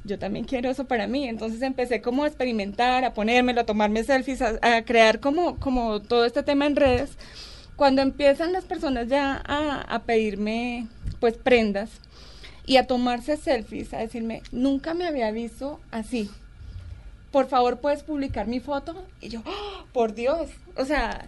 yo 0.05 0.19
también 0.19 0.45
quiero 0.45 0.71
eso 0.71 0.87
para 0.87 1.07
mí, 1.07 1.29
entonces 1.29 1.63
empecé 1.63 2.01
como 2.01 2.25
a 2.25 2.27
experimentar, 2.27 3.05
a 3.05 3.15
ponérmelo, 3.15 3.61
a 3.61 3.67
tomarme 3.67 4.05
selfies, 4.05 4.43
a, 4.43 4.59
a 4.63 4.85
crear 4.85 5.21
como, 5.21 5.59
como 5.59 6.01
todo 6.01 6.25
este 6.25 6.43
tema 6.43 6.67
en 6.67 6.77
redes. 6.77 7.11
Cuando 7.77 8.03
empiezan 8.03 8.53
las 8.53 8.65
personas 8.65 9.09
ya 9.09 9.43
a, 9.45 9.81
a 9.81 10.03
pedirme 10.03 10.89
pues 11.21 11.37
prendas 11.37 11.91
y 12.67 12.77
a 12.77 12.87
tomarse 12.87 13.37
selfies, 13.37 13.93
a 13.95 13.99
decirme, 13.99 14.43
nunca 14.53 14.95
me 14.95 15.07
había 15.07 15.31
visto 15.31 15.81
así, 15.91 16.31
por 17.33 17.49
favor 17.49 17.79
puedes 17.81 18.03
publicar 18.03 18.47
mi 18.47 18.61
foto 18.61 18.95
y 19.21 19.29
yo 19.31 19.43
¡ah! 19.47 19.85
por 19.93 20.15
Dios 20.15 20.51
o 20.77 20.85
sea 20.85 21.27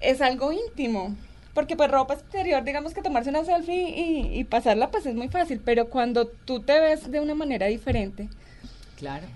es 0.00 0.20
algo 0.22 0.52
íntimo 0.52 1.14
porque 1.52 1.74
pues 1.76 1.90
ropa 1.90 2.14
exterior 2.14 2.62
digamos 2.64 2.94
que 2.94 3.02
tomarse 3.02 3.30
una 3.30 3.44
selfie 3.44 3.88
y, 3.90 4.38
y 4.38 4.44
pasarla 4.44 4.90
pues 4.90 5.04
es 5.06 5.14
muy 5.14 5.28
fácil 5.28 5.60
pero 5.64 5.88
cuando 5.88 6.26
tú 6.26 6.60
te 6.60 6.78
ves 6.80 7.10
de 7.10 7.20
una 7.20 7.34
manera 7.34 7.66
diferente 7.66 8.28
Claro. 8.96 9.26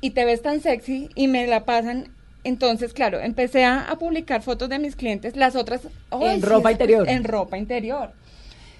y 0.00 0.10
te 0.10 0.24
ves 0.24 0.42
tan 0.42 0.60
sexy 0.60 1.08
y 1.16 1.26
me 1.28 1.46
la 1.46 1.64
pasan 1.64 2.08
entonces 2.44 2.92
claro 2.92 3.18
empecé 3.20 3.64
a, 3.64 3.90
a 3.90 3.96
publicar 3.98 4.42
fotos 4.42 4.68
de 4.68 4.78
mis 4.78 4.94
clientes 4.96 5.34
las 5.36 5.56
otras 5.56 5.82
¡ay, 6.10 6.36
En 6.36 6.42
ropa 6.42 6.70
interior. 6.72 7.08
en 7.08 7.24
ropa 7.24 7.58
interior 7.58 8.12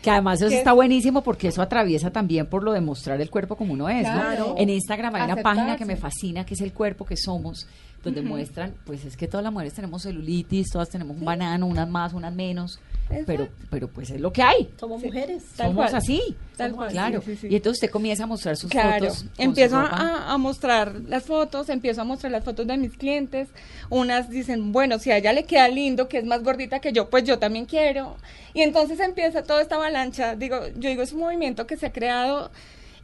Que 0.02 0.10
además 0.10 0.40
eso 0.40 0.54
está 0.54 0.70
es- 0.70 0.76
buenísimo 0.76 1.22
porque 1.22 1.48
eso 1.48 1.60
atraviesa 1.60 2.10
también 2.10 2.46
por 2.46 2.62
lo 2.62 2.72
de 2.72 2.80
mostrar 2.80 3.20
el 3.20 3.30
cuerpo 3.30 3.56
como 3.56 3.72
uno 3.72 3.88
es. 3.88 4.06
¿no? 4.06 4.12
Claro. 4.14 4.54
En 4.56 4.70
Instagram 4.70 5.14
hay 5.16 5.22
una 5.22 5.42
página 5.42 5.76
que 5.76 5.84
me 5.84 5.96
fascina, 5.96 6.44
que 6.46 6.54
es 6.54 6.60
el 6.60 6.72
cuerpo 6.72 7.04
que 7.04 7.16
somos, 7.16 7.66
donde 8.04 8.22
muestran, 8.22 8.74
pues 8.86 9.04
es 9.04 9.16
que 9.16 9.26
todas 9.26 9.42
las 9.42 9.52
mujeres 9.52 9.74
tenemos 9.74 10.02
celulitis, 10.02 10.70
todas 10.70 10.88
tenemos 10.88 11.16
un 11.16 11.24
banano, 11.24 11.66
unas 11.66 11.88
más, 11.88 12.12
unas 12.14 12.32
menos, 12.32 12.78
pero, 13.26 13.48
pero 13.70 13.88
pues 13.88 14.10
es 14.10 14.20
lo 14.20 14.32
que 14.32 14.42
hay. 14.42 14.70
Somos 14.78 15.02
mujeres. 15.02 15.44
Tal 15.56 15.68
somos 15.68 15.86
cual. 15.86 15.96
así. 15.96 16.36
Tal 16.56 16.72
cual, 16.72 16.90
Claro. 16.90 17.20
sí, 17.22 17.32
sí, 17.32 17.36
sí. 17.42 17.46
Y 17.50 17.56
entonces 17.56 17.78
usted 17.82 17.90
comienza 17.90 18.24
a 18.24 18.26
mostrar 18.26 18.56
sus 18.56 18.70
Claro, 18.70 19.06
fotos. 19.06 19.18
su 19.18 19.28
empiezo 19.42 19.80
ropa. 19.80 19.96
a, 19.96 20.32
a 20.32 20.38
mostrar 20.38 20.94
las 21.08 21.24
fotos, 21.24 21.68
empiezo 21.68 22.00
a 22.00 22.04
mostrar 22.04 22.32
las 22.32 22.44
fotos 22.44 22.66
de 22.66 22.76
mis 22.76 22.96
clientes. 22.96 23.48
Unas 23.90 24.28
dicen, 24.30 24.72
bueno, 24.72 24.98
si 24.98 25.10
a 25.10 25.16
ella 25.18 25.32
le 25.32 25.44
queda 25.44 25.68
lindo, 25.68 26.08
que 26.08 26.18
es 26.18 26.24
más 26.24 26.42
gordita 26.42 26.80
que 26.80 26.92
yo, 26.92 27.08
pues 27.10 27.24
yo 27.24 27.38
también 27.38 27.66
quiero. 27.66 28.16
Y 28.54 28.62
entonces 28.62 28.98
empieza 29.00 29.42
toda 29.42 29.62
esta 29.62 29.76
avalancha. 29.76 30.34
Digo, 30.36 30.66
yo 30.76 30.88
digo, 30.90 31.02
es 31.02 31.12
un 31.12 31.20
movimiento 31.20 31.66
que 31.66 31.76
se 31.76 31.86
ha 31.86 31.92
creado 31.92 32.50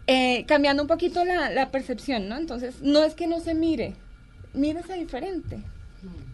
eh, 0.06 0.44
cambiando 0.46 0.82
un 0.82 0.88
poquito 0.88 1.24
la, 1.24 1.48
la 1.50 1.70
percepción, 1.70 2.28
¿no? 2.28 2.36
Entonces, 2.36 2.76
no 2.82 3.02
es 3.04 3.14
que 3.14 3.26
no 3.26 3.40
se 3.40 3.54
mire, 3.54 3.94
mírese 4.52 4.94
diferente. 4.94 5.58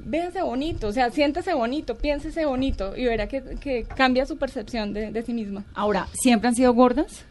Véase 0.05 0.43
bonito, 0.43 0.89
o 0.89 0.93
sea, 0.93 1.11
siéntese 1.11 1.55
bonito, 1.55 1.97
piénsese 1.97 2.45
bonito 2.47 2.97
y 2.97 3.05
verá 3.05 3.29
que, 3.29 3.43
que 3.61 3.85
cambia 3.85 4.27
su 4.27 4.37
percepción 4.39 4.93
de, 4.93 5.13
de 5.13 5.23
sí 5.23 5.33
misma. 5.35 5.65
Ahora, 5.75 6.09
¿siempre 6.13 6.49
han 6.49 6.55
sido 6.57 6.73
gordas? 6.75 7.25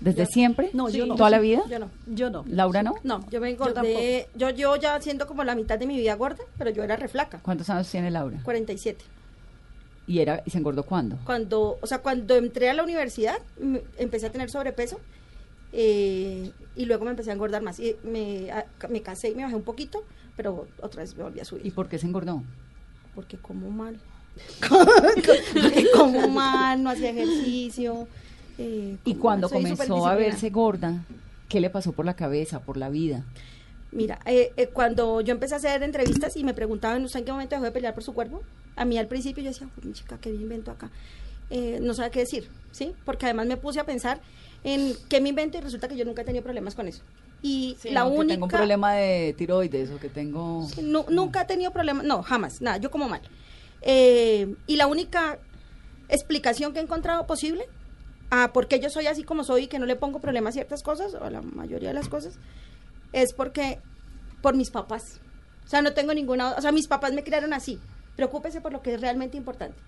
¿Desde 0.00 0.20
Yo- 0.24 0.26
siempre? 0.26 0.70
No, 0.72 0.88
yo 0.88 1.06
no. 1.06 1.16
¿Toda 1.16 1.30
la 1.30 1.38
vida? 1.40 1.62
Yo 1.68 1.78
no. 1.78 1.90
Yo 2.06 2.30
no. 2.30 2.44
¿Laura 2.48 2.82
no? 2.82 2.94
No, 3.02 3.28
yo 3.30 3.40
me 3.40 3.50
engordé. 3.50 4.28
Yo, 4.34 4.50
yo 4.50 4.76
ya 4.76 5.00
siendo 5.00 5.26
como 5.26 5.42
la 5.42 5.54
mitad 5.54 5.78
de 5.78 5.86
mi 5.86 5.96
vida 5.96 6.14
gorda, 6.14 6.44
pero 6.58 6.70
yo 6.70 6.82
era 6.84 6.96
reflaca. 6.96 7.38
¿Cuántos 7.42 7.68
años 7.70 7.90
tiene 7.90 8.10
Laura? 8.10 8.38
47. 8.44 9.04
¿Y, 10.06 10.20
era, 10.20 10.42
y 10.46 10.50
se 10.50 10.58
engordó 10.58 10.84
cuándo? 10.84 11.18
Cuando, 11.24 11.78
o 11.80 11.86
sea, 11.86 11.98
cuando 11.98 12.36
entré 12.36 12.70
a 12.70 12.74
la 12.74 12.84
universidad, 12.84 13.38
empecé 13.98 14.26
a 14.26 14.30
tener 14.32 14.50
sobrepeso 14.50 15.00
eh, 15.72 16.52
y 16.76 16.84
luego 16.84 17.04
me 17.04 17.10
empecé 17.10 17.30
a 17.30 17.34
engordar 17.34 17.62
más. 17.62 17.80
Y 17.80 17.96
me, 18.04 18.50
a- 18.52 18.66
me 18.88 19.02
casé 19.02 19.30
y 19.30 19.34
me 19.34 19.42
bajé 19.42 19.56
un 19.56 19.62
poquito, 19.62 20.04
pero 20.36 20.66
otra 20.82 21.02
vez 21.02 21.16
me 21.16 21.22
volví 21.24 21.40
a 21.40 21.44
subir. 21.44 21.66
¿Y 21.66 21.70
por 21.70 21.88
qué 21.88 21.98
se 21.98 22.06
engordó? 22.06 22.42
Porque 23.14 23.36
como 23.38 23.70
mal. 23.70 23.98
Porque 24.68 25.86
como 25.94 26.28
mal, 26.28 26.82
no 26.82 26.90
hacía 26.90 27.10
ejercicio. 27.10 28.06
eh, 28.58 28.96
Y 29.04 29.14
cuando 29.14 29.48
mal, 29.48 29.58
comenzó 29.62 30.06
a 30.06 30.14
verse 30.14 30.50
gorda, 30.50 31.04
¿qué 31.48 31.60
le 31.60 31.70
pasó 31.70 31.92
por 31.92 32.04
la 32.04 32.14
cabeza, 32.14 32.60
por 32.60 32.76
la 32.76 32.88
vida? 32.90 33.24
Mira, 33.92 34.18
eh, 34.26 34.52
eh, 34.56 34.66
cuando 34.66 35.20
yo 35.22 35.32
empecé 35.32 35.54
a 35.54 35.56
hacer 35.58 35.82
entrevistas 35.82 36.36
y 36.36 36.44
me 36.44 36.52
preguntaban, 36.52 37.02
¿usted 37.04 37.20
en 37.20 37.24
qué 37.24 37.32
momento 37.32 37.54
dejó 37.54 37.64
de 37.64 37.70
pelear 37.72 37.94
por 37.94 38.02
su 38.02 38.12
cuerpo? 38.12 38.42
A 38.74 38.84
mí 38.84 38.98
al 38.98 39.06
principio 39.06 39.42
yo 39.42 39.50
decía, 39.50 39.68
"Uy, 39.78 39.86
mi 39.88 39.92
chica, 39.94 40.18
¿qué 40.20 40.30
me 40.30 40.42
invento 40.42 40.70
acá? 40.70 40.90
Eh, 41.48 41.78
no 41.80 41.94
sabía 41.94 42.10
qué 42.10 42.20
decir, 42.20 42.48
¿sí? 42.72 42.92
Porque 43.04 43.24
además 43.26 43.46
me 43.46 43.56
puse 43.56 43.80
a 43.80 43.84
pensar 43.84 44.20
en 44.64 44.92
qué 45.08 45.20
me 45.20 45.28
invento 45.30 45.56
y 45.56 45.60
resulta 45.62 45.88
que 45.88 45.96
yo 45.96 46.04
nunca 46.04 46.22
he 46.22 46.24
tenido 46.24 46.42
problemas 46.42 46.74
con 46.74 46.88
eso. 46.88 47.02
Y 47.48 47.76
la 47.90 48.00
no, 48.04 48.10
que 48.10 48.16
única... 48.18 48.34
tengo 48.34 48.46
un 48.46 48.50
problema 48.50 48.92
de 48.94 49.34
tiroides 49.36 49.90
o 49.90 49.98
que 50.00 50.08
tengo... 50.08 50.66
Nu- 50.82 51.06
nunca 51.10 51.42
he 51.42 51.44
tenido 51.44 51.70
problemas, 51.70 52.04
no, 52.04 52.22
jamás, 52.22 52.60
nada, 52.60 52.78
yo 52.78 52.90
como 52.90 53.08
mal. 53.08 53.20
Eh, 53.82 54.54
y 54.66 54.76
la 54.76 54.86
única 54.86 55.38
explicación 56.08 56.72
que 56.72 56.80
he 56.80 56.82
encontrado 56.82 57.26
posible 57.26 57.68
a 58.30 58.52
por 58.52 58.66
qué 58.66 58.80
yo 58.80 58.90
soy 58.90 59.06
así 59.06 59.22
como 59.22 59.44
soy 59.44 59.64
y 59.64 59.66
que 59.68 59.78
no 59.78 59.86
le 59.86 59.94
pongo 59.96 60.20
problema 60.20 60.48
a 60.50 60.52
ciertas 60.52 60.82
cosas, 60.82 61.14
o 61.14 61.22
a 61.22 61.30
la 61.30 61.42
mayoría 61.42 61.88
de 61.88 61.94
las 61.94 62.08
cosas, 62.08 62.38
es 63.12 63.32
porque, 63.32 63.78
por 64.42 64.56
mis 64.56 64.70
papás. 64.70 65.20
O 65.64 65.68
sea, 65.68 65.82
no 65.82 65.92
tengo 65.92 66.14
ninguna, 66.14 66.54
o 66.54 66.60
sea, 66.60 66.72
mis 66.72 66.88
papás 66.88 67.12
me 67.12 67.22
criaron 67.22 67.52
así. 67.52 67.78
Preocúpese 68.16 68.60
por 68.60 68.72
lo 68.72 68.82
que 68.82 68.94
es 68.94 69.00
realmente 69.00 69.36
importante. 69.36 69.78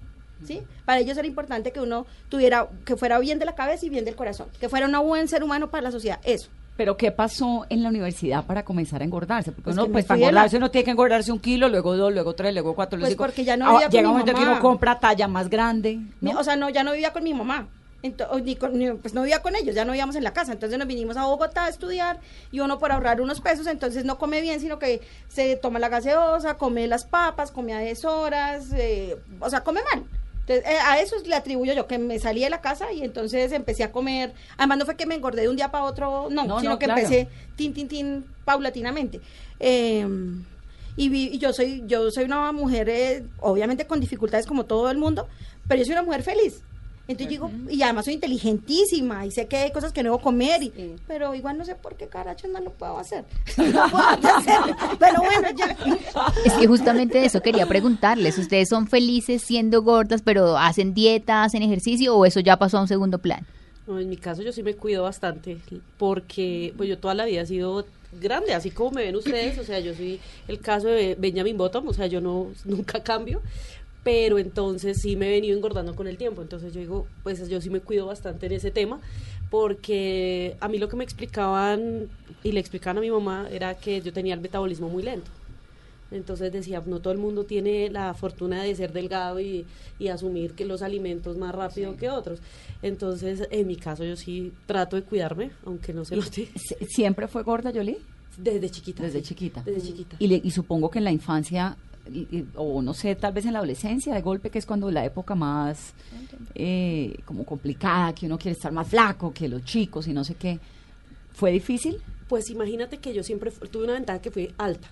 ¿Sí? 0.44 0.62
Para 0.84 1.00
ellos 1.00 1.18
era 1.18 1.26
importante 1.26 1.72
que 1.72 1.80
uno 1.80 2.06
tuviera, 2.28 2.68
que 2.84 2.96
fuera 2.96 3.18
bien 3.18 3.40
de 3.40 3.44
la 3.44 3.56
cabeza 3.56 3.84
y 3.84 3.88
bien 3.88 4.04
del 4.04 4.14
corazón, 4.14 4.48
que 4.60 4.68
fuera 4.68 4.86
un 4.86 5.06
buen 5.08 5.26
ser 5.26 5.42
humano 5.42 5.68
para 5.68 5.82
la 5.82 5.90
sociedad, 5.90 6.20
eso. 6.22 6.48
Pero 6.78 6.96
¿qué 6.96 7.10
pasó 7.10 7.66
en 7.68 7.82
la 7.82 7.88
universidad 7.88 8.46
para 8.46 8.64
comenzar 8.64 9.02
a 9.02 9.04
engordarse? 9.04 9.50
Porque 9.50 9.64
Pues 9.64 9.76
uno, 9.76 9.88
pues 9.88 10.04
para 10.06 10.20
la- 10.20 10.26
engordarse 10.28 10.56
uno 10.58 10.70
tiene 10.70 10.84
que 10.84 10.90
engordarse 10.92 11.32
un 11.32 11.40
kilo, 11.40 11.68
luego 11.68 11.96
dos, 11.96 12.12
luego 12.14 12.34
tres, 12.34 12.54
luego 12.54 12.74
cuatro, 12.76 12.96
luego 12.96 13.06
Pues 13.08 13.14
cinco. 13.14 13.24
porque 13.24 13.44
ya 13.44 13.56
no 13.56 13.66
Ah, 13.66 13.72
vivía 13.72 13.86
con 13.88 13.90
Llega 13.90 14.02
mi 14.02 14.06
un 14.14 14.18
momento 14.20 14.38
que 14.38 14.42
uno 14.48 14.60
compra 14.60 14.98
talla 15.00 15.26
más 15.26 15.50
grande, 15.50 15.98
¿no? 16.20 16.38
O 16.38 16.44
sea, 16.44 16.54
no, 16.54 16.70
ya 16.70 16.84
no 16.84 16.92
vivía 16.92 17.12
con 17.12 17.24
mi 17.24 17.34
mamá. 17.34 17.66
Ento- 18.00 18.28
o 18.30 18.38
ni 18.38 18.54
con- 18.54 18.78
ni- 18.78 18.92
pues 18.92 19.12
no 19.12 19.22
vivía 19.22 19.42
con 19.42 19.56
ellos, 19.56 19.74
ya 19.74 19.84
no 19.84 19.90
vivíamos 19.90 20.14
en 20.14 20.22
la 20.22 20.32
casa. 20.32 20.52
Entonces 20.52 20.78
nos 20.78 20.86
vinimos 20.86 21.16
a 21.16 21.24
Bogotá 21.26 21.64
a 21.64 21.68
estudiar 21.68 22.20
y 22.52 22.60
uno 22.60 22.78
por 22.78 22.92
ahorrar 22.92 23.20
unos 23.20 23.40
pesos, 23.40 23.66
entonces 23.66 24.04
no 24.04 24.18
come 24.18 24.40
bien, 24.40 24.60
sino 24.60 24.78
que 24.78 25.00
se 25.26 25.56
toma 25.56 25.80
la 25.80 25.88
gaseosa, 25.88 26.54
come 26.58 26.86
las 26.86 27.04
papas, 27.04 27.50
come 27.50 27.74
a 27.74 27.80
deshoras, 27.80 28.66
eh, 28.72 29.16
o 29.40 29.50
sea, 29.50 29.64
come 29.64 29.80
mal. 29.92 30.04
Entonces, 30.48 30.64
eh, 30.72 30.78
a 30.82 30.98
eso 31.00 31.16
le 31.26 31.34
atribuyo 31.34 31.74
yo, 31.74 31.86
que 31.86 31.98
me 31.98 32.18
salí 32.18 32.40
de 32.40 32.48
la 32.50 32.60
casa 32.62 32.90
y 32.92 33.02
entonces 33.02 33.52
empecé 33.52 33.84
a 33.84 33.92
comer. 33.92 34.32
Además, 34.56 34.78
no 34.78 34.84
fue 34.86 34.96
que 34.96 35.04
me 35.04 35.14
engordé 35.14 35.42
de 35.42 35.48
un 35.50 35.56
día 35.56 35.70
para 35.70 35.84
otro, 35.84 36.28
no, 36.30 36.44
No, 36.46 36.60
sino 36.60 36.72
no, 36.72 36.78
que 36.78 36.86
claro. 36.86 37.00
empecé 37.00 37.28
tin, 37.56 37.74
tin, 37.74 37.86
tin, 37.86 38.24
paulatinamente. 38.46 39.20
Eh, 39.60 40.06
y, 40.96 41.08
vi- 41.10 41.30
y 41.32 41.38
yo 41.38 41.52
soy 41.52 41.82
yo 41.86 42.10
soy 42.10 42.24
una 42.24 42.50
mujer, 42.52 42.88
eh, 42.88 43.22
obviamente 43.40 43.86
con 43.86 44.00
dificultades 44.00 44.46
como 44.46 44.64
todo 44.64 44.90
el 44.90 44.96
mundo, 44.98 45.28
pero 45.68 45.78
yo 45.80 45.84
soy 45.84 45.92
una 45.92 46.02
mujer 46.02 46.22
feliz. 46.22 46.62
Entonces 47.08 47.28
digo, 47.28 47.50
y 47.70 47.82
además 47.82 48.04
soy 48.04 48.14
inteligentísima 48.14 49.24
y 49.24 49.30
sé 49.30 49.46
que 49.48 49.56
hay 49.56 49.72
cosas 49.72 49.92
que 49.92 50.02
no 50.02 50.10
debo 50.10 50.20
comer, 50.20 50.62
y- 50.62 50.72
pero 51.06 51.34
igual 51.34 51.56
no 51.56 51.64
sé 51.64 51.74
por 51.74 51.96
qué 51.96 52.06
carachos 52.06 52.50
no 52.50 52.60
lo 52.60 52.70
puedo 52.70 52.98
hacer. 52.98 53.24
No 53.56 53.88
puedo 53.90 54.36
hacerlo. 54.36 54.76
Pero 54.98 55.20
bueno, 55.22 55.48
ya. 55.56 55.76
Es 56.44 56.52
que 56.52 56.66
justamente 56.66 57.18
de 57.18 57.26
eso 57.26 57.40
quería 57.40 57.66
preguntarles. 57.66 58.36
¿Ustedes 58.38 58.68
son 58.68 58.86
felices 58.88 59.42
siendo 59.42 59.82
gordas, 59.82 60.20
pero 60.22 60.58
hacen 60.58 60.92
dieta, 60.94 61.44
hacen 61.44 61.62
ejercicio 61.62 62.14
o 62.14 62.26
eso 62.26 62.40
ya 62.40 62.56
pasó 62.58 62.78
a 62.78 62.82
un 62.82 62.88
segundo 62.88 63.18
plan? 63.18 63.46
No, 63.86 63.98
en 63.98 64.08
mi 64.10 64.18
caso 64.18 64.42
yo 64.42 64.52
sí 64.52 64.62
me 64.62 64.74
cuido 64.74 65.04
bastante 65.04 65.56
porque 65.96 66.74
pues 66.76 66.88
yo 66.90 66.98
toda 66.98 67.14
la 67.14 67.24
vida 67.24 67.40
he 67.42 67.46
sido 67.46 67.86
grande, 68.20 68.52
así 68.54 68.70
como 68.70 68.90
me 68.92 69.02
ven 69.02 69.16
ustedes, 69.16 69.58
o 69.58 69.64
sea, 69.64 69.80
yo 69.80 69.94
soy 69.94 70.20
el 70.46 70.60
caso 70.60 70.88
de 70.88 71.14
Benjamin 71.18 71.56
Bottom, 71.58 71.88
o 71.88 71.92
sea, 71.94 72.06
yo 72.06 72.20
no 72.20 72.48
nunca 72.64 73.02
cambio, 73.02 73.40
pero 74.10 74.38
entonces 74.38 75.02
sí 75.02 75.16
me 75.16 75.26
he 75.26 75.30
venido 75.32 75.54
engordando 75.54 75.94
con 75.94 76.06
el 76.06 76.16
tiempo, 76.16 76.40
entonces 76.40 76.72
yo 76.72 76.80
digo, 76.80 77.06
pues 77.22 77.46
yo 77.46 77.60
sí 77.60 77.68
me 77.68 77.80
cuido 77.80 78.06
bastante 78.06 78.46
en 78.46 78.52
ese 78.52 78.70
tema 78.70 79.00
porque 79.50 80.56
a 80.60 80.68
mí 80.68 80.78
lo 80.78 80.88
que 80.88 80.96
me 80.96 81.04
explicaban 81.04 82.08
y 82.42 82.52
le 82.52 82.60
explicaban 82.60 82.96
a 82.96 83.00
mi 83.02 83.10
mamá 83.10 83.48
era 83.50 83.74
que 83.74 84.00
yo 84.00 84.10
tenía 84.14 84.32
el 84.32 84.40
metabolismo 84.40 84.88
muy 84.88 85.02
lento. 85.02 85.30
Entonces 86.10 86.50
decía, 86.52 86.82
no 86.86 87.00
todo 87.00 87.12
el 87.12 87.18
mundo 87.18 87.44
tiene 87.44 87.90
la 87.90 88.14
fortuna 88.14 88.62
de 88.62 88.74
ser 88.74 88.94
delgado 88.94 89.40
y, 89.40 89.66
y 89.98 90.08
asumir 90.08 90.52
que 90.54 90.64
los 90.64 90.80
alimentos 90.80 91.36
más 91.36 91.54
rápido 91.54 91.94
que 91.98 92.08
otros. 92.08 92.38
Entonces, 92.80 93.46
en 93.50 93.66
mi 93.66 93.76
caso, 93.76 94.04
yo 94.04 94.16
sí 94.16 94.54
trato 94.64 94.96
de 94.96 95.02
cuidarme, 95.02 95.50
aunque 95.66 95.92
no 95.92 96.06
se 96.06 96.16
lo 96.16 96.22
Sie- 96.22 96.48
¿Siempre 96.88 97.28
fue 97.28 97.42
gorda, 97.42 97.72
Jolie? 97.74 97.98
Desde 98.38 98.70
chiquita. 98.70 99.02
Desde 99.02 99.18
sí. 99.18 99.24
chiquita. 99.26 99.62
Desde 99.66 99.82
chiquita. 99.82 100.16
Y, 100.18 100.28
le- 100.28 100.40
y 100.42 100.50
supongo 100.50 100.88
que 100.90 100.96
en 100.98 101.04
la 101.04 101.12
infancia, 101.12 101.76
o 102.54 102.82
no 102.82 102.94
sé, 102.94 103.14
tal 103.14 103.32
vez 103.32 103.46
en 103.46 103.52
la 103.52 103.58
adolescencia, 103.58 104.14
de 104.14 104.22
golpe, 104.22 104.50
que 104.50 104.58
es 104.58 104.66
cuando 104.66 104.90
la 104.90 105.04
época 105.04 105.34
más 105.34 105.94
eh, 106.54 107.18
como 107.24 107.44
complicada, 107.44 108.14
que 108.14 108.26
uno 108.26 108.38
quiere 108.38 108.56
estar 108.56 108.72
más 108.72 108.88
flaco 108.88 109.32
que 109.32 109.48
los 109.48 109.64
chicos 109.64 110.08
y 110.08 110.12
no 110.12 110.24
sé 110.24 110.34
qué. 110.34 110.58
¿Fue 111.32 111.50
difícil? 111.50 111.98
Pues 112.28 112.50
imagínate 112.50 112.98
que 112.98 113.14
yo 113.14 113.22
siempre 113.22 113.50
tuve 113.70 113.84
una 113.84 113.94
ventaja 113.94 114.20
que 114.20 114.30
fui 114.30 114.52
alta. 114.58 114.88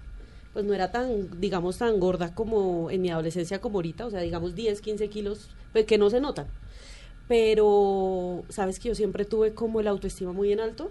Pues 0.53 0.65
no 0.65 0.73
era 0.73 0.91
tan, 0.91 1.41
digamos, 1.41 1.79
tan 1.79 2.01
gorda 2.01 2.35
como 2.35 2.91
en 2.91 3.03
mi 3.03 3.11
adolescencia 3.11 3.61
como 3.61 3.79
ahorita, 3.79 4.07
o 4.07 4.11
sea, 4.11 4.21
digamos 4.21 4.55
10, 4.55 4.81
15 4.81 5.09
kilos, 5.09 5.49
pues, 5.73 5.85
que 5.85 5.99
no 5.99 6.09
se 6.09 6.21
notan. 6.21 6.47
Pero, 7.29 8.45
¿sabes 8.49 8.79
que 8.79 8.89
yo 8.89 8.95
siempre 8.95 9.25
tuve 9.25 9.53
como 9.53 9.81
el 9.81 9.89
autoestima 9.89 10.33
muy 10.33 10.53
en 10.53 10.61
alto? 10.61 10.91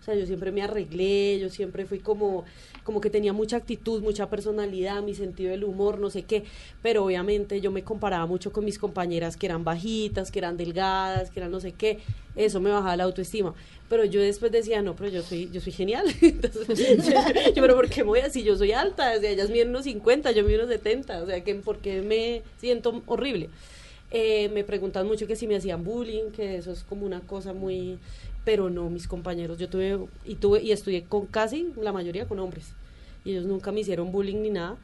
O 0.00 0.02
sea, 0.02 0.14
yo 0.14 0.24
siempre 0.26 0.50
me 0.50 0.62
arreglé, 0.62 1.38
yo 1.38 1.50
siempre 1.50 1.84
fui 1.84 1.98
como, 1.98 2.44
como 2.84 3.02
que 3.02 3.10
tenía 3.10 3.34
mucha 3.34 3.58
actitud, 3.58 4.02
mucha 4.02 4.30
personalidad, 4.30 5.02
mi 5.02 5.14
sentido 5.14 5.50
del 5.50 5.64
humor, 5.64 5.98
no 5.98 6.08
sé 6.08 6.22
qué. 6.22 6.44
Pero 6.82 7.04
obviamente 7.04 7.60
yo 7.60 7.70
me 7.70 7.84
comparaba 7.84 8.24
mucho 8.26 8.50
con 8.50 8.64
mis 8.64 8.78
compañeras 8.78 9.36
que 9.36 9.46
eran 9.46 9.62
bajitas, 9.62 10.30
que 10.30 10.38
eran 10.38 10.56
delgadas, 10.56 11.30
que 11.30 11.40
eran 11.40 11.50
no 11.50 11.60
sé 11.60 11.72
qué. 11.72 11.98
Eso 12.34 12.60
me 12.60 12.70
bajaba 12.70 12.96
la 12.96 13.04
autoestima. 13.04 13.54
Pero 13.90 14.04
yo 14.04 14.20
después 14.20 14.50
decía, 14.52 14.80
no, 14.80 14.96
pero 14.96 15.10
yo 15.10 15.22
soy, 15.22 15.50
yo 15.52 15.60
soy 15.60 15.72
genial. 15.72 16.06
Entonces, 16.22 17.04
yo, 17.54 17.60
pero 17.60 17.74
¿por 17.74 17.90
qué 17.90 18.02
me 18.02 18.08
voy 18.08 18.20
así? 18.20 18.42
Yo 18.42 18.56
soy 18.56 18.72
alta, 18.72 19.12
o 19.16 19.20
sea, 19.20 19.30
ellas 19.30 19.50
miden 19.50 19.68
unos 19.68 19.84
50, 19.84 20.30
yo 20.32 20.44
mido 20.44 20.60
unos 20.60 20.72
70, 20.72 21.22
o 21.22 21.26
sea, 21.26 21.44
que 21.44 21.54
¿por 21.56 21.78
qué 21.78 22.00
me 22.00 22.42
siento 22.58 23.02
horrible? 23.06 23.50
Eh, 24.12 24.48
me 24.48 24.64
preguntan 24.64 25.06
mucho 25.06 25.26
que 25.26 25.36
si 25.36 25.46
me 25.46 25.56
hacían 25.56 25.84
bullying, 25.84 26.30
que 26.32 26.56
eso 26.56 26.72
es 26.72 26.82
como 26.84 27.06
una 27.06 27.20
cosa 27.20 27.52
muy... 27.52 27.98
Pero 28.44 28.70
no, 28.70 28.88
mis 28.88 29.06
compañeros, 29.06 29.58
yo 29.58 29.68
tuve 29.68 29.98
y 30.24 30.36
tuve 30.36 30.62
y 30.62 30.72
estudié 30.72 31.04
con 31.04 31.26
casi 31.26 31.72
la 31.80 31.92
mayoría 31.92 32.26
con 32.26 32.38
hombres. 32.38 32.72
Y 33.24 33.32
ellos 33.32 33.44
nunca 33.44 33.70
me 33.72 33.80
hicieron 33.80 34.12
bullying 34.12 34.42
ni 34.42 34.50
nada. 34.50 34.76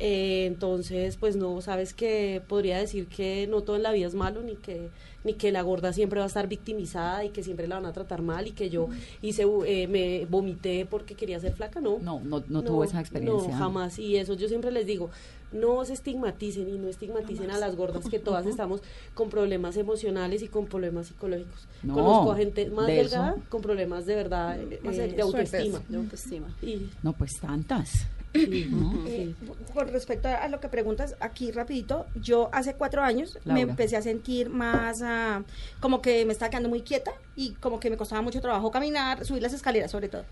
Eh, 0.00 0.46
entonces, 0.46 1.16
pues 1.16 1.36
no, 1.36 1.60
sabes 1.60 1.92
que 1.92 2.40
podría 2.46 2.78
decir 2.78 3.06
que 3.08 3.46
no 3.48 3.62
todo 3.62 3.76
en 3.76 3.82
la 3.82 3.92
vida 3.92 4.06
es 4.06 4.14
malo, 4.14 4.42
ni 4.42 4.54
que 4.54 4.90
ni 5.24 5.34
que 5.34 5.50
la 5.50 5.62
gorda 5.62 5.92
siempre 5.92 6.20
va 6.20 6.24
a 6.24 6.28
estar 6.28 6.48
victimizada 6.48 7.24
y 7.24 7.30
que 7.30 7.42
siempre 7.42 7.66
la 7.66 7.74
van 7.74 7.86
a 7.86 7.92
tratar 7.92 8.22
mal 8.22 8.46
y 8.46 8.52
que 8.52 8.70
yo 8.70 8.88
hice 9.20 9.44
eh, 9.66 9.88
me 9.88 10.24
vomité 10.26 10.86
porque 10.88 11.14
quería 11.14 11.40
ser 11.40 11.54
flaca, 11.54 11.80
no. 11.80 11.98
No, 11.98 12.20
no, 12.20 12.42
no 12.48 12.62
tuvo 12.62 12.84
esa 12.84 13.00
experiencia. 13.00 13.50
No, 13.50 13.58
jamás. 13.58 13.98
Y 13.98 14.16
eso 14.16 14.34
yo 14.34 14.48
siempre 14.48 14.70
les 14.70 14.86
digo, 14.86 15.10
no 15.52 15.84
se 15.84 15.94
estigmaticen 15.94 16.68
y 16.68 16.78
no 16.78 16.88
estigmaticen 16.88 17.50
a 17.50 17.58
las 17.58 17.74
gordas 17.76 18.08
que 18.08 18.18
todas 18.18 18.46
estamos 18.46 18.80
con 19.14 19.28
problemas 19.28 19.76
emocionales 19.76 20.42
y 20.42 20.48
con 20.48 20.66
problemas 20.66 21.08
psicológicos. 21.08 21.66
No, 21.82 21.94
Conozco 21.94 22.32
a 22.32 22.36
gente 22.36 22.70
más 22.70 22.86
de 22.86 22.94
delgada 22.94 23.30
eso. 23.32 23.42
con 23.48 23.60
problemas 23.60 24.06
de 24.06 24.14
verdad 24.14 24.60
eh, 24.60 24.80
Más 24.82 24.96
de 24.96 25.20
autoestima. 25.20 25.82
de 25.88 25.96
autoestima. 25.96 26.46
Y, 26.62 26.88
No, 27.02 27.12
pues 27.12 27.38
tantas. 27.40 28.06
Eh, 28.34 29.34
con 29.74 29.88
respecto 29.88 30.28
a 30.28 30.46
lo 30.48 30.60
que 30.60 30.68
preguntas 30.68 31.16
aquí 31.20 31.50
rapidito, 31.50 32.06
yo 32.20 32.48
hace 32.52 32.74
cuatro 32.74 33.02
años 33.02 33.38
me 33.54 33.60
empecé 33.70 33.96
a 33.96 34.02
sentir 34.02 34.50
más 34.50 34.96
ah, 35.02 35.42
como 35.80 36.02
que 36.02 36.24
me 36.26 36.32
estaba 36.32 36.50
quedando 36.50 36.68
muy 36.68 36.82
quieta 36.82 37.12
y 37.36 37.52
como 37.54 37.80
que 37.80 37.90
me 37.90 37.96
costaba 37.96 38.20
mucho 38.22 38.40
trabajo 38.40 38.70
caminar, 38.70 39.24
subir 39.24 39.42
las 39.42 39.52
escaleras 39.54 39.90
sobre 39.90 40.08
todo. 40.08 40.24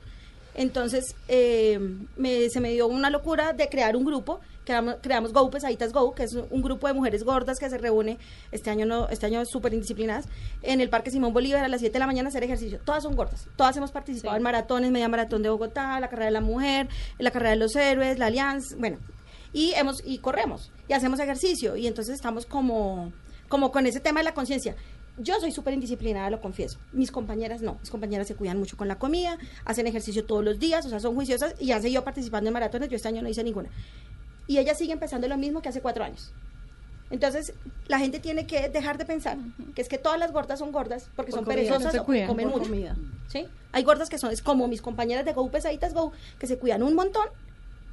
Entonces 0.54 1.14
eh, 1.28 1.78
me- 2.16 2.48
se 2.50 2.60
me 2.60 2.70
dio 2.72 2.86
una 2.86 3.10
locura 3.10 3.52
de 3.52 3.68
crear 3.68 3.96
un 3.96 4.04
grupo, 4.04 4.40
creamos, 4.66 4.96
creamos 5.00 5.32
Go 5.32 5.48
Pesaditas 5.48 5.92
Go, 5.92 6.14
que 6.14 6.24
es 6.24 6.34
un 6.34 6.60
grupo 6.60 6.86
de 6.88 6.92
mujeres 6.92 7.24
gordas 7.24 7.58
que 7.58 7.70
se 7.70 7.78
reúne 7.78 8.18
este 8.52 8.68
año 8.68 8.84
no 8.84 9.08
este 9.08 9.24
año 9.26 9.42
súper 9.46 9.72
indisciplinadas 9.72 10.26
en 10.62 10.82
el 10.82 10.90
Parque 10.90 11.10
Simón 11.10 11.32
Bolívar 11.32 11.64
a 11.64 11.68
las 11.68 11.80
7 11.80 11.94
de 11.94 11.98
la 12.00 12.06
mañana 12.06 12.28
a 12.28 12.30
hacer 12.30 12.44
ejercicio. 12.44 12.80
Todas 12.84 13.04
son 13.04 13.16
gordas, 13.16 13.48
todas 13.56 13.74
hemos 13.78 13.92
participado 13.92 14.34
Sí. 14.34 14.36
en 14.38 14.42
maratones, 14.42 14.90
media 14.90 15.08
maratón 15.08 15.42
de 15.42 15.48
Bogotá, 15.48 15.98
la 16.00 16.08
carrera 16.08 16.26
de 16.26 16.32
la 16.32 16.40
mujer, 16.40 16.88
la 17.18 17.30
carrera 17.30 17.50
de 17.50 17.56
los 17.56 17.74
héroes, 17.76 18.18
la 18.18 18.26
alianza, 18.26 18.76
bueno, 18.78 18.98
y 19.52 19.72
hemos 19.74 20.02
y 20.04 20.18
corremos 20.18 20.72
y 20.88 20.92
hacemos 20.92 21.20
ejercicio 21.20 21.76
y 21.76 21.86
entonces 21.86 22.16
estamos 22.16 22.44
como 22.44 23.12
como 23.48 23.70
con 23.70 23.86
ese 23.86 24.00
tema 24.00 24.20
de 24.20 24.24
la 24.24 24.34
conciencia. 24.34 24.74
Yo 25.18 25.40
soy 25.40 25.50
súper 25.50 25.72
indisciplinada, 25.72 26.28
lo 26.28 26.42
confieso. 26.42 26.78
Mis 26.92 27.10
compañeras 27.10 27.62
no. 27.62 27.78
Mis 27.80 27.88
compañeras 27.88 28.26
se 28.26 28.34
cuidan 28.34 28.58
mucho 28.58 28.76
con 28.76 28.86
la 28.86 28.98
comida, 28.98 29.38
hacen 29.64 29.86
ejercicio 29.86 30.26
todos 30.26 30.44
los 30.44 30.58
días, 30.58 30.84
o 30.84 30.90
sea, 30.90 31.00
son 31.00 31.14
juiciosas 31.14 31.54
y 31.58 31.72
han 31.72 31.80
seguido 31.80 32.04
participando 32.04 32.48
en 32.48 32.52
maratones. 32.52 32.90
Yo 32.90 32.96
este 32.96 33.08
año 33.08 33.22
no 33.22 33.28
hice 33.30 33.42
ninguna. 33.42 33.70
Y 34.46 34.58
ellas 34.58 34.78
siguen 34.78 34.98
pensando 34.98 35.26
lo 35.28 35.36
mismo 35.36 35.60
que 35.62 35.68
hace 35.68 35.80
cuatro 35.80 36.04
años. 36.04 36.32
Entonces, 37.10 37.52
la 37.86 37.98
gente 38.00 38.18
tiene 38.18 38.46
que 38.46 38.68
dejar 38.68 38.98
de 38.98 39.04
pensar 39.04 39.38
que 39.76 39.82
es 39.82 39.88
que 39.88 39.96
todas 39.98 40.18
las 40.18 40.32
gordas 40.32 40.58
son 40.58 40.72
gordas 40.72 41.08
porque 41.14 41.30
Por 41.30 41.38
son 41.38 41.44
comida, 41.44 41.62
perezosas 41.62 41.84
no 41.84 41.90
se 41.92 41.98
o 42.00 42.04
cuidan, 42.04 42.26
comen 42.28 42.48
mucho. 42.48 42.64
comida. 42.64 42.96
¿sí? 43.28 43.46
Hay 43.72 43.84
gordas 43.84 44.08
que 44.08 44.18
son, 44.18 44.32
es 44.32 44.42
como 44.42 44.66
mis 44.66 44.82
compañeras 44.82 45.24
de 45.24 45.32
Go 45.32 45.48
Pesaditas 45.50 45.94
Go, 45.94 46.10
que 46.38 46.48
se 46.48 46.58
cuidan 46.58 46.82
un 46.82 46.94
montón, 46.94 47.26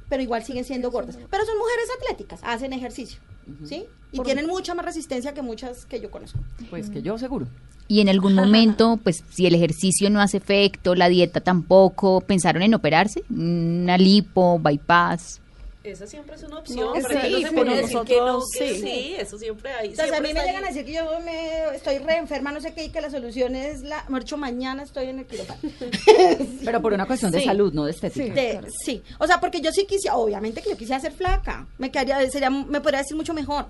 pero 0.08 0.20
igual 0.22 0.42
siguen 0.42 0.64
siendo 0.64 0.90
gordas. 0.90 1.16
Pero 1.30 1.44
son 1.44 1.56
mujeres 1.58 1.88
atléticas, 2.00 2.40
hacen 2.42 2.72
ejercicio, 2.72 3.20
¿sí? 3.64 3.84
Y 4.10 4.16
Por- 4.16 4.26
tienen 4.26 4.46
mucha 4.48 4.74
más 4.74 4.84
resistencia 4.84 5.32
que 5.32 5.42
muchas 5.42 5.86
que 5.86 6.00
yo 6.00 6.10
conozco. 6.10 6.40
Pues 6.70 6.90
que 6.90 7.00
yo 7.02 7.16
seguro. 7.16 7.46
Y 7.86 8.00
en 8.00 8.08
algún 8.08 8.34
momento, 8.34 8.98
pues 9.02 9.22
si 9.30 9.46
el 9.46 9.54
ejercicio 9.54 10.10
no 10.10 10.20
hace 10.20 10.38
efecto, 10.38 10.96
la 10.96 11.08
dieta 11.08 11.40
tampoco, 11.40 12.20
pensaron 12.20 12.62
en 12.62 12.74
operarse, 12.74 13.22
una 13.30 13.96
lipo, 13.96 14.58
bypass. 14.58 15.40
Esa 15.84 16.06
siempre 16.06 16.34
es 16.34 16.42
una 16.42 16.58
opción, 16.60 16.78
No, 16.86 16.92
pero 16.94 17.08
sí, 17.08 17.14
que 17.14 17.30
no 17.30 17.38
se 17.38 17.50
pero 17.52 17.64
puede 17.66 17.76
decir 17.82 18.00
que 18.06 18.16
no, 18.16 18.26
nosotros, 18.26 18.50
que 18.58 18.74
sí. 18.74 18.80
sí, 18.80 19.14
eso 19.18 19.38
siempre 19.38 19.70
hay. 19.72 19.90
Entonces 19.90 20.12
a 20.16 20.20
mí 20.20 20.32
me 20.32 20.40
llegan 20.42 20.64
a 20.64 20.68
decir 20.68 20.84
que 20.86 20.92
yo 20.94 21.20
me 21.20 21.76
estoy 21.76 21.98
re 21.98 22.16
enferma, 22.16 22.52
no 22.52 22.60
sé 22.62 22.72
qué, 22.74 22.84
y 22.84 22.88
que 22.88 23.02
la 23.02 23.10
solución 23.10 23.54
es 23.54 23.82
la, 23.82 24.02
mucho 24.08 24.38
mañana 24.38 24.82
estoy 24.82 25.06
en 25.08 25.18
el 25.18 25.26
quirófano. 25.26 25.60
Pero 26.64 26.80
por 26.82 26.92
una 26.94 27.06
cuestión 27.06 27.30
de 27.30 27.40
Sí. 27.40 27.44
salud, 27.44 27.72
no 27.74 27.84
de 27.84 27.90
estética. 27.90 28.34
De- 28.34 28.62
sí, 28.84 29.02
o 29.18 29.26
sea, 29.26 29.40
porque 29.40 29.60
yo 29.60 29.70
sí 29.72 29.84
quisiera, 29.86 30.16
obviamente 30.16 30.62
que 30.62 30.70
yo 30.70 30.76
quisiera 30.76 31.00
ser 31.00 31.12
flaca, 31.12 31.66
me 31.76 31.90
quedaría, 31.90 32.30
sería, 32.30 32.48
me 32.50 32.80
podría 32.80 33.00
decir 33.00 33.16
mucho 33.16 33.34
mejor, 33.34 33.66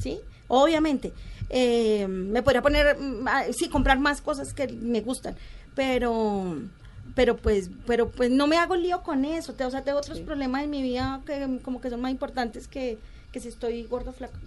¿sí? 0.00 0.18
Obviamente, 0.48 1.12
Eh, 1.54 2.06
me 2.08 2.42
podría 2.42 2.62
poner, 2.62 2.96
mm, 2.98 3.26
sí, 3.52 3.68
comprar 3.68 3.98
más 3.98 4.22
cosas 4.22 4.54
que 4.54 4.66
me 4.68 5.02
gustan, 5.02 5.36
pero, 5.74 6.56
pero 7.14 7.36
pues, 7.36 7.70
pero 7.86 8.08
pues 8.10 8.30
no 8.30 8.46
me 8.46 8.56
hago 8.56 8.76
lío 8.76 9.02
con 9.02 9.24
eso, 9.24 9.54
te- 9.54 9.64
o 9.64 9.70
sea, 9.70 9.82
tengo 9.82 9.98
otros 9.98 10.20
problemas 10.20 10.64
en 10.64 10.70
mi 10.70 10.82
vida 10.82 11.20
que 11.26 11.58
como 11.62 11.80
que 11.80 11.90
son 11.90 12.00
más 12.00 12.10
importantes 12.10 12.68
que, 12.68 12.98
que 13.32 13.40
si 13.40 13.48
estoy 13.48 13.84
gorda 13.84 14.10
o 14.10 14.12
flaca. 14.14 14.38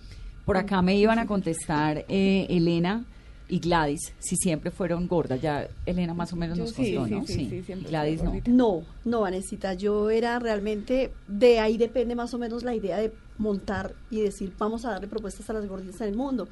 Por 0.46 0.58
acá 0.58 0.82
me 0.82 0.96
iban 0.96 1.18
a 1.20 1.26
contestar 1.26 2.06
eh, 2.08 2.46
Elena 2.50 3.04
y 3.48 3.60
Gladys, 3.60 4.14
si 4.20 4.36
siempre 4.38 4.72
fueron 4.72 5.08
gordas. 5.08 5.42
Ya 5.42 5.68
Elena 5.86 6.14
más 6.14 6.34
o 6.34 6.36
menos 6.36 6.58
Yo 6.58 6.64
nos 6.66 6.74
sí, 6.74 6.94
contó, 6.96 7.08
sí, 7.08 7.12
¿no? 7.16 7.28
sí, 7.28 7.48
sí, 7.50 7.64
siempre 7.64 7.90
Gladys 7.90 8.24
no. 8.24 8.34
No, 8.48 8.84
no, 9.06 9.22
Vanesita, 9.22 9.74
yo 9.74 10.10
era 10.10 10.38
realmente, 10.40 11.12
de 11.28 11.60
ahí 11.60 11.78
depende 11.78 12.16
más 12.16 12.34
o 12.34 12.38
menos 12.40 12.64
la 12.64 12.74
idea 12.76 12.98
de 12.98 13.12
montar 13.38 13.94
y 14.10 14.22
decir, 14.22 14.52
vamos 14.58 14.86
a 14.86 14.92
darle 14.92 15.08
propuestas 15.08 15.50
a 15.50 15.54
las 15.54 15.68
gorditas 15.68 16.00
en 16.02 16.10
el 16.10 16.16
mundo, 16.16 16.48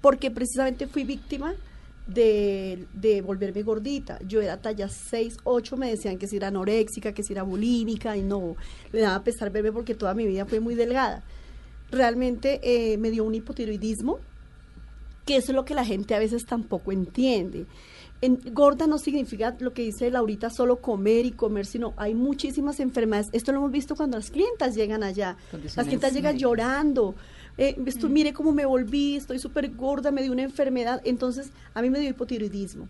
porque 0.00 0.30
precisamente 0.30 0.86
fui 0.86 1.04
víctima 1.04 1.54
de, 2.08 2.86
de 2.94 3.20
volverme 3.20 3.62
gordita. 3.62 4.18
Yo 4.26 4.40
era 4.40 4.60
talla 4.60 4.88
6, 4.88 5.38
8, 5.44 5.76
me 5.76 5.90
decían 5.90 6.18
que 6.18 6.26
si 6.26 6.36
era 6.36 6.48
anoréxica, 6.48 7.12
que 7.12 7.22
si 7.22 7.34
era 7.34 7.42
bulímica, 7.42 8.16
y 8.16 8.22
no, 8.22 8.56
me 8.92 9.00
daba 9.00 9.22
pesar 9.22 9.50
verme 9.50 9.70
porque 9.70 9.94
toda 9.94 10.14
mi 10.14 10.26
vida 10.26 10.46
fue 10.46 10.58
muy 10.58 10.74
delgada. 10.74 11.22
Realmente 11.90 12.60
eh, 12.62 12.98
me 12.98 13.10
dio 13.10 13.24
un 13.24 13.34
hipotiroidismo, 13.34 14.18
que 15.26 15.36
eso 15.36 15.52
es 15.52 15.56
lo 15.56 15.64
que 15.64 15.74
la 15.74 15.84
gente 15.84 16.14
a 16.14 16.18
veces 16.18 16.46
tampoco 16.46 16.90
entiende. 16.90 17.66
En, 18.20 18.40
gorda 18.52 18.86
no 18.86 18.98
significa 18.98 19.54
lo 19.60 19.72
que 19.72 19.82
dice 19.82 20.10
Laurita, 20.10 20.50
solo 20.50 20.80
comer 20.80 21.26
y 21.26 21.32
comer, 21.32 21.66
sino 21.66 21.92
hay 21.96 22.14
muchísimas 22.14 22.80
enfermedades. 22.80 23.28
Esto 23.32 23.52
lo 23.52 23.58
hemos 23.58 23.70
visto 23.70 23.94
cuando 23.94 24.16
las 24.16 24.30
clientas 24.30 24.74
llegan 24.74 25.02
allá. 25.02 25.36
Las 25.76 25.86
clientas 25.86 26.14
llegan 26.14 26.36
llorando 26.36 27.14
eh, 27.58 27.76
esto, 27.86 28.08
mire 28.08 28.32
cómo 28.32 28.52
me 28.52 28.64
volví, 28.64 29.16
estoy 29.16 29.38
súper 29.38 29.74
gorda, 29.74 30.10
me 30.10 30.22
dio 30.22 30.32
una 30.32 30.42
enfermedad. 30.42 31.02
Entonces, 31.04 31.50
a 31.74 31.82
mí 31.82 31.90
me 31.90 31.98
dio 31.98 32.10
hipotiroidismo. 32.10 32.88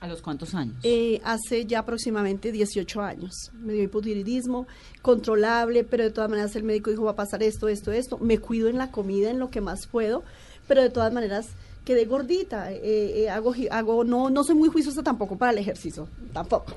¿A 0.00 0.06
los 0.06 0.22
cuántos 0.22 0.54
años? 0.54 0.76
Eh, 0.84 1.20
hace 1.24 1.66
ya 1.66 1.80
aproximadamente 1.80 2.52
18 2.52 3.02
años. 3.02 3.50
Me 3.54 3.72
dio 3.72 3.82
hipotiroidismo, 3.82 4.68
controlable, 5.02 5.82
pero 5.82 6.04
de 6.04 6.10
todas 6.10 6.30
maneras 6.30 6.54
el 6.54 6.62
médico 6.62 6.90
dijo, 6.90 7.04
va 7.04 7.12
a 7.12 7.16
pasar 7.16 7.42
esto, 7.42 7.68
esto, 7.68 7.90
esto. 7.90 8.16
Me 8.18 8.38
cuido 8.38 8.68
en 8.68 8.78
la 8.78 8.92
comida, 8.92 9.30
en 9.30 9.40
lo 9.40 9.50
que 9.50 9.60
más 9.60 9.88
puedo, 9.88 10.22
pero 10.68 10.82
de 10.82 10.90
todas 10.90 11.12
maneras 11.12 11.48
quedé 11.84 12.04
gordita. 12.04 12.72
Eh, 12.72 13.24
eh, 13.24 13.30
hago, 13.30 13.54
hago, 13.70 14.04
no, 14.04 14.30
no 14.30 14.44
soy 14.44 14.54
muy 14.54 14.68
juiciosa 14.68 15.02
tampoco 15.02 15.36
para 15.36 15.50
el 15.50 15.58
ejercicio, 15.58 16.08
tampoco. 16.32 16.74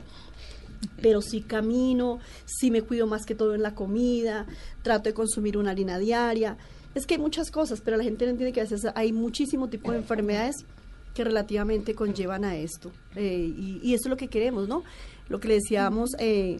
Pero 1.00 1.22
sí 1.22 1.42
camino, 1.42 2.20
sí 2.46 2.72
me 2.72 2.82
cuido 2.82 3.06
más 3.06 3.24
que 3.26 3.36
todo 3.36 3.54
en 3.54 3.62
la 3.62 3.76
comida, 3.76 4.48
trato 4.82 5.10
de 5.10 5.14
consumir 5.14 5.58
una 5.58 5.72
harina 5.72 6.00
diaria. 6.00 6.58
Es 6.94 7.06
que 7.06 7.16
hay 7.16 7.22
muchas 7.22 7.52
cosas, 7.52 7.82
pero 7.82 7.98
la 7.98 8.04
gente 8.04 8.26
no 8.26 8.32
entiende 8.32 8.54
que 8.54 8.62
a 8.62 8.64
veces 8.64 8.86
hay 8.96 9.14
muchísimo 9.14 9.70
tipo 9.70 9.92
de 9.92 9.98
enfermedades 10.00 10.66
que 11.14 11.24
relativamente 11.24 11.96
conllevan 11.96 12.44
a 12.46 12.56
esto. 12.56 12.92
Eh, 13.16 13.54
y, 13.58 13.80
y 13.84 13.94
eso 13.94 14.04
es 14.06 14.10
lo 14.10 14.18
que 14.18 14.28
queremos, 14.28 14.68
¿no? 14.68 14.84
Lo 15.30 15.40
que 15.40 15.48
le 15.48 15.54
decíamos, 15.56 16.12
eh, 16.20 16.60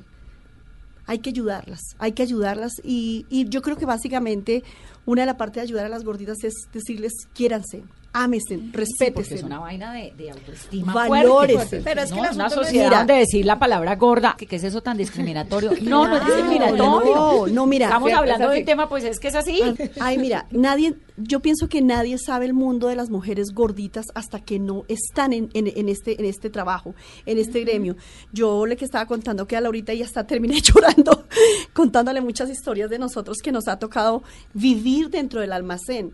hay 1.06 1.20
que 1.20 1.30
ayudarlas, 1.30 1.82
hay 2.00 2.14
que 2.14 2.24
ayudarlas. 2.24 2.74
Y, 2.84 3.26
y 3.30 3.48
yo 3.50 3.62
creo 3.62 3.76
que 3.76 3.86
básicamente 3.86 4.64
una 5.06 5.24
de 5.24 5.26
las 5.28 5.36
partes 5.36 5.56
de 5.56 5.62
ayudar 5.62 5.86
a 5.86 5.90
las 5.90 6.04
gorditas 6.04 6.44
es 6.44 6.54
decirles, 6.72 7.14
quiéranse, 7.34 7.84
ámense, 8.14 8.58
porque 8.58 8.78
respétense. 8.78 9.36
es 9.36 9.44
una 9.44 9.60
vaina 9.60 9.94
de, 9.94 10.14
de 10.18 10.32
autoestima 10.32 10.94
Valores. 10.94 11.56
fuerte. 11.56 11.82
Pero 11.84 12.02
es 12.02 12.12
que 12.12 12.18
No, 12.18 12.26
el 12.30 12.36
una 12.36 12.50
sociedad 12.50 12.86
Mira. 12.86 12.98
donde 13.00 13.14
decir 13.16 13.46
la 13.46 13.58
palabra 13.60 13.96
gorda, 13.96 14.36
que 14.38 14.48
qué 14.48 14.58
es 14.58 14.64
eso 14.64 14.82
tan 14.82 14.98
discriminatorio. 14.98 15.72
No, 15.82 16.08
no 16.08 16.18
es 16.18 16.26
discriminatorio. 16.26 17.16
No, 17.16 17.48
no, 17.48 17.66
mira. 17.68 17.86
Estamos 17.88 18.08
Fíjate, 18.10 18.20
hablando 18.32 18.50
de 18.50 18.60
un 18.60 18.66
tema, 18.66 18.90
pues 18.90 19.04
es 19.04 19.20
que 19.20 19.28
es 19.30 19.36
así. 19.36 19.62
Ay, 20.00 20.18
mira, 20.18 20.48
nadie, 20.52 20.96
yo 21.18 21.40
pienso 21.42 21.68
que 21.70 21.82
nadie 21.82 22.18
sabe 22.18 22.46
el 22.46 22.54
mundo 22.54 22.88
de 22.88 22.96
las 22.96 23.10
mujeres 23.10 23.54
gorditas 23.54 24.08
hasta 24.16 24.40
que 24.40 24.60
no 24.60 24.84
están 24.88 25.34
en, 25.34 25.50
en- 25.54 25.68
en 25.76 25.90
este, 25.90 26.20
en 26.20 26.26
este 26.26 26.50
trabajo, 26.50 26.94
en 27.26 27.38
este 27.38 27.62
gremio. 27.62 27.96
Yo 28.34 28.66
le 28.66 28.76
que 28.76 28.86
estaba 28.86 29.06
contando 29.06 29.48
que 29.48 29.56
a 29.56 29.62
Laurita 29.62 29.94
ya 29.94 30.06
está 30.06 30.26
terminé 30.28 30.60
llorando, 30.62 31.26
contándole 31.74 32.22
muchas 32.22 32.50
historias 32.50 32.90
de 32.90 33.00
nosotros 33.00 33.38
que 33.44 33.52
nos 33.52 33.68
ha 33.68 33.80
tocado 33.80 34.24
vivir 34.54 35.10
dentro 35.10 35.42
del 35.42 35.54
almacén. 35.54 36.14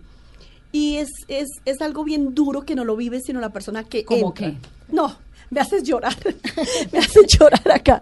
Y 0.72 0.98
es, 0.98 1.10
es, 1.28 1.48
es 1.66 1.82
algo 1.82 2.04
bien 2.04 2.36
duro 2.36 2.64
que 2.64 2.76
no 2.76 2.84
lo 2.86 2.96
vive 2.96 3.20
sino 3.22 3.40
la 3.40 3.50
persona 3.54 3.84
que 3.84 4.04
¿Cómo 4.06 4.28
entra. 4.28 4.52
qué? 4.52 4.58
No, 4.94 5.16
me 5.50 5.60
haces 5.62 5.84
llorar, 5.84 6.16
me 6.92 7.00
haces 7.00 7.26
llorar 7.28 7.72
acá. 7.72 8.02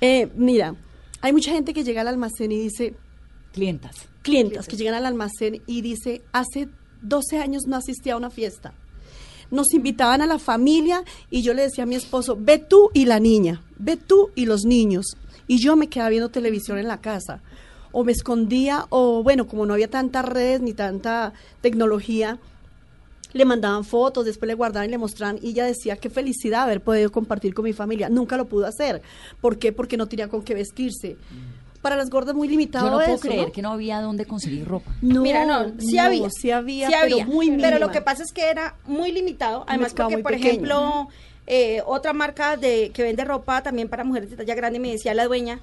Eh, 0.00 0.28
mira, 0.34 0.74
hay 1.20 1.32
mucha 1.32 1.52
gente 1.52 1.72
que 1.72 1.84
llega 1.84 2.00
al 2.00 2.08
almacén 2.08 2.52
y 2.52 2.58
dice, 2.58 2.94
Clientas. 3.52 3.96
clientas 4.22 4.66
que 4.68 4.76
llegan 4.76 4.94
al 4.94 5.06
almacén 5.06 5.62
y 5.66 5.80
dice, 5.82 6.22
hace 6.32 6.68
12 7.02 7.38
años 7.38 7.62
no 7.66 7.76
asistí 7.76 8.10
a 8.10 8.16
una 8.16 8.30
fiesta. 8.30 8.72
Nos 9.50 9.74
invitaban 9.74 10.22
a 10.22 10.26
la 10.26 10.38
familia 10.38 11.02
y 11.30 11.42
yo 11.42 11.54
le 11.54 11.62
decía 11.62 11.82
a 11.84 11.86
mi 11.86 11.96
esposo, 11.96 12.36
ve 12.38 12.58
tú 12.58 12.90
y 12.94 13.06
la 13.06 13.18
niña, 13.18 13.62
ve 13.78 13.96
tú 13.96 14.30
y 14.36 14.46
los 14.46 14.64
niños. 14.64 15.06
Y 15.48 15.58
yo 15.58 15.74
me 15.74 15.88
quedaba 15.88 16.10
viendo 16.10 16.28
televisión 16.28 16.78
en 16.78 16.86
la 16.86 17.00
casa. 17.00 17.42
O 17.92 18.04
me 18.04 18.12
escondía, 18.12 18.86
o 18.90 19.22
bueno, 19.22 19.46
como 19.46 19.66
no 19.66 19.74
había 19.74 19.88
tantas 19.88 20.24
redes 20.24 20.60
ni 20.60 20.72
tanta 20.72 21.32
tecnología, 21.60 22.38
le 23.32 23.44
mandaban 23.44 23.84
fotos, 23.84 24.24
después 24.24 24.48
le 24.48 24.54
guardaban 24.54 24.88
y 24.88 24.90
le 24.92 24.98
mostraban 24.98 25.38
y 25.40 25.50
ella 25.50 25.64
decía 25.64 25.96
qué 25.96 26.10
felicidad 26.10 26.62
haber 26.62 26.80
podido 26.80 27.12
compartir 27.12 27.54
con 27.54 27.64
mi 27.64 27.72
familia. 27.72 28.08
Nunca 28.08 28.36
lo 28.36 28.46
pudo 28.46 28.66
hacer. 28.66 29.02
¿Por 29.40 29.58
qué? 29.58 29.72
Porque 29.72 29.96
no 29.96 30.06
tenía 30.08 30.28
con 30.28 30.42
qué 30.42 30.54
vestirse. 30.54 31.16
Para 31.80 31.96
las 31.96 32.10
gordas 32.10 32.34
muy 32.34 32.46
limitado 32.48 32.86
Yo 32.86 32.90
no 32.90 32.96
puedo 32.98 33.14
eso, 33.14 33.22
creer 33.22 33.46
¿no? 33.46 33.52
que 33.52 33.62
no 33.62 33.70
había 33.72 34.00
dónde 34.02 34.26
conseguir 34.26 34.66
ropa. 34.68 34.92
No, 35.00 35.22
Mira, 35.22 35.46
no, 35.46 35.72
sí 35.78 35.96
no, 35.96 36.02
había. 36.02 36.28
sí 36.30 36.50
había, 36.50 36.88
sí 36.88 36.92
pero 37.00 37.14
había. 37.14 37.26
muy 37.26 37.46
Pero 37.52 37.56
mínima. 37.56 37.78
lo 37.78 37.90
que 37.90 38.02
pasa 38.02 38.22
es 38.22 38.32
que 38.32 38.50
era 38.50 38.74
muy 38.84 39.12
limitado. 39.12 39.64
Además, 39.66 39.94
porque, 39.96 40.14
muy 40.14 40.22
por 40.22 40.32
pequeño. 40.32 40.50
ejemplo, 40.50 41.08
eh, 41.46 41.82
otra 41.86 42.12
marca 42.12 42.56
de 42.58 42.90
que 42.92 43.02
vende 43.02 43.24
ropa 43.24 43.62
también 43.62 43.88
para 43.88 44.04
mujeres 44.04 44.28
de 44.28 44.36
talla 44.36 44.54
grande 44.54 44.78
me 44.78 44.90
decía 44.90 45.14
la 45.14 45.24
dueña, 45.26 45.58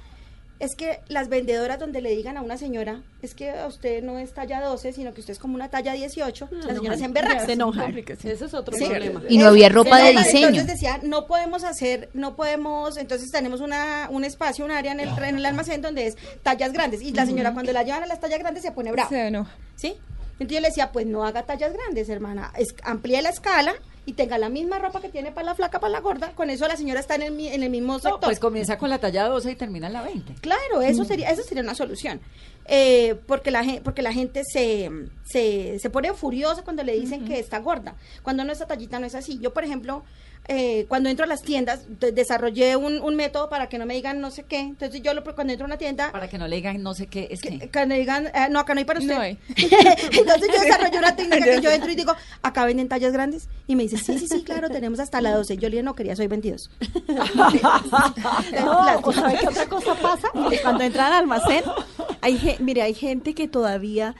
es 0.59 0.75
que 0.75 0.99
las 1.07 1.29
vendedoras 1.29 1.79
donde 1.79 2.01
le 2.01 2.09
digan 2.15 2.37
a 2.37 2.41
una 2.41 2.57
señora, 2.57 3.01
es 3.21 3.33
que 3.35 3.51
a 3.51 3.67
usted 3.67 4.01
no 4.03 4.17
es 4.17 4.33
talla 4.33 4.61
12, 4.61 4.93
sino 4.93 5.13
que 5.13 5.21
usted 5.21 5.33
es 5.33 5.39
como 5.39 5.53
una 5.55 5.69
talla 5.69 5.93
18, 5.93 6.49
la 6.51 6.73
señora 6.75 6.97
se. 6.97 7.45
Se 7.45 7.53
enojan. 7.53 7.97
Ese 7.97 8.31
es 8.45 8.53
otro 8.53 8.75
Sí. 8.75 8.85
problema. 8.85 9.21
Y 9.29 9.37
no 9.37 9.47
había 9.47 9.69
ropa 9.69 9.97
de 9.99 10.09
Entonces 10.09 10.33
diseño. 10.33 10.63
decía, 10.65 10.99
no 11.03 11.27
podemos 11.27 11.63
hacer, 11.63 12.09
no 12.13 12.35
podemos, 12.35 12.97
entonces 12.97 13.29
tenemos 13.31 13.61
una, 13.61 14.07
un 14.11 14.23
espacio, 14.23 14.65
un 14.65 14.71
área 14.71 14.91
en 14.91 14.99
el, 14.99 15.09
en 15.23 15.37
el 15.37 15.45
almacén 15.45 15.81
donde 15.81 16.07
es 16.07 16.17
tallas 16.43 16.73
grandes. 16.73 17.01
Y 17.01 17.11
la 17.13 17.25
señora 17.25 17.53
cuando 17.53 17.71
la 17.73 17.83
llevan 17.83 18.03
a 18.03 18.07
las 18.07 18.19
tallas 18.19 18.39
grandes 18.39 18.63
se 18.63 18.71
pone 18.71 18.91
brava. 18.91 19.09
Se 19.09 19.27
enoja. 19.27 19.51
¿Sí? 19.75 19.95
Entonces 20.39 20.55
yo 20.55 20.59
le 20.61 20.67
decía, 20.67 20.91
pues 20.91 21.05
no 21.05 21.25
haga 21.25 21.43
tallas 21.43 21.73
grandes, 21.73 22.09
hermana. 22.09 22.51
Es, 22.57 22.67
amplíe 22.83 23.21
la 23.21 23.29
escala 23.29 23.73
y 24.07 24.13
tenga 24.13 24.37
la 24.37 24.47
misma 24.47 24.79
ropa 24.79 25.01
que 25.01 25.09
tiene 25.09 25.33
para 25.33 25.47
la 25.47 25.53
flaca, 25.53 25.81
para 25.81 25.91
la 25.91 25.99
gorda. 25.99 26.31
Con 26.31 26.49
eso 26.49 26.65
la 26.65 26.77
señora 26.77 27.01
está 27.01 27.15
en 27.15 27.23
el, 27.23 27.39
en 27.41 27.61
el 27.61 27.69
mismo 27.69 27.95
sector. 27.95 28.13
No, 28.13 28.19
pues 28.21 28.39
comienza 28.39 28.77
con 28.77 28.89
la 28.89 28.99
talla 28.99 29.27
12 29.27 29.51
y 29.51 29.55
termina 29.55 29.87
en 29.87 29.93
la 29.93 30.01
20. 30.01 30.35
Claro, 30.35 30.81
eso 30.81 31.03
sería, 31.03 31.29
eso 31.29 31.43
sería 31.43 31.61
una 31.61 31.75
solución. 31.75 32.21
Eh, 32.67 33.15
porque 33.27 33.51
la 33.51 33.65
gente, 33.65 33.81
porque 33.81 34.01
la 34.01 34.13
gente 34.13 34.43
se, 34.45 34.89
se, 35.25 35.77
se 35.79 35.89
pone 35.89 36.13
furiosa 36.13 36.63
cuando 36.63 36.83
le 36.83 36.97
dicen 36.97 37.25
que 37.25 37.37
está 37.37 37.59
gorda. 37.59 37.95
Cuando 38.23 38.45
no 38.45 38.53
esa 38.53 38.65
tallita 38.65 38.97
no 38.97 39.05
es 39.05 39.13
así. 39.13 39.39
Yo, 39.39 39.51
por 39.51 39.65
ejemplo, 39.65 40.05
eh, 40.49 40.85
cuando 40.87 41.09
entro 41.09 41.25
a 41.25 41.27
las 41.27 41.41
tiendas, 41.41 41.85
de- 41.99 42.11
desarrollé 42.11 42.75
un, 42.75 43.01
un 43.01 43.15
método 43.15 43.49
para 43.49 43.67
que 43.67 43.77
no 43.77 43.85
me 43.85 43.93
digan 43.95 44.21
no 44.21 44.31
sé 44.31 44.43
qué. 44.43 44.59
Entonces 44.59 45.01
yo 45.01 45.13
lo, 45.13 45.23
cuando 45.23 45.51
entro 45.53 45.65
a 45.65 45.67
una 45.67 45.77
tienda, 45.77 46.11
Para 46.11 46.29
que 46.29 46.37
no 46.37 46.47
le 46.47 46.55
digan 46.57 46.81
no 46.81 46.93
sé 46.93 47.07
qué, 47.07 47.27
es 47.31 47.41
que... 47.41 47.69
que 47.69 47.85
me 47.85 47.99
digan, 47.99 48.27
eh, 48.27 48.47
no, 48.49 48.59
acá 48.59 48.73
no 48.73 48.79
hay 48.79 48.85
para 48.85 48.99
usted. 48.99 49.15
No 49.15 49.21
hay. 49.21 49.37
Entonces 49.57 50.49
yo 50.53 50.61
desarrollo 50.61 50.99
una 50.99 51.15
técnica 51.15 51.45
que 51.45 51.61
yo 51.61 51.69
entro 51.71 51.91
y 51.91 51.95
digo, 51.95 52.13
acá 52.41 52.65
venden 52.65 52.87
tallas 52.87 53.11
grandes. 53.13 53.49
Y 53.67 53.75
me 53.75 53.83
dice, 53.83 53.97
sí, 53.97 54.17
sí, 54.19 54.27
sí, 54.27 54.43
claro, 54.43 54.69
tenemos 54.69 54.99
hasta 54.99 55.19
la 55.21 55.35
12. 55.35 55.57
Yo 55.57 55.69
le 55.69 55.75
digo, 55.77 55.83
no 55.85 55.95
quería, 55.95 56.15
soy 56.15 56.27
22. 56.27 56.69
No, 58.63 58.99
¿o 59.03 59.11
sabe 59.13 59.37
qué 59.39 59.47
otra 59.47 59.67
cosa 59.67 59.95
pasa? 59.95 60.29
Cuando 60.61 60.83
entran 60.83 61.07
al 61.07 61.19
almacén, 61.19 61.63
hay, 62.21 62.57
mire, 62.59 62.81
hay 62.81 62.93
gente 62.93 63.33
que 63.33 63.47
todavía 63.47 64.15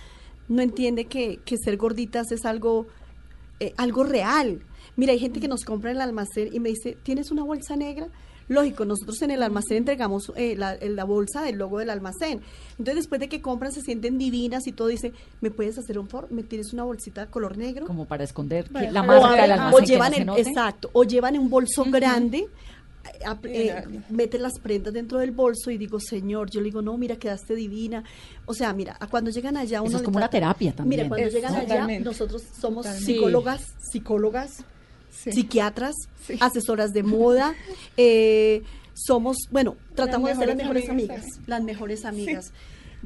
no 0.48 0.62
entiende 0.62 1.06
que, 1.06 1.40
que 1.46 1.58
ser 1.58 1.78
gorditas 1.78 2.32
es 2.32 2.46
algo, 2.46 2.88
eh, 3.60 3.74
algo 3.78 4.04
real. 4.04 4.62
Mira, 4.98 5.14
hay 5.14 5.20
gente 5.20 5.40
que 5.40 5.48
nos 5.48 5.64
compra 5.64 5.92
en 5.92 5.96
el 5.98 6.02
almacén 6.02 6.50
y 6.52 6.60
me 6.60 6.70
dice, 6.70 6.98
¿tienes 7.04 7.32
una 7.32 7.44
bolsa 7.44 7.76
negra? 7.78 8.08
Lógico, 8.50 8.86
nosotros 8.86 9.22
en 9.22 9.32
el 9.32 9.44
almacén 9.44 9.78
entregamos 9.78 10.32
eh, 10.38 10.56
la, 10.58 10.76
la 10.82 11.04
bolsa 11.04 11.42
del 11.44 11.58
logo 11.58 11.80
del 11.80 11.90
almacén. 11.90 12.42
Entonces, 12.72 12.96
después 12.96 13.20
de 13.20 13.28
que 13.30 13.42
compran, 13.42 13.72
se 13.74 13.82
sienten 13.82 14.18
divinas 14.18 14.66
y 14.68 14.72
todo, 14.72 14.88
dice, 14.88 15.12
¿me 15.42 15.52
puedes 15.52 15.78
hacer 15.78 16.00
un 16.00 16.08
favor? 16.08 16.32
¿Me 16.32 16.44
tienes 16.44 16.72
una 16.74 16.84
bolsita 16.84 17.26
color 17.28 17.58
negro? 17.58 17.86
Como 17.86 18.06
para 18.06 18.24
esconder 18.24 18.70
Bueno, 18.72 18.92
la 18.92 19.02
o 19.02 19.06
marca 19.06 19.28
o, 19.28 19.32
del 19.34 19.40
a- 19.52 19.54
almacén 19.56 19.74
o 19.74 19.78
que 19.80 19.86
llevan 19.86 20.26
no 20.26 20.38
exacto 20.38 20.90
o 20.94 21.04
llevan 21.04 21.38
un 21.38 21.50
bolso 21.50 21.84
grande 21.86 22.48
Sí, 23.08 23.14
eh, 23.44 23.86
meten 24.10 24.42
las 24.42 24.60
prendas 24.62 24.94
dentro 24.94 25.20
del 25.20 25.32
bolso 25.32 25.72
y 25.72 25.78
digo 25.78 25.98
señor 25.98 26.50
yo 26.50 26.60
le 26.60 26.66
digo 26.66 26.82
no 26.82 26.98
mira 26.98 27.16
quedaste 27.16 27.56
divina 27.56 28.04
o 28.46 28.54
sea 28.54 28.74
mira 28.74 28.98
a 29.00 29.08
cuando 29.08 29.30
llegan 29.32 29.56
allá 29.56 29.80
uno 29.80 29.88
Eso 29.90 29.98
es 30.00 30.04
como 30.04 30.18
una 30.18 30.30
terapia 30.30 30.74
también. 30.74 31.00
mira 31.04 31.08
cuando 31.10 31.28
Es 31.28 31.34
llegan 31.34 31.56
allá 31.56 31.62
totalmente, 31.68 32.04
nosotros 32.04 32.44
somos 32.60 32.84
totalmente. 32.86 33.06
psicólogas 33.14 33.62
psicólogas 33.92 34.66
Sí. 35.24 35.32
psiquiatras 35.32 35.96
Sí. 36.26 36.36
asesoras 36.40 36.92
de 36.94 37.04
moda 37.18 37.56
eh, 37.98 38.62
somos 38.94 39.38
bueno 39.52 39.76
tratamos 39.96 40.30
de 40.30 40.36
ser 40.36 40.48
las 40.48 40.58
mejores 40.58 40.90
amigas 40.90 41.18
amigas 41.24 41.48
las 41.48 41.64
mejores 41.64 42.06
amigas 42.06 42.54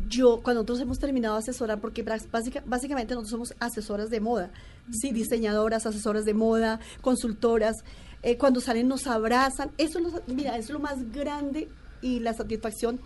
yo, 0.07 0.39
cuando 0.41 0.61
nosotros 0.61 0.79
hemos 0.79 0.99
terminado 0.99 1.35
de 1.35 1.39
asesorar, 1.39 1.81
porque 1.81 2.01
básica- 2.01 2.63
básicamente 2.65 3.13
nosotros 3.13 3.29
somos 3.29 3.53
asesoras 3.59 4.09
de 4.09 4.21
moda, 4.21 4.49
sí, 4.89 5.11
diseñadoras, 5.11 5.85
asesoras 5.85 6.23
de 6.23 6.33
moda, 6.33 6.79
consultoras, 7.01 7.75
eh, 8.23 8.37
cuando 8.37 8.61
salen 8.61 8.87
nos 8.87 9.05
abrazan, 9.05 9.69
eso 9.77 9.99
es 9.99 10.05
lo, 10.05 10.21
mira, 10.33 10.57
es 10.57 10.69
lo 10.69 10.79
más 10.79 11.11
grande 11.11 11.67
y 12.01 12.19
la 12.21 12.33
satisfacción 12.33 13.01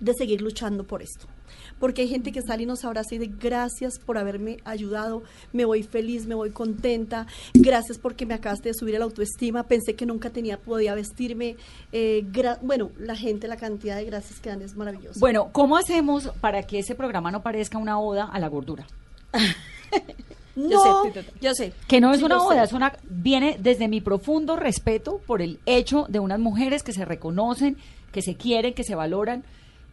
de 0.00 0.12
seguir 0.14 0.42
luchando 0.42 0.84
por 0.84 1.02
esto. 1.02 1.26
Porque 1.78 2.02
hay 2.02 2.08
gente 2.08 2.32
que 2.32 2.42
sale 2.42 2.64
y 2.64 2.66
nos 2.66 2.84
abraza 2.84 3.14
y 3.14 3.18
de 3.18 3.26
gracias 3.26 3.98
por 3.98 4.18
haberme 4.18 4.58
ayudado, 4.64 5.22
me 5.52 5.64
voy 5.64 5.82
feliz, 5.82 6.26
me 6.26 6.34
voy 6.34 6.50
contenta, 6.50 7.26
gracias 7.54 7.98
porque 7.98 8.26
me 8.26 8.34
acabaste 8.34 8.70
de 8.70 8.74
subir 8.74 8.98
la 8.98 9.04
autoestima, 9.04 9.64
pensé 9.64 9.94
que 9.94 10.06
nunca 10.06 10.30
tenía, 10.30 10.58
podía 10.58 10.94
vestirme, 10.94 11.56
eh, 11.92 12.24
bueno, 12.62 12.90
la 12.98 13.14
gente, 13.14 13.48
la 13.48 13.56
cantidad 13.56 13.96
de 13.96 14.04
gracias 14.04 14.40
que 14.40 14.48
dan 14.48 14.62
es 14.62 14.76
maravillosa. 14.76 15.18
Bueno, 15.20 15.50
¿cómo 15.52 15.76
hacemos 15.76 16.30
para 16.40 16.62
que 16.62 16.78
ese 16.78 16.94
programa 16.94 17.30
no 17.30 17.42
parezca 17.42 17.78
una 17.78 17.98
oda 17.98 18.24
a 18.24 18.38
la 18.38 18.48
gordura? 18.48 18.86
no, 20.56 20.70
Yo 20.70 21.12
sé, 21.12 21.24
yo 21.40 21.54
sé. 21.54 21.72
Que 21.86 22.00
no 22.00 22.12
es 22.12 22.18
Sí, 22.18 22.24
una 22.24 22.42
oda, 22.42 22.64
es 22.64 22.72
una 22.72 22.92
viene 23.08 23.58
desde 23.60 23.88
mi 23.88 24.00
profundo 24.00 24.56
respeto 24.56 25.20
por 25.26 25.42
el 25.42 25.60
hecho 25.66 26.06
de 26.08 26.18
unas 26.18 26.38
mujeres 26.38 26.82
que 26.82 26.92
se 26.92 27.04
reconocen, 27.04 27.76
que 28.12 28.22
se 28.22 28.36
quieren, 28.36 28.72
que 28.72 28.84
se 28.84 28.94
valoran. 28.94 29.44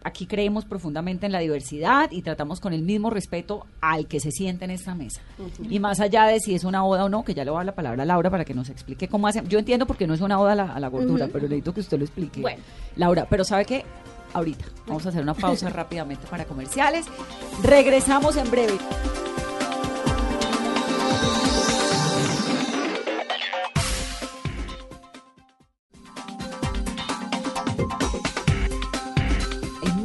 Aquí 0.03 0.25
creemos 0.25 0.65
profundamente 0.65 1.25
en 1.25 1.31
la 1.31 1.39
diversidad 1.39 2.11
y 2.11 2.21
tratamos 2.21 2.59
con 2.59 2.73
el 2.73 2.81
mismo 2.81 3.09
respeto 3.09 3.65
al 3.81 4.07
que 4.07 4.19
se 4.19 4.31
siente 4.31 4.65
en 4.65 4.71
esta 4.71 4.95
mesa. 4.95 5.21
Y 5.69 5.79
más 5.79 5.99
allá 5.99 6.25
de 6.25 6.39
si 6.39 6.55
es 6.55 6.63
una 6.63 6.85
oda 6.85 7.05
o 7.05 7.09
no, 7.09 7.23
que 7.23 7.33
ya 7.33 7.43
le 7.43 7.51
voy 7.51 7.57
a 7.57 7.59
dar 7.59 7.65
la 7.67 7.75
palabra 7.75 8.03
a 8.03 8.05
Laura 8.05 8.29
para 8.29 8.45
que 8.45 8.53
nos 8.53 8.69
explique 8.69 9.07
cómo 9.07 9.27
hace. 9.27 9.43
Yo 9.47 9.59
entiendo 9.59 9.85
porque 9.85 10.07
no 10.07 10.13
es 10.13 10.21
una 10.21 10.39
oda 10.39 10.53
a 10.53 10.55
la, 10.55 10.73
a 10.73 10.79
la 10.79 10.87
gordura, 10.87 11.27
pero 11.27 11.43
necesito 11.43 11.73
que 11.73 11.79
usted 11.81 11.97
lo 11.97 12.05
explique. 12.05 12.41
Bueno. 12.41 12.61
Laura, 12.95 13.27
pero 13.29 13.43
¿sabe 13.43 13.65
qué? 13.65 13.85
ahorita. 14.33 14.65
Vamos 14.87 15.05
a 15.05 15.09
hacer 15.09 15.21
una 15.21 15.33
pausa 15.33 15.69
rápidamente 15.69 16.27
para 16.27 16.45
comerciales. 16.45 17.05
Regresamos 17.63 18.35
en 18.37 18.49
breve. 18.51 18.77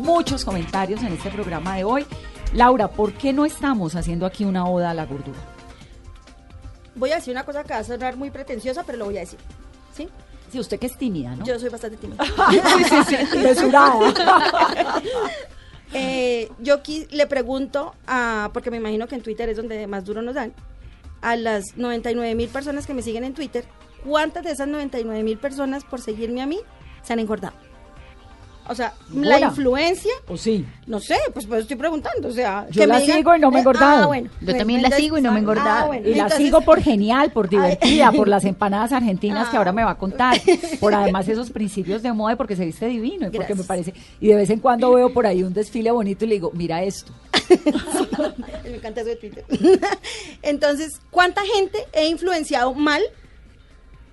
Muchos 0.08 0.42
comentarios 0.42 1.02
en 1.02 1.12
este 1.12 1.30
programa 1.30 1.76
de 1.76 1.84
hoy. 1.84 2.06
Laura, 2.54 2.88
¿por 2.88 3.12
qué 3.12 3.34
no 3.34 3.44
estamos 3.44 3.94
haciendo 3.94 4.24
aquí 4.24 4.42
una 4.42 4.66
oda 4.66 4.90
a 4.90 4.94
la 4.94 5.04
gordura? 5.04 5.38
Voy 6.94 7.12
a 7.12 7.16
decir 7.16 7.32
una 7.32 7.44
cosa 7.44 7.62
que 7.62 7.74
va 7.74 7.80
a 7.80 7.84
sonar 7.84 8.16
muy 8.16 8.30
pretenciosa, 8.30 8.84
pero 8.84 8.96
lo 8.96 9.04
voy 9.04 9.18
a 9.18 9.20
decir. 9.20 9.38
¿Sí? 9.92 10.08
Sí, 10.50 10.58
usted 10.58 10.78
que 10.78 10.86
es 10.86 10.96
tímida, 10.96 11.36
¿no? 11.36 11.44
Yo 11.44 11.58
soy 11.58 11.68
bastante 11.68 11.98
tímida. 11.98 12.24
sí, 12.50 13.04
sí, 13.06 13.16
sí, 13.30 13.38
mesurada. 13.38 14.14
Eh, 15.94 16.50
yo 16.58 16.82
le 17.12 17.26
pregunto, 17.26 17.94
a, 18.06 18.50
porque 18.52 18.70
me 18.70 18.76
imagino 18.76 19.08
que 19.08 19.14
en 19.14 19.22
Twitter 19.22 19.48
es 19.48 19.56
donde 19.56 19.86
más 19.86 20.04
duro 20.04 20.20
nos 20.20 20.34
dan, 20.34 20.52
a 21.22 21.34
las 21.34 21.78
99 21.78 22.34
mil 22.34 22.50
personas 22.50 22.86
que 22.86 22.92
me 22.92 23.00
siguen 23.00 23.24
en 23.24 23.32
Twitter, 23.32 23.64
¿cuántas 24.04 24.44
de 24.44 24.50
esas 24.50 24.68
99 24.68 25.22
mil 25.22 25.38
personas 25.38 25.84
por 25.84 26.02
seguirme 26.02 26.42
a 26.42 26.46
mí 26.46 26.60
se 27.02 27.14
han 27.14 27.20
engordado? 27.20 27.56
O 28.70 28.74
sea, 28.74 28.92
la 29.14 29.40
influencia, 29.40 30.12
¿O 30.28 30.36
sí? 30.36 30.66
no 30.86 31.00
sé, 31.00 31.16
pues, 31.32 31.46
pues 31.46 31.62
estoy 31.62 31.76
preguntando, 31.76 32.28
o 32.28 32.30
sea, 32.32 32.66
Yo 32.70 32.82
que 32.82 32.86
la 32.86 32.98
me 32.98 33.00
digan- 33.04 33.16
sigo 33.16 33.34
y 33.36 33.40
no 33.40 33.50
me 33.50 33.56
he 33.56 33.58
eh, 33.58 33.60
engordado. 33.62 34.02
ah, 34.02 34.06
bueno. 34.06 34.30
Yo 34.42 34.56
también 34.56 34.82
la 34.82 34.90
sigo 34.90 35.16
y 35.16 35.22
no 35.22 35.32
me 35.32 35.38
he 35.38 35.40
engordado. 35.40 35.84
ah, 35.84 35.86
bueno, 35.86 36.06
Y 36.08 36.14
la 36.14 36.28
sigo 36.28 36.60
por 36.60 36.82
genial, 36.82 37.32
por 37.32 37.48
divertida, 37.48 38.12
por 38.12 38.28
las 38.28 38.44
empanadas 38.44 38.92
argentinas 38.92 39.48
que 39.48 39.56
Ah. 39.56 39.60
ahora 39.60 39.72
me 39.72 39.84
va 39.84 39.92
a 39.92 39.98
contar, 39.98 40.36
por 40.80 40.94
además 40.94 41.26
esos 41.28 41.50
principios 41.50 42.02
de 42.02 42.12
moda 42.12 42.34
y 42.34 42.36
porque 42.36 42.56
se 42.56 42.64
viste 42.66 42.86
divino 42.86 43.28
y 43.28 43.30
porque 43.30 43.54
me 43.54 43.64
parece 43.64 43.94
y 44.20 44.28
de 44.28 44.34
vez 44.34 44.50
en 44.50 44.60
cuando 44.60 44.92
veo 44.92 45.12
por 45.12 45.26
ahí 45.26 45.42
un 45.42 45.54
desfile 45.54 45.90
bonito 45.90 46.24
y 46.24 46.28
le 46.28 46.34
digo, 46.34 46.50
mira 46.54 46.82
esto. 46.82 47.12
me 48.64 48.74
encanta 48.76 49.00
eso 49.00 49.08
de 49.10 49.16
Twitter. 49.16 49.44
Entonces, 50.42 51.00
¿cuánta 51.10 51.42
gente 51.54 51.78
he 51.92 52.06
influenciado 52.08 52.74
mal? 52.74 53.02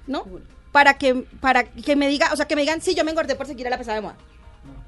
¿No? 0.07 0.25
Para 0.71 0.97
que, 0.97 1.15
para 1.39 1.63
que 1.63 1.95
me 1.95 2.07
diga, 2.07 2.29
o 2.33 2.35
sea, 2.35 2.45
que 2.47 2.55
me 2.55 2.61
digan, 2.61 2.81
sí, 2.81 2.95
yo 2.95 3.03
me 3.03 3.11
engordé 3.11 3.35
por 3.35 3.47
seguir 3.47 3.65
a 3.67 3.69
la 3.69 3.77
pesada 3.77 3.95
de 3.95 4.01
moda. 4.01 4.15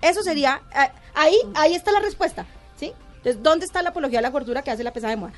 Eso 0.02 0.22
sería, 0.24 0.62
ah, 0.74 0.92
ahí, 1.16 1.36
ahí 1.56 1.74
está 1.74 1.92
la 1.92 2.00
respuesta, 2.00 2.46
¿sí? 2.80 2.94
Entonces, 3.18 3.42
¿dónde 3.42 3.66
está 3.66 3.82
la 3.82 3.90
apología 3.90 4.20
a 4.20 4.22
la 4.22 4.30
gordura 4.30 4.62
que 4.62 4.72
hace 4.72 4.84
la 4.84 4.94
pesada 4.94 5.12
de 5.12 5.18
moda? 5.18 5.34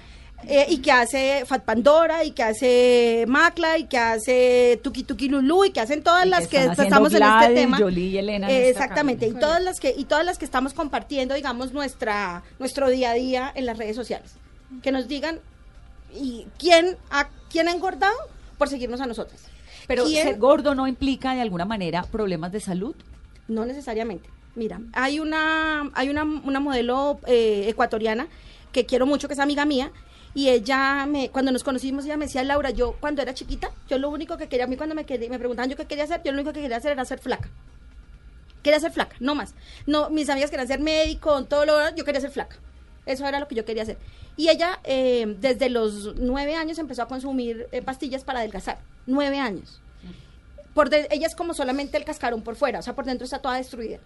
Eh, 0.47 0.67
y 0.69 0.77
que 0.77 0.91
hace 0.91 1.43
Fat 1.45 1.63
Pandora, 1.63 2.23
y 2.23 2.31
que 2.31 2.43
hace 2.43 3.25
Macla, 3.27 3.77
y 3.77 3.85
que 3.85 3.97
hace 3.97 4.79
Tuki 4.81 5.03
Tuki 5.03 5.27
Lulu, 5.27 5.65
y 5.65 5.71
que 5.71 5.81
hacen 5.81 6.01
todas 6.01 6.25
las 6.25 6.47
que, 6.47 6.63
estamos 6.63 7.13
en 7.13 7.23
este 7.23 7.53
tema. 7.53 7.77
Y 7.91 8.17
Elena 8.17 8.49
Eh, 8.49 8.69
exactamente, 8.69 9.27
y 9.27 9.33
todas 9.33 9.61
las 9.61 9.79
que, 9.79 9.93
y 9.97 10.05
todas 10.05 10.25
las 10.25 10.37
que 10.37 10.45
estamos 10.45 10.73
compartiendo, 10.73 11.35
digamos, 11.35 11.73
nuestra, 11.73 12.43
nuestro 12.57 12.89
día 12.89 13.11
a 13.11 13.13
día 13.15 13.51
en 13.53 13.65
las 13.65 13.77
redes 13.77 13.95
sociales. 13.95 14.31
Que 14.81 14.91
nos 14.91 15.07
digan, 15.07 15.39
¿y 16.13 16.47
quién 16.57 16.95
ha, 17.11 17.27
quién 17.51 17.67
ha 17.67 17.71
engordado 17.71 18.15
por 18.57 18.69
seguirnos 18.69 19.01
a 19.01 19.07
nosotras? 19.07 19.41
Pero 19.87 20.05
¿Quién? 20.05 20.25
ser 20.25 20.37
gordo 20.37 20.73
no 20.73 20.87
implica 20.87 21.33
de 21.33 21.41
alguna 21.41 21.65
manera 21.65 22.03
problemas 22.03 22.51
de 22.51 22.61
salud. 22.61 22.95
No 23.47 23.65
necesariamente. 23.65 24.29
Mira, 24.59 24.81
hay 24.91 25.21
una, 25.21 25.89
hay 25.93 26.09
una, 26.09 26.23
una 26.23 26.59
modelo 26.59 27.17
eh, 27.27 27.67
ecuatoriana 27.69 28.27
que 28.73 28.85
quiero 28.85 29.05
mucho, 29.05 29.29
que 29.29 29.33
es 29.35 29.39
amiga 29.39 29.63
mía, 29.63 29.89
y 30.33 30.49
ella, 30.49 31.05
me, 31.07 31.29
cuando 31.29 31.53
nos 31.53 31.63
conocimos, 31.63 32.03
ella 32.03 32.17
me 32.17 32.25
decía, 32.25 32.43
Laura, 32.43 32.71
yo 32.71 32.97
cuando 32.99 33.21
era 33.21 33.33
chiquita, 33.33 33.71
yo 33.87 33.97
lo 33.97 34.09
único 34.09 34.35
que 34.35 34.49
quería, 34.49 34.65
a 34.65 34.67
mí 34.67 34.75
cuando 34.75 34.95
me, 34.95 35.05
quería- 35.05 35.29
me 35.29 35.39
preguntaban 35.39 35.69
yo 35.69 35.77
qué 35.77 35.85
quería 35.85 36.03
hacer, 36.03 36.21
yo 36.25 36.33
lo 36.33 36.39
único 36.39 36.51
que 36.51 36.59
quería 36.59 36.75
hacer 36.75 36.91
era 36.91 37.05
ser 37.05 37.19
flaca. 37.19 37.49
Quería 38.61 38.81
ser 38.81 38.91
flaca, 38.91 39.15
no 39.21 39.33
más. 39.33 39.55
No, 39.87 40.09
mis 40.09 40.29
amigas 40.29 40.49
querían 40.51 40.67
ser 40.67 40.81
médico, 40.81 41.45
todo 41.45 41.65
lo 41.65 41.95
yo 41.95 42.03
quería 42.03 42.19
ser 42.19 42.31
flaca. 42.31 42.57
Eso 43.05 43.25
era 43.25 43.39
lo 43.39 43.47
que 43.47 43.55
yo 43.55 43.63
quería 43.63 43.83
hacer. 43.83 43.97
Y 44.35 44.49
ella, 44.49 44.81
eh, 44.83 45.37
desde 45.39 45.69
los 45.69 46.15
nueve 46.17 46.55
años, 46.55 46.79
empezó 46.79 47.03
a 47.03 47.07
consumir 47.07 47.67
eh, 47.71 47.81
pastillas 47.81 48.25
para 48.25 48.39
adelgazar. 48.39 48.79
Nueve 49.07 49.39
años. 49.39 49.81
Por 50.73 50.93
ella 50.93 51.25
es 51.27 51.35
como 51.35 51.53
solamente 51.53 51.97
el 51.97 52.03
cascarón 52.03 52.41
por 52.43 52.55
fuera, 52.57 52.79
o 52.79 52.81
sea, 52.81 52.93
por 52.93 53.05
dentro 53.05 53.23
está 53.25 53.39
toda 53.39 53.55
destruida. 53.55 53.99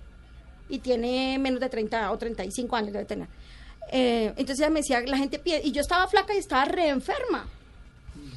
Y 0.73 0.79
tiene 0.79 1.37
menos 1.37 1.59
de 1.59 1.69
30 1.69 2.11
o 2.11 2.17
35 2.17 2.75
años 2.75 2.93
debe 2.93 3.05
tener. 3.05 3.27
Eh, 3.91 4.27
entonces 4.37 4.59
ella 4.61 4.71
me 4.71 4.79
decía, 4.79 5.01
la 5.01 5.17
gente 5.17 5.37
pie 5.37 5.61
y 5.63 5.71
yo 5.71 5.81
estaba 5.81 6.07
flaca 6.07 6.33
y 6.33 6.37
estaba 6.39 6.65
re 6.65 6.87
enferma. 6.89 7.45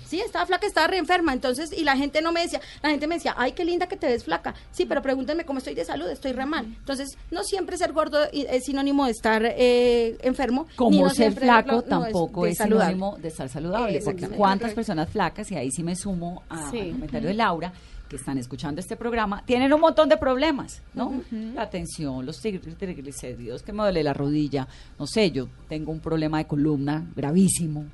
Sí, 0.07 0.21
estaba 0.21 0.45
flaca, 0.47 0.67
estaba 0.67 0.87
re 0.87 0.99
enferma. 0.99 1.33
Entonces, 1.33 1.73
y 1.73 1.83
la 1.83 1.97
gente 1.97 2.21
no 2.21 2.31
me 2.31 2.43
decía, 2.43 2.61
la 2.83 2.91
gente 2.91 3.07
me 3.07 3.15
decía, 3.17 3.35
ay, 3.39 3.53
qué 3.53 3.65
linda 3.65 3.89
que 3.89 3.97
te 3.97 4.07
ves 4.07 4.25
flaca. 4.25 4.55
Sí, 4.71 4.85
pero 4.85 5.01
pregúntenme 5.03 5.45
cómo 5.47 5.59
estoy 5.59 5.75
de 5.75 5.85
salud, 5.85 6.09
estoy 6.09 6.33
re 6.33 6.45
mal. 6.47 6.65
Entonces, 6.67 7.17
no 7.31 7.43
siempre 7.43 7.77
ser 7.79 7.93
gordo 7.93 8.19
es 8.33 8.65
sinónimo 8.65 9.07
de 9.07 9.13
estar 9.13 9.43
eh, 9.45 10.17
enfermo. 10.23 10.67
ni 10.69 10.77
Como 10.77 11.03
no 11.05 11.09
ser 11.09 11.17
siempre 11.33 11.47
flaco 11.47 11.73
no 11.73 11.83
tampoco 11.83 12.47
es 12.47 12.59
saludable. 12.59 12.93
sinónimo 12.95 13.17
de 13.19 13.29
estar 13.29 13.49
saludable. 13.49 14.01
Porque 14.05 14.29
cuántas 14.29 14.75
personas 14.75 15.09
flacas, 15.09 15.51
y 15.51 15.57
ahí 15.57 15.71
sí 15.73 15.83
me 15.83 15.97
sumo 15.97 16.43
Sí. 16.71 16.79
al 16.81 16.91
comentario 16.93 17.29
de 17.29 17.35
Laura, 17.35 17.73
que 18.09 18.17
están 18.17 18.39
escuchando 18.39 18.81
este 18.81 18.97
programa, 18.97 19.43
tienen 19.45 19.73
un 19.73 19.81
montón 19.81 20.09
de 20.09 20.17
problemas, 20.17 20.83
¿no? 20.95 21.23
La 21.55 21.69
tensión, 21.69 22.25
los 22.25 22.43
trigl- 22.45 22.77
triglicéridos, 22.77 23.63
que 23.63 23.73
me 23.73 23.83
duele 23.83 24.03
la 24.05 24.13
rodilla, 24.15 24.69
no 24.99 25.07
sé, 25.07 25.31
yo 25.33 25.49
tengo 25.69 25.91
un 25.93 26.01
problema 26.01 26.39
de 26.39 26.47
columna 26.47 27.05
gravísimo, 27.17 27.85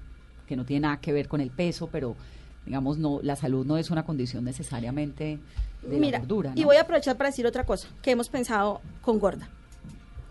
que 0.47 0.57
no 0.57 0.65
tiene 0.65 0.81
nada 0.81 1.01
que 1.01 1.13
ver 1.13 1.29
con 1.29 1.41
el 1.41 1.51
peso, 1.51 1.89
pero 1.91 2.15
digamos, 2.67 2.99
no, 2.99 3.21
la 3.23 3.37
salud 3.37 3.65
no 3.67 3.77
es 3.79 3.91
una 3.91 4.05
condición 4.05 4.45
necesariamente 4.45 5.39
de 5.83 5.97
Mira, 5.99 6.19
la 6.19 6.25
gordura. 6.25 6.53
y 6.55 6.65
voy 6.65 6.77
a 6.77 6.83
aprovechar 6.83 7.17
para 7.17 7.31
decir 7.31 7.47
otra 7.47 7.65
cosa 7.65 7.89
que 8.03 8.11
hemos 8.13 8.29
pensado 8.29 8.81
con 9.01 9.19
Gorda. 9.19 9.49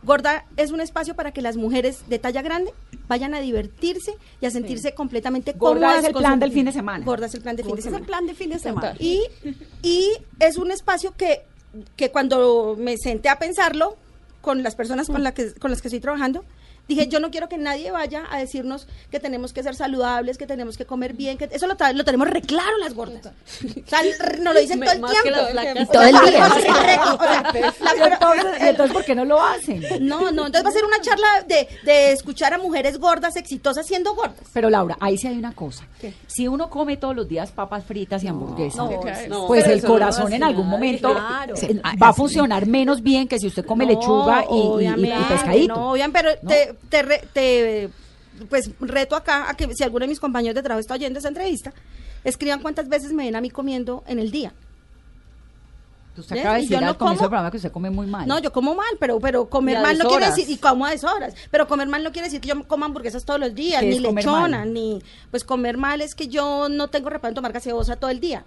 Gorda 0.03 0.45
es 0.57 0.71
un 0.71 0.81
espacio 0.81 1.15
para 1.15 1.31
que 1.31 1.41
las 1.41 1.57
mujeres 1.57 2.03
de 2.09 2.19
talla 2.19 2.41
grande 2.41 2.73
vayan 3.07 3.33
a 3.35 3.39
divertirse 3.39 4.15
y 4.39 4.45
a 4.45 4.51
sentirse 4.51 4.93
completamente 4.93 5.53
Gorda 5.53 5.81
cómodas. 5.81 5.99
es 5.99 6.05
el 6.05 6.13
plan 6.15 6.39
del 6.39 6.51
fin 6.51 6.65
de 6.65 6.71
semana. 6.71 7.05
Gorda 7.05 7.27
es 7.27 7.35
el 7.35 7.41
plan 7.41 7.55
del 7.55 7.65
fin 7.65 7.75
de 7.75 7.79
es 7.79 7.85
semana. 7.85 7.99
el 7.99 8.05
plan 8.07 8.25
de 8.25 8.33
fin 8.33 8.49
de 8.49 8.59
semana. 8.59 8.95
Y, 8.99 9.21
y 9.83 10.09
es 10.39 10.57
un 10.57 10.71
espacio 10.71 11.13
que, 11.15 11.41
que 11.95 12.09
cuando 12.11 12.75
me 12.77 12.97
senté 12.97 13.29
a 13.29 13.37
pensarlo 13.37 13.95
con 14.41 14.63
las 14.63 14.75
personas 14.75 15.07
con, 15.07 15.23
la 15.23 15.33
que, 15.33 15.53
con 15.53 15.69
las 15.69 15.81
que 15.81 15.87
estoy 15.87 15.99
trabajando, 15.99 16.43
dije, 16.87 17.07
yo 17.07 17.19
no 17.19 17.31
quiero 17.31 17.47
que 17.49 17.57
nadie 17.57 17.91
vaya 17.91 18.23
a 18.29 18.37
decirnos 18.39 18.87
que 19.09 19.19
tenemos 19.19 19.53
que 19.53 19.63
ser 19.63 19.75
saludables, 19.75 20.37
que 20.37 20.47
tenemos 20.47 20.77
que 20.77 20.85
comer 20.85 21.13
bien, 21.13 21.37
que 21.37 21.49
eso 21.51 21.67
lo, 21.67 21.75
lo 21.93 22.03
tenemos 22.03 22.27
re 22.29 22.41
claro 22.41 22.77
las 22.79 22.93
gordas. 22.93 23.25
O 23.27 23.89
sea, 23.89 23.99
nos 24.41 24.53
lo 24.53 24.59
dicen 24.59 24.79
Me- 24.79 24.85
todo 24.87 24.95
el 24.95 25.01
tiempo. 25.21 25.39
Y 25.79 25.85
todo 25.85 26.03
el 26.03 26.31
día. 26.31 26.49
Entonces, 28.59 28.93
¿por 28.93 29.03
qué 29.05 29.15
no 29.15 29.25
lo 29.25 29.41
hacen? 29.41 29.81
no, 30.01 30.31
no, 30.31 30.45
entonces 30.47 30.65
va 30.65 30.69
a 30.69 30.73
ser 30.73 30.85
una 30.85 30.99
charla 31.01 31.27
de, 31.47 31.67
de 31.83 32.11
escuchar 32.11 32.53
a 32.53 32.57
mujeres 32.57 32.97
gordas, 32.99 33.35
exitosas, 33.35 33.85
siendo 33.85 34.13
gordas. 34.15 34.37
Pero 34.53 34.69
Laura, 34.69 34.97
ahí 34.99 35.17
sí 35.17 35.27
hay 35.27 35.37
una 35.37 35.53
cosa. 35.53 35.85
¿Qué? 35.99 36.13
Si 36.27 36.47
uno 36.47 36.69
come 36.69 36.97
todos 36.97 37.15
los 37.15 37.27
días 37.27 37.51
papas 37.51 37.83
fritas 37.85 38.23
y 38.23 38.27
hamburguesas, 38.27 38.77
no, 38.77 38.89
no, 39.29 39.47
pues 39.47 39.65
el 39.67 39.81
no 39.81 39.87
corazón 39.87 40.33
en 40.33 40.43
algún 40.43 40.67
momento 40.67 41.11
Claro. 41.13 41.55
se- 41.55 41.73
va 42.01 42.09
a 42.09 42.13
funcionar 42.13 42.65
menos 42.67 43.01
bien 43.01 43.27
que 43.27 43.39
si 43.39 43.47
usted 43.47 43.65
come 43.65 43.85
lechuga 43.85 44.45
y- 44.49 44.53
y, 44.53 44.57
y, 44.57 44.61
obviamente, 44.67 45.25
pescadito. 45.29 45.75
No, 45.75 45.91
obviamente, 45.91 46.19
pero 46.21 46.35
¿no? 46.70 46.70
Te, 46.73 46.73
te, 46.89 47.01
re- 47.01 47.27
te, 47.33 47.89
pues 48.49 48.71
reto 48.79 49.15
acá 49.15 49.49
a 49.49 49.53
que 49.55 49.73
si 49.73 49.83
alguno 49.83 50.03
de 50.03 50.09
mis 50.09 50.19
compañeros 50.19 50.55
de 50.55 50.63
trabajo 50.63 50.79
está 50.79 50.93
oyendo 50.95 51.19
esa 51.19 51.27
entrevista, 51.27 51.73
escriban 52.23 52.59
cuántas 52.61 52.87
veces 52.87 53.11
me 53.13 53.25
ven 53.25 53.35
a 53.35 53.41
mí 53.41 53.49
comiendo 53.49 54.03
en 54.07 54.19
el 54.19 54.31
día. 54.31 54.53
Usted 56.17 56.39
acaba 56.39 56.55
de 56.55 56.61
Y 56.63 56.67
yo 56.67 56.69
decir 56.71 56.81
no 56.85 56.89
al 56.91 56.97
comienzo 56.97 57.23
del 57.23 57.29
programa 57.29 57.51
que 57.51 57.57
usted 57.57 57.71
come 57.71 57.89
muy 57.89 58.05
mal. 58.05 58.27
No, 58.27 58.37
yo 58.39 58.51
como 58.51 58.75
mal, 58.75 58.97
pero 58.99 59.19
pero 59.19 59.49
comer 59.49 59.81
mal 59.81 59.97
no 59.97 60.09
quiere 60.09 60.25
decir 60.27 60.49
y 60.49 60.57
como 60.57 60.85
a 60.85 60.91
deshoras, 60.91 61.33
pero 61.49 61.67
comer 61.67 61.87
mal 61.87 62.03
no 62.03 62.11
quiere 62.11 62.27
decir 62.27 62.41
que 62.41 62.49
yo 62.49 62.67
coma 62.67 62.85
hamburguesas 62.87 63.23
todos 63.23 63.39
los 63.39 63.55
días, 63.55 63.81
¿Qué 63.81 63.87
ni 63.89 63.99
lechona, 63.99 64.65
ni 64.65 65.01
pues 65.31 65.45
comer 65.45 65.77
mal 65.77 66.01
es 66.01 66.13
que 66.13 66.27
yo 66.27 66.67
no 66.69 66.89
tengo 66.89 67.09
reparo 67.09 67.29
en 67.29 67.35
tomar 67.35 67.53
gaseosa 67.53 67.95
todo 67.95 68.11
el 68.11 68.19
día. 68.19 68.43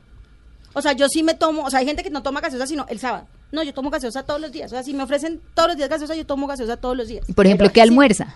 O 0.74 0.82
sea, 0.82 0.92
yo 0.92 1.08
sí 1.08 1.22
me 1.22 1.34
tomo, 1.34 1.64
o 1.64 1.70
sea, 1.70 1.78
hay 1.80 1.86
gente 1.86 2.02
que 2.02 2.10
no 2.10 2.22
toma 2.22 2.40
gaseosa 2.42 2.66
sino 2.66 2.84
el 2.90 2.98
sábado. 2.98 3.26
No, 3.52 3.62
yo 3.62 3.72
tomo 3.74 3.90
gaseosa 3.90 4.24
todos 4.24 4.40
los 4.40 4.50
días. 4.52 4.72
O 4.72 4.74
sea, 4.74 4.82
si 4.82 4.94
me 4.94 5.02
ofrecen 5.04 5.40
todos 5.54 5.68
los 5.68 5.76
días 5.76 5.88
gaseosa, 5.88 6.14
yo 6.14 6.26
tomo 6.26 6.46
gaseosa 6.46 6.76
todos 6.76 6.96
los 6.96 7.06
días. 7.08 7.24
Por 7.34 7.46
ejemplo, 7.46 7.66
Pero 7.66 7.72
¿qué 7.74 7.80
sí- 7.80 7.88
almuerza? 7.88 8.34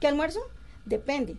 ¿Qué 0.00 0.06
almuerzo? 0.08 0.40
Depende. 0.84 1.36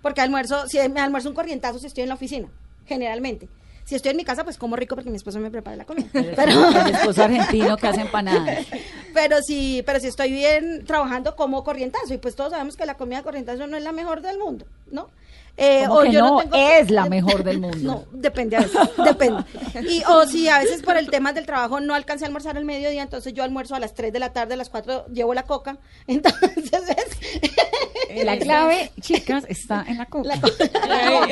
Porque 0.00 0.20
almuerzo, 0.20 0.66
si 0.68 0.78
me 0.88 1.00
almuerzo 1.00 1.28
un 1.28 1.34
corrientazo 1.34 1.78
si 1.78 1.86
estoy 1.86 2.02
en 2.02 2.08
la 2.08 2.14
oficina, 2.14 2.48
generalmente. 2.86 3.48
Si 3.84 3.94
estoy 3.94 4.12
en 4.12 4.16
mi 4.16 4.24
casa, 4.24 4.44
pues 4.44 4.56
como 4.56 4.76
rico 4.76 4.94
porque 4.94 5.10
mi 5.10 5.16
esposo 5.16 5.38
me 5.40 5.50
prepara 5.50 5.76
la 5.76 5.84
comida. 5.84 6.08
Pero, 6.12 6.68
El 6.70 6.94
esposo 6.94 7.22
argentino 7.24 7.76
que 7.76 7.86
hace 7.88 8.00
empanadas. 8.00 8.66
pero 9.12 9.42
si, 9.42 9.82
pero 9.84 10.00
si 10.00 10.06
estoy 10.06 10.32
bien 10.32 10.84
trabajando 10.86 11.36
como 11.36 11.62
corrientazo, 11.64 12.14
y 12.14 12.18
pues 12.18 12.34
todos 12.34 12.52
sabemos 12.52 12.76
que 12.76 12.86
la 12.86 12.96
comida 12.96 13.18
de 13.18 13.24
corrientazo 13.24 13.66
no 13.66 13.76
es 13.76 13.82
la 13.82 13.92
mejor 13.92 14.22
del 14.22 14.38
mundo, 14.38 14.64
¿no? 14.90 15.10
Eh, 15.56 15.84
¿Cómo 15.86 16.00
que 16.00 16.12
no? 16.12 16.38
tengo- 16.40 16.56
Es 16.56 16.90
la 16.90 17.06
mejor 17.08 17.44
del 17.44 17.60
mundo. 17.60 17.78
No, 17.80 18.04
depende 18.10 18.56
a 18.56 18.60
veces, 18.60 18.80
depende. 19.04 19.44
Y, 19.88 20.02
o 20.08 20.26
si 20.26 20.48
a 20.48 20.58
veces 20.58 20.82
por 20.82 20.96
el 20.96 21.08
tema 21.10 21.32
del 21.32 21.46
trabajo 21.46 21.78
no 21.80 21.94
alcancé 21.94 22.24
a 22.24 22.26
almorzar 22.28 22.56
al 22.56 22.64
mediodía, 22.64 23.02
entonces 23.02 23.32
yo 23.34 23.44
almuerzo 23.44 23.74
a 23.76 23.80
las 23.80 23.94
3 23.94 24.12
de 24.12 24.18
la 24.18 24.32
tarde, 24.32 24.54
a 24.54 24.56
las 24.56 24.68
4 24.70 25.06
llevo 25.12 25.32
la 25.34 25.44
coca. 25.44 25.76
Entonces 26.06 26.72
es, 28.08 28.24
La 28.24 28.36
clave, 28.38 28.90
chicas, 29.00 29.44
está 29.48 29.84
en 29.86 29.98
la 29.98 30.06
coca. 30.06 30.38
La 30.88 31.28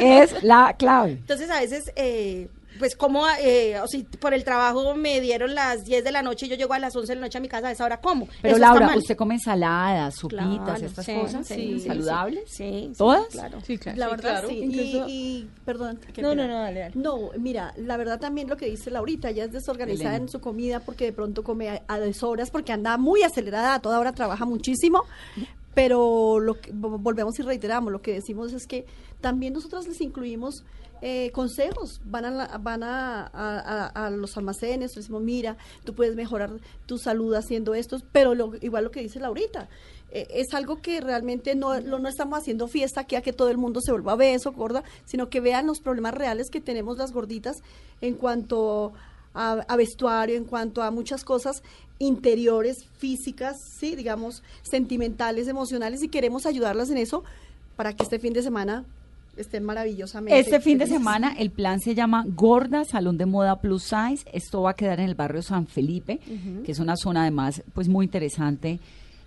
es 0.00 0.42
la 0.42 0.74
clave. 0.78 1.12
Entonces 1.12 1.50
a 1.50 1.60
veces, 1.60 1.92
eh, 1.96 2.48
pues 2.78 2.96
como, 2.96 3.24
eh, 3.40 3.78
o 3.80 3.86
si 3.86 4.02
por 4.04 4.34
el 4.34 4.44
trabajo 4.44 4.94
me 4.94 5.20
dieron 5.20 5.54
las 5.54 5.84
10 5.84 6.02
de 6.04 6.12
la 6.12 6.22
noche 6.22 6.46
y 6.46 6.48
yo 6.48 6.56
llego 6.56 6.72
a 6.74 6.78
las 6.78 6.94
11 6.96 7.12
de 7.12 7.14
la 7.16 7.20
noche 7.26 7.38
a 7.38 7.40
mi 7.40 7.48
casa, 7.48 7.68
a 7.68 7.70
esa 7.72 7.84
hora 7.84 8.00
como. 8.00 8.26
Pero 8.40 8.56
Eso 8.56 8.58
Laura. 8.60 8.94
¿usted 8.96 9.16
come 9.16 9.34
ensaladas, 9.34 10.14
sopitas, 10.16 10.46
Claro, 10.64 10.86
estas 10.86 11.04
sí, 11.06 11.14
cosas 11.14 11.46
sí, 11.46 11.54
sí, 11.54 11.86
saludables? 11.86 12.44
Sí, 12.48 12.88
sí, 12.88 12.92
¿Todas? 12.96 13.26
claro. 13.26 13.60
Sí, 13.66 13.78
claro. 13.78 13.98
La 13.98 14.08
verdad, 14.08 14.30
claro. 14.30 14.48
sí. 14.48 14.54
Y- 14.54 14.62
Incluso- 14.64 15.06
Y, 15.08 15.48
perdón. 15.64 16.00
No, 16.06 16.12
pena. 16.14 16.34
no, 16.34 16.48
no, 16.48 16.58
dale, 16.60 16.80
dale. 16.80 16.92
No, 16.96 17.18
mira, 17.38 17.72
la 17.76 17.96
verdad 17.96 18.18
también 18.18 18.48
lo 18.48 18.56
que 18.56 18.66
dice 18.66 18.90
Laurita, 18.90 19.30
ella 19.30 19.44
es 19.44 19.52
desorganizada 19.52 20.10
Elena. 20.10 20.24
en 20.24 20.28
su 20.28 20.40
comida 20.40 20.80
porque 20.80 21.04
de 21.04 21.12
pronto 21.12 21.42
come 21.44 21.68
a, 21.70 21.82
a 21.88 21.98
deshoras, 21.98 22.50
porque 22.50 22.72
anda 22.72 22.96
muy 22.98 23.22
acelerada, 23.22 23.74
a 23.74 23.80
toda 23.80 23.98
hora 24.00 24.12
trabaja 24.12 24.44
muchísimo, 24.44 25.04
pero 25.74 26.38
lo 26.40 26.60
que, 26.60 26.72
vo- 26.72 26.98
volvemos 27.00 27.38
y 27.38 27.42
reiteramos, 27.42 27.92
lo 27.92 28.02
que 28.02 28.12
decimos 28.14 28.52
es 28.52 28.66
que 28.66 28.84
también 29.20 29.52
nosotros 29.54 29.86
les 29.88 30.00
incluimos 30.00 30.64
eh, 31.04 31.30
consejos, 31.32 32.00
van 32.04 32.24
a, 32.24 32.30
la- 32.30 32.58
van 32.58 32.82
a, 32.84 33.26
a- 33.26 34.10
los 34.10 34.36
almacenes, 34.36 34.94
decimos, 34.94 35.20
mira, 35.20 35.56
tú 35.84 35.94
puedes 35.94 36.14
mejorar 36.14 36.50
tu 36.86 36.96
salud 36.96 37.34
haciendo 37.34 37.74
esto, 37.74 37.98
pero 38.12 38.34
igual 38.62 38.84
lo 38.84 38.90
que 38.92 39.02
dice 39.02 39.18
Laurita, 39.20 39.68
eh, 40.12 40.28
es 40.30 40.54
algo 40.54 40.80
que 40.80 41.00
realmente 41.00 41.54
no, 41.56 41.80
no 41.80 42.08
estamos 42.08 42.38
haciendo 42.38 42.68
fiesta 42.68 43.00
aquí 43.00 43.16
a 43.16 43.20
que 43.22 43.32
todo 43.32 43.48
el 43.50 43.58
mundo 43.58 43.80
se 43.80 43.90
vuelva 43.92 44.14
beso, 44.14 44.52
gorda, 44.52 44.84
sino 45.04 45.28
que 45.28 45.40
vean 45.40 45.66
los 45.66 45.80
problemas 45.80 46.14
reales 46.14 46.50
que 46.50 46.60
tenemos 46.60 46.96
las 46.98 47.12
gorditas 47.12 47.56
en 48.00 48.14
cuanto 48.14 48.92
a, 49.34 49.52
a 49.66 49.76
vestuario, 49.76 50.36
en 50.36 50.44
cuanto 50.44 50.82
a 50.82 50.90
muchas 50.92 51.24
cosas 51.24 51.62
interiores, 51.98 52.84
físicas, 52.98 53.56
sí, 53.78 53.96
digamos, 53.96 54.42
sentimentales, 54.62 55.48
emocionales, 55.48 56.02
y 56.02 56.08
queremos 56.08 56.46
ayudarlas 56.46 56.90
en 56.90 56.98
eso 56.98 57.24
para 57.76 57.92
que 57.94 58.02
este 58.04 58.18
fin 58.18 58.32
de 58.32 58.42
semana 58.42 58.84
estén 59.36 59.64
maravillosamente. 59.64 60.38
Este 60.38 60.60
fin 60.60 60.78
de 60.78 60.86
semana 60.86 61.34
el 61.38 61.50
plan 61.50 61.80
se 61.80 61.94
llama 61.94 62.24
Gorda 62.26 62.84
Salón 62.84 63.18
de 63.18 63.26
Moda 63.26 63.60
Plus 63.60 63.84
Size. 63.84 64.28
Esto 64.32 64.62
va 64.62 64.70
a 64.70 64.74
quedar 64.74 65.00
en 65.00 65.08
el 65.08 65.14
barrio 65.14 65.42
San 65.42 65.66
Felipe, 65.66 66.20
que 66.64 66.72
es 66.72 66.78
una 66.78 66.96
zona 66.96 67.22
además 67.22 67.62
pues 67.74 67.88
muy 67.88 68.06
interesante 68.06 68.78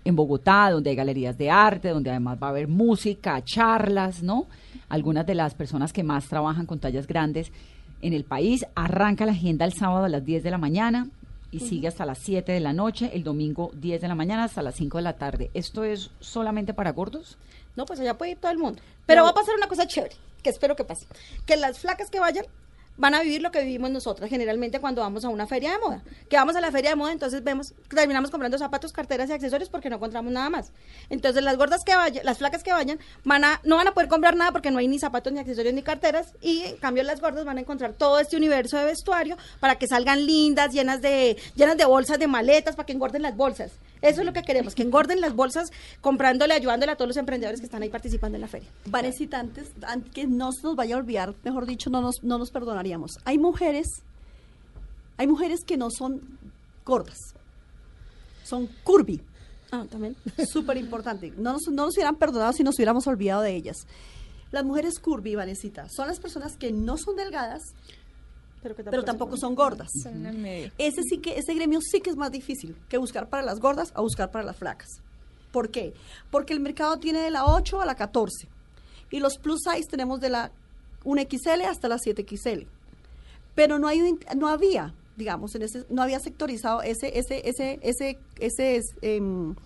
en 0.04 0.14
Bogotá, 0.14 0.70
donde 0.70 0.90
hay 0.90 0.96
galerías 0.96 1.36
de 1.36 1.50
arte, 1.50 1.88
donde 1.88 2.10
además 2.10 2.38
va 2.40 2.46
a 2.46 2.50
haber 2.50 2.68
música, 2.68 3.42
charlas, 3.42 4.22
¿no? 4.22 4.46
Algunas 4.88 5.26
de 5.26 5.34
las 5.34 5.54
personas 5.54 5.92
que 5.92 6.04
más 6.04 6.28
trabajan 6.28 6.66
con 6.66 6.78
tallas 6.78 7.08
grandes 7.08 7.50
en 8.02 8.12
el 8.12 8.24
país. 8.24 8.64
Arranca 8.76 9.26
la 9.26 9.32
agenda 9.32 9.64
el 9.64 9.72
sábado 9.72 10.04
a 10.04 10.08
las 10.08 10.24
10 10.24 10.44
de 10.44 10.50
la 10.50 10.58
mañana 10.58 11.08
y 11.50 11.60
sigue 11.60 11.88
hasta 11.88 12.06
las 12.06 12.18
7 12.18 12.52
de 12.52 12.60
la 12.60 12.72
noche, 12.72 13.10
el 13.14 13.24
domingo 13.24 13.70
10 13.74 14.00
de 14.00 14.08
la 14.08 14.14
mañana 14.14 14.44
hasta 14.44 14.62
las 14.62 14.76
5 14.76 14.98
de 14.98 15.02
la 15.02 15.14
tarde. 15.14 15.50
¿Esto 15.54 15.82
es 15.82 16.10
solamente 16.20 16.72
para 16.72 16.92
gordos? 16.92 17.36
No, 17.76 17.86
pues 17.86 18.00
allá 18.00 18.18
puede 18.18 18.32
ir 18.32 18.38
todo 18.38 18.50
el 18.50 18.58
mundo. 18.58 18.82
Pero 19.06 19.22
va 19.22 19.30
a 19.30 19.34
pasar 19.34 19.54
una 19.54 19.68
cosa 19.68 19.86
chévere, 19.86 20.16
que 20.42 20.50
espero 20.50 20.74
que 20.74 20.84
pase. 20.84 21.06
Que 21.46 21.56
las 21.56 21.78
flacas 21.78 22.10
que 22.10 22.18
vayan 22.18 22.46
van 22.96 23.14
a 23.14 23.20
vivir 23.20 23.42
lo 23.42 23.50
que 23.50 23.62
vivimos 23.62 23.90
nosotras 23.90 24.30
generalmente 24.30 24.80
cuando 24.80 25.02
vamos 25.02 25.24
a 25.24 25.28
una 25.28 25.46
feria 25.46 25.72
de 25.72 25.78
moda. 25.78 26.02
Que 26.28 26.36
vamos 26.36 26.56
a 26.56 26.60
la 26.60 26.70
feria 26.70 26.90
de 26.90 26.96
moda, 26.96 27.12
entonces 27.12 27.42
vemos, 27.44 27.74
terminamos 27.88 28.30
comprando 28.30 28.58
zapatos, 28.58 28.92
carteras 28.92 29.28
y 29.28 29.32
accesorios 29.32 29.68
porque 29.68 29.90
no 29.90 29.96
encontramos 29.96 30.32
nada 30.32 30.50
más. 30.50 30.72
Entonces 31.10 31.42
las 31.42 31.56
gordas 31.56 31.84
que 31.84 31.94
vayan, 31.94 32.24
las 32.24 32.38
flacas 32.38 32.62
que 32.62 32.72
vayan, 32.72 32.98
van 33.24 33.44
a, 33.44 33.60
no 33.64 33.76
van 33.76 33.88
a 33.88 33.92
poder 33.92 34.08
comprar 34.08 34.36
nada 34.36 34.52
porque 34.52 34.70
no 34.70 34.78
hay 34.78 34.88
ni 34.88 34.98
zapatos, 34.98 35.32
ni 35.32 35.38
accesorios, 35.38 35.74
ni 35.74 35.82
carteras. 35.82 36.32
Y 36.40 36.62
en 36.62 36.76
cambio 36.78 37.02
las 37.02 37.20
gordas 37.20 37.44
van 37.44 37.58
a 37.58 37.60
encontrar 37.60 37.92
todo 37.92 38.18
este 38.18 38.36
universo 38.36 38.78
de 38.78 38.86
vestuario 38.86 39.36
para 39.60 39.76
que 39.76 39.86
salgan 39.86 40.26
lindas, 40.26 40.72
llenas 40.72 41.02
de, 41.02 41.36
llenas 41.54 41.76
de 41.76 41.84
bolsas, 41.84 42.18
de 42.18 42.26
maletas, 42.26 42.76
para 42.76 42.86
que 42.86 42.92
engorden 42.92 43.22
las 43.22 43.36
bolsas. 43.36 43.72
Eso 44.02 44.20
es 44.20 44.26
lo 44.26 44.32
que 44.32 44.42
queremos, 44.42 44.74
que 44.74 44.82
engorden 44.82 45.20
las 45.20 45.34
bolsas 45.34 45.70
comprándole, 46.00 46.54
ayudándole 46.54 46.92
a 46.92 46.96
todos 46.96 47.08
los 47.08 47.16
emprendedores 47.16 47.60
que 47.60 47.66
están 47.66 47.82
ahí 47.82 47.88
participando 47.88 48.36
en 48.36 48.42
la 48.42 48.48
feria. 48.48 48.68
Vanessa, 48.86 49.38
antes, 49.38 49.70
antes 49.82 50.12
que 50.12 50.26
no 50.26 50.52
se 50.52 50.62
nos 50.62 50.76
vaya 50.76 50.96
a 50.96 50.98
olvidar, 50.98 51.34
mejor 51.44 51.66
dicho, 51.66 51.90
no 51.90 52.00
nos, 52.00 52.22
no 52.22 52.38
nos 52.38 52.50
perdonaríamos. 52.50 53.12
Hay 53.24 53.38
mujeres, 53.38 53.86
hay 55.16 55.26
mujeres 55.26 55.64
que 55.64 55.76
no 55.76 55.90
son 55.90 56.38
gordas, 56.84 57.18
son 58.44 58.68
curvy. 58.84 59.20
Ah, 59.72 59.84
también. 59.90 60.16
Súper 60.48 60.76
importante. 60.76 61.32
No 61.36 61.54
nos, 61.54 61.68
no 61.68 61.86
nos 61.86 61.94
hubieran 61.96 62.16
perdonado 62.16 62.52
si 62.52 62.62
nos 62.62 62.76
hubiéramos 62.76 63.06
olvidado 63.06 63.42
de 63.42 63.56
ellas. 63.56 63.76
Las 64.52 64.64
mujeres 64.64 65.00
curvy, 65.00 65.34
Vanesita, 65.34 65.88
son 65.88 66.06
las 66.06 66.20
personas 66.20 66.56
que 66.56 66.70
no 66.70 66.96
son 66.96 67.16
delgadas, 67.16 67.62
Pero, 68.74 68.74
que 68.74 68.90
pero 68.90 69.04
tampoco 69.04 69.36
son 69.36 69.54
gordas. 69.54 69.88
Son 70.02 70.14
en 70.16 70.26
el 70.26 70.38
medio. 70.38 70.72
Ese 70.78 71.02
sí 71.02 71.18
que, 71.18 71.38
ese 71.38 71.54
gremio 71.54 71.80
sí 71.80 72.00
que 72.00 72.10
es 72.10 72.16
más 72.16 72.32
difícil 72.32 72.76
que 72.88 72.98
buscar 72.98 73.28
para 73.28 73.42
las 73.42 73.60
gordas 73.60 73.92
a 73.94 74.00
buscar 74.00 74.30
para 74.30 74.44
las 74.44 74.56
flacas. 74.56 74.88
¿Por 75.52 75.70
qué? 75.70 75.94
Porque 76.30 76.52
el 76.52 76.60
mercado 76.60 76.98
tiene 76.98 77.20
de 77.20 77.30
la 77.30 77.46
8 77.46 77.80
a 77.80 77.86
la 77.86 77.94
14 77.94 78.48
y 79.10 79.20
los 79.20 79.38
plus 79.38 79.60
size 79.62 79.88
tenemos 79.88 80.20
de 80.20 80.30
la 80.30 80.50
1XL 81.04 81.64
hasta 81.64 81.88
la 81.88 81.96
7XL. 81.96 82.66
Pero 83.54 83.78
no 83.78 83.88
hay 83.88 84.18
no 84.36 84.48
había, 84.48 84.92
digamos, 85.16 85.54
en 85.54 85.62
ese 85.62 85.84
no 85.88 86.02
había 86.02 86.20
sectorizado 86.20 86.82
ese 86.82 87.18
ese 87.18 87.40
ese 87.48 87.78
ese 87.80 88.18
ese 88.38 88.82
limbo. 89.02 89.56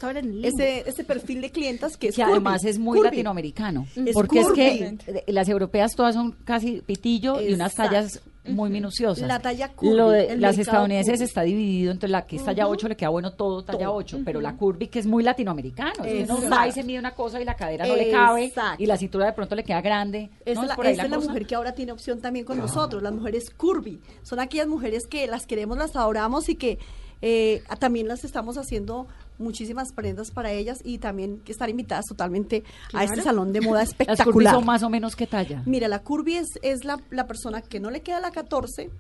ese 0.46 0.88
ese 0.88 1.05
perfil 1.05 1.40
de 1.40 1.51
clientas 1.51 1.96
que 1.96 2.09
es 2.09 2.14
que 2.14 2.22
curvy, 2.22 2.34
además 2.34 2.64
es 2.64 2.78
muy 2.78 2.98
curvy. 2.98 3.11
latinoamericano. 3.11 3.86
Es 3.96 4.14
porque 4.14 4.40
es 4.40 4.53
que 4.53 4.96
eh, 5.07 5.24
las 5.26 5.48
europeas 5.48 5.96
todas 5.96 6.14
son 6.14 6.32
casi 6.44 6.82
pitillo 6.82 7.40
y 7.40 7.53
unas 7.53 7.74
tallas 7.74 8.20
muy 8.51 8.70
minuciosas. 8.70 9.26
La 9.26 9.40
talla 9.40 9.72
curvy, 9.72 9.96
Lo 9.96 10.11
de 10.11 10.26
el 10.32 10.40
las 10.40 10.59
estadounidenses 10.59 11.14
curvy. 11.14 11.24
está 11.24 11.42
dividido, 11.42 11.92
entonces 11.92 12.11
la 12.11 12.26
que 12.26 12.36
es 12.36 12.44
talla 12.44 12.68
8 12.68 12.88
le 12.88 12.96
queda 12.96 13.09
bueno 13.09 13.32
todo 13.32 13.62
talla 13.62 13.86
Todo. 13.86 13.94
8, 13.94 14.20
pero 14.24 14.40
la 14.40 14.57
curvy 14.57 14.88
que 14.88 14.98
es 14.98 15.07
muy 15.07 15.22
latinoamericano. 15.22 16.05
Uno 16.05 16.51
va 16.51 16.68
y 16.68 16.72
se 16.72 16.82
mide 16.82 16.98
una 16.98 17.14
cosa 17.14 17.40
y 17.40 17.44
la 17.44 17.55
cadera 17.55 17.86
no 17.86 17.96
le 17.96 18.11
cabe 18.11 18.53
y 18.78 18.86
la 18.86 18.96
cintura 18.96 19.26
de 19.26 19.32
pronto 19.32 19.55
le 19.55 19.64
queda 19.64 19.80
grande. 19.80 20.30
Esa 20.44 20.62
¿no? 20.62 20.72
es 20.72 20.78
la, 20.78 20.90
es 20.90 21.14
cosa. 21.14 21.28
mujer 21.28 21.46
que 21.46 21.55
ahora 21.55 21.72
tiene 21.72 21.92
opción 21.92 22.20
también 22.20 22.44
con 22.44 22.59
nosotros, 22.59 23.03
las 23.03 23.12
mujeres 23.12 23.51
curvy. 23.51 24.01
Son 24.22 24.40
aquellas 24.40 24.68
mujeres 24.68 25.07
que 25.07 25.26
las 25.26 25.46
queremos, 25.46 25.78
las 25.78 25.96
adoramos 25.96 26.48
y 26.48 26.57
que 26.57 26.78
eh, 27.22 27.62
también 27.78 28.09
las 28.09 28.24
estamos 28.24 28.57
haciendo 28.57 29.07
muchísimas 29.41 29.93
prendas 29.93 30.30
para 30.30 30.53
ellas 30.53 30.78
y 30.84 30.99
también 30.99 31.41
que 31.41 31.53
están 31.53 31.70
invitadas 31.70 32.05
totalmente 32.07 32.62
a 32.93 33.05
este 33.05 33.22
salón 33.22 33.53
de 33.53 33.61
moda 33.61 33.80
Las 33.80 33.88
espectacular. 33.88 34.55
son 34.55 34.64
más 34.64 34.82
o 34.82 34.91
menos 34.91 35.16
qué 35.16 35.26
talla. 35.26 35.62
Mira, 35.66 35.88
la 35.88 36.01
curvy 36.01 36.34
es, 36.36 36.47
es 36.62 36.84
la, 36.84 37.01
la 37.11 37.26
persona 37.26 37.62
que 37.62 37.80
no 37.80 37.91
le 37.91 38.03
queda 38.03 38.20
la 38.20 38.30
14, 38.30 38.91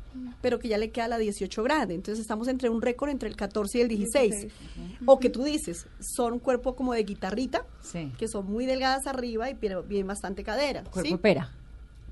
pero 0.40 0.58
que 0.58 0.68
ya 0.68 0.78
le 0.78 0.90
queda 0.90 1.08
la 1.08 1.18
18 1.18 1.62
grande. 1.62 1.94
Entonces 1.94 2.20
estamos 2.20 2.48
entre 2.48 2.68
un 2.70 2.82
récord 2.82 3.10
entre 3.10 3.28
el 3.28 3.36
14 3.36 3.78
y 3.78 3.80
el 3.82 3.88
16. 3.88 4.46
O 5.06 5.18
que 5.18 5.30
tú 5.30 5.44
dices, 5.44 5.86
son 6.00 6.32
un 6.34 6.38
cuerpo 6.38 6.74
como 6.74 6.94
de 6.94 7.04
guitarrita, 7.04 7.64
Sí. 7.82 8.10
que 8.18 8.26
son 8.28 8.50
muy 8.50 8.66
delgadas 8.66 9.06
arriba 9.06 9.50
y 9.50 9.54
pero 9.54 9.82
bien 9.82 10.06
bastante 10.06 10.42
cadera. 10.42 10.84
Cuerpo 10.84 11.18
pera. 11.18 11.50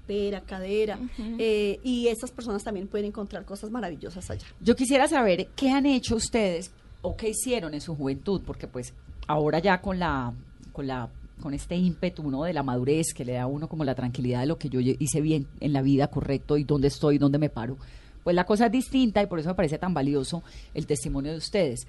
pera, 0.06 0.40
cadera, 0.40 0.98
eh, 1.38 1.78
y 1.82 2.08
esas 2.08 2.30
personas 2.30 2.64
también 2.64 2.88
pueden 2.88 3.06
encontrar 3.06 3.44
cosas 3.44 3.70
maravillosas 3.70 4.30
allá. 4.30 4.46
Yo 4.60 4.74
quisiera 4.74 5.06
saber 5.06 5.48
qué 5.54 5.70
han 5.70 5.84
hecho 5.86 6.16
ustedes 6.16 6.70
o 7.02 7.16
qué 7.16 7.30
hicieron 7.30 7.74
en 7.74 7.80
su 7.80 7.94
juventud, 7.94 8.42
porque 8.44 8.66
pues 8.66 8.94
ahora 9.26 9.58
ya 9.58 9.80
con 9.80 9.98
la 9.98 10.32
con 10.72 10.86
la 10.86 11.10
con 11.40 11.54
este 11.54 11.76
ímpetu 11.76 12.30
¿no? 12.30 12.44
de 12.44 12.52
la 12.52 12.62
madurez 12.62 13.14
que 13.14 13.24
le 13.24 13.34
da 13.34 13.42
a 13.42 13.46
uno 13.46 13.68
como 13.68 13.84
la 13.84 13.94
tranquilidad 13.94 14.40
de 14.40 14.46
lo 14.46 14.58
que 14.58 14.68
yo 14.68 14.80
hice 14.80 15.20
bien 15.20 15.46
en 15.60 15.72
la 15.72 15.82
vida, 15.82 16.08
correcto, 16.08 16.56
y 16.56 16.64
dónde 16.64 16.88
estoy, 16.88 17.18
dónde 17.18 17.38
me 17.38 17.48
paro, 17.48 17.76
pues 18.24 18.34
la 18.34 18.44
cosa 18.44 18.66
es 18.66 18.72
distinta 18.72 19.22
y 19.22 19.26
por 19.26 19.38
eso 19.38 19.48
me 19.48 19.54
parece 19.54 19.78
tan 19.78 19.94
valioso 19.94 20.42
el 20.74 20.86
testimonio 20.86 21.32
de 21.32 21.38
ustedes. 21.38 21.86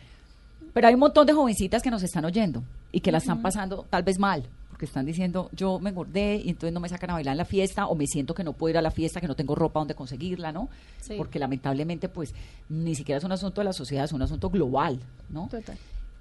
Pero 0.74 0.88
hay 0.88 0.94
un 0.94 1.00
montón 1.00 1.26
de 1.26 1.34
jovencitas 1.34 1.82
que 1.82 1.90
nos 1.90 2.04
están 2.04 2.26
oyendo 2.26 2.64
y 2.92 3.00
que 3.00 3.12
la 3.12 3.18
están 3.18 3.42
pasando 3.42 3.86
tal 3.90 4.04
vez 4.04 4.20
mal, 4.20 4.48
porque 4.80 4.86
están 4.86 5.06
diciendo, 5.06 5.50
yo 5.52 5.78
me 5.78 5.90
engordé 5.90 6.38
y 6.38 6.48
entonces 6.48 6.72
no 6.72 6.80
me 6.80 6.88
sacan 6.88 7.10
a 7.10 7.14
bailar 7.16 7.34
en 7.34 7.38
la 7.40 7.44
fiesta, 7.44 7.88
o 7.88 7.96
me 7.96 8.08
siento 8.08 8.34
que 8.34 8.46
no 8.46 8.54
puedo 8.54 8.70
ir 8.70 8.78
a 8.78 8.82
la 8.82 8.92
fiesta, 8.92 9.20
que 9.20 9.28
no 9.28 9.36
tengo 9.36 9.54
ropa 9.54 9.82
donde 9.82 9.94
conseguirla, 9.94 10.54
¿no? 10.54 10.70
Sí. 11.02 11.16
Porque 11.18 11.38
lamentablemente, 11.38 12.08
pues, 12.08 12.34
ni 12.70 12.96
siquiera 12.96 13.18
es 13.18 13.26
un 13.26 13.34
asunto 13.34 13.60
de 13.60 13.66
la 13.66 13.74
sociedad, 13.74 14.06
es 14.06 14.14
un 14.14 14.22
asunto 14.22 14.50
global, 14.50 15.02
¿no? 15.28 15.50
Total. 15.52 15.78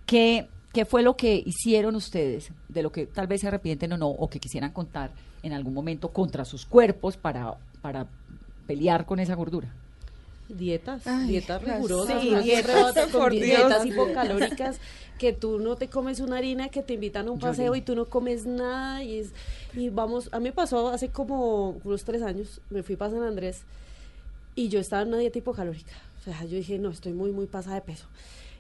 ¿Qué, 0.07 0.49
¿Qué 0.73 0.85
fue 0.85 1.05
lo 1.05 1.17
que 1.17 1.41
hicieron 1.47 1.95
ustedes, 1.95 2.51
de 2.69 2.83
lo 2.83 2.91
que 2.91 3.07
tal 3.07 3.29
vez 3.29 3.43
se 3.43 3.47
arrepienten 3.47 3.93
o 3.93 3.97
no, 3.97 4.09
o 4.09 4.29
que 4.29 4.41
quisieran 4.41 4.73
contar 4.73 5.13
en 5.45 5.53
algún 5.53 5.73
momento 5.73 6.09
contra 6.09 6.45
sus 6.45 6.67
cuerpos 6.67 7.17
para, 7.17 7.59
para 7.81 8.09
pelear 8.67 9.07
con 9.07 9.21
esa 9.21 9.37
gordura? 9.37 9.73
Dietas, 10.49 11.07
Ay, 11.07 11.29
dietas 11.29 11.63
rigurosas, 11.63 12.23
sí, 12.23 12.35
dietas, 12.43 12.95
con 13.13 13.31
dietas 13.31 13.85
hipocalóricas, 13.87 14.81
que 15.19 15.33
tú 15.35 15.59
no 15.59 15.77
te 15.77 15.89
comes 15.89 16.21
una 16.21 16.39
harina, 16.39 16.69
que 16.71 16.83
te 16.83 16.95
invitan 16.95 17.29
a 17.29 17.31
un 17.33 17.39
paseo 17.39 17.75
y 17.77 17.83
tú 17.83 17.95
no 17.95 18.07
comes 18.07 18.47
nada 18.47 19.03
y, 19.03 19.19
es- 19.19 19.33
y 19.75 19.91
vamos, 19.91 20.31
a 20.33 20.39
mí 20.39 20.45
me 20.45 20.53
pasó 20.53 20.89
hace 20.89 21.11
como 21.11 21.71
unos 21.85 22.05
tres 22.05 22.23
años, 22.23 22.61
me 22.71 22.83
fui 22.83 22.97
para 22.97 23.11
San 23.11 23.23
Andrés 23.23 23.63
y 24.55 24.69
yo 24.71 24.81
estaba 24.81 25.03
en 25.03 25.09
una 25.09 25.19
dieta 25.19 25.39
hipocalórica, 25.39 25.93
o 26.21 26.25
sea, 26.25 26.43
yo 26.45 26.57
dije, 26.57 26.79
no, 26.79 26.89
estoy 26.91 27.13
muy, 27.13 27.31
muy 27.31 27.47
pasada 27.47 27.75
de 27.77 27.83
peso. 27.83 28.07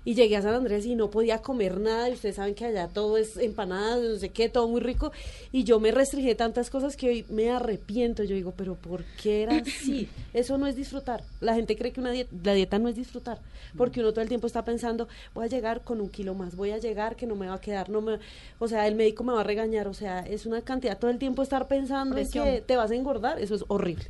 Y 0.09 0.15
llegué 0.15 0.39
a 0.39 0.41
San 0.41 0.55
Andrés 0.55 0.87
y 0.87 0.95
no 0.95 1.11
podía 1.11 1.43
comer 1.43 1.79
nada, 1.79 2.09
y 2.09 2.15
ustedes 2.15 2.37
saben 2.37 2.55
que 2.55 2.65
allá 2.65 2.89
todo 2.89 3.19
es 3.19 3.37
empanadas, 3.37 4.01
no 4.01 4.17
sé 4.17 4.31
qué, 4.31 4.49
todo 4.49 4.67
muy 4.67 4.81
rico. 4.81 5.13
Y 5.53 5.65
yo 5.65 5.81
me 5.81 5.91
restringí 5.91 6.35
tantas 6.35 6.71
cosas 6.71 6.97
que 6.97 7.11
hoy 7.11 7.27
me 7.29 7.51
arrepiento. 7.51 8.25
Yo 8.25 8.35
digo, 8.35 8.55
pero 8.57 8.75
¿por 8.75 9.05
qué 9.23 9.43
era 9.43 9.59
así? 9.59 10.09
Eso 10.33 10.57
no 10.57 10.67
es 10.67 10.77
disfrutar. 10.77 11.23
La 11.43 11.55
gente 11.55 11.77
cree 11.77 11.93
que 11.93 12.01
una 12.01 12.11
dieta, 12.11 12.35
la 12.43 12.55
dieta 12.55 12.79
no 12.79 12.89
es 12.89 12.97
disfrutar, 12.97 13.39
porque 13.77 14.01
uno 14.01 14.13
todo 14.13 14.23
el 14.23 14.29
tiempo 14.29 14.47
está 14.47 14.65
pensando, 14.65 15.09
voy 15.35 15.45
a 15.45 15.49
llegar 15.49 15.83
con 15.83 16.01
un 16.01 16.09
kilo 16.09 16.33
más, 16.33 16.57
voy 16.57 16.71
a 16.71 16.79
llegar 16.79 17.15
que 17.15 17.27
no 17.27 17.37
me 17.37 17.47
va 17.47 17.57
a 17.57 17.61
quedar, 17.61 17.91
no 17.91 18.01
me, 18.01 18.19
o 18.61 18.67
sea, 18.67 18.87
el 18.87 18.95
médico 18.95 19.25
me 19.25 19.35
va 19.35 19.43
a 19.43 19.45
regañar, 19.45 19.89
o 19.89 19.93
sea, 19.95 20.21
es 20.21 20.47
una 20.47 20.63
cantidad, 20.63 20.99
todo 20.99 21.11
el 21.11 21.19
tiempo 21.19 21.43
estar 21.43 21.69
pensando 21.69 22.17
en 22.17 22.25
Presión. 22.25 22.47
que 22.47 22.63
te 22.63 22.79
vas 22.79 22.91
a 22.91 22.95
engordar, 22.95 23.39
eso 23.41 23.55
es 23.55 23.65
horrible. 23.69 24.07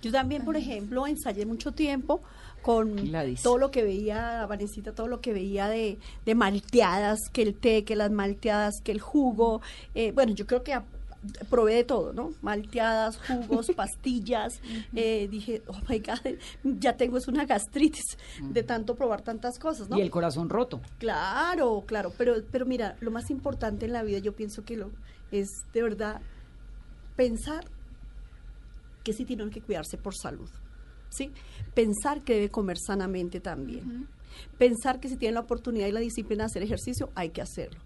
Yo 0.00 0.12
también, 0.12 0.44
por 0.44 0.56
ejemplo, 0.56 1.06
ensayé 1.06 1.44
mucho 1.44 1.72
tiempo 1.72 2.22
con 2.68 2.96
Gladys. 2.96 3.42
todo 3.42 3.56
lo 3.56 3.70
que 3.70 3.82
veía, 3.82 4.44
Vanesita, 4.46 4.92
todo 4.94 5.08
lo 5.08 5.20
que 5.22 5.32
veía 5.32 5.68
de, 5.68 5.98
de 6.26 6.34
malteadas, 6.34 7.18
que 7.32 7.40
el 7.42 7.54
té, 7.54 7.84
que 7.84 7.96
las 7.96 8.10
malteadas, 8.10 8.74
que 8.84 8.92
el 8.92 9.00
jugo. 9.00 9.62
eh, 9.94 10.12
bueno, 10.12 10.32
yo 10.34 10.46
creo 10.46 10.62
que 10.62 10.74
a- 10.74 10.84
probé 11.50 11.74
de 11.74 11.84
todo, 11.84 12.12
¿no? 12.12 12.32
Malteadas, 12.42 13.16
jugos, 13.26 13.66
pastillas. 13.76 14.60
eh, 14.94 15.28
dije, 15.30 15.62
oh 15.66 15.78
my 15.88 15.98
God, 15.98 16.36
ya 16.62 16.96
tengo 16.96 17.16
es 17.16 17.26
una 17.26 17.46
gastritis 17.46 18.04
de 18.40 18.62
tanto 18.62 18.94
probar 18.94 19.22
tantas 19.22 19.58
cosas, 19.58 19.88
¿no? 19.88 19.96
Y 19.98 20.02
el 20.02 20.10
corazón 20.10 20.48
roto. 20.50 20.80
Claro, 20.98 21.84
claro, 21.86 22.12
pero, 22.18 22.34
pero 22.52 22.66
mira, 22.66 22.96
lo 23.00 23.10
más 23.10 23.30
importante 23.30 23.86
en 23.86 23.92
la 23.94 24.02
vida 24.02 24.18
yo 24.18 24.36
pienso 24.36 24.62
que 24.64 24.76
lo 24.76 24.90
es 25.32 25.48
de 25.72 25.82
verdad 25.82 26.20
pensar 27.16 27.64
que 29.02 29.12
sí 29.12 29.24
tienen 29.24 29.50
que 29.50 29.60
cuidarse 29.62 29.96
por 29.96 30.14
salud, 30.14 30.50
¿sí? 31.10 31.30
Pensar 31.74 32.22
que 32.22 32.34
debe 32.34 32.48
comer 32.50 32.78
sanamente 32.78 33.40
también. 33.40 34.06
Pensar 34.58 35.00
que 35.00 35.08
si 35.08 35.16
tienen 35.16 35.34
la 35.34 35.40
oportunidad 35.40 35.86
y 35.88 35.92
la 35.92 36.00
disciplina 36.00 36.44
de 36.44 36.46
hacer 36.46 36.62
ejercicio, 36.62 37.10
hay 37.14 37.30
que 37.30 37.42
hacerlo. 37.42 37.80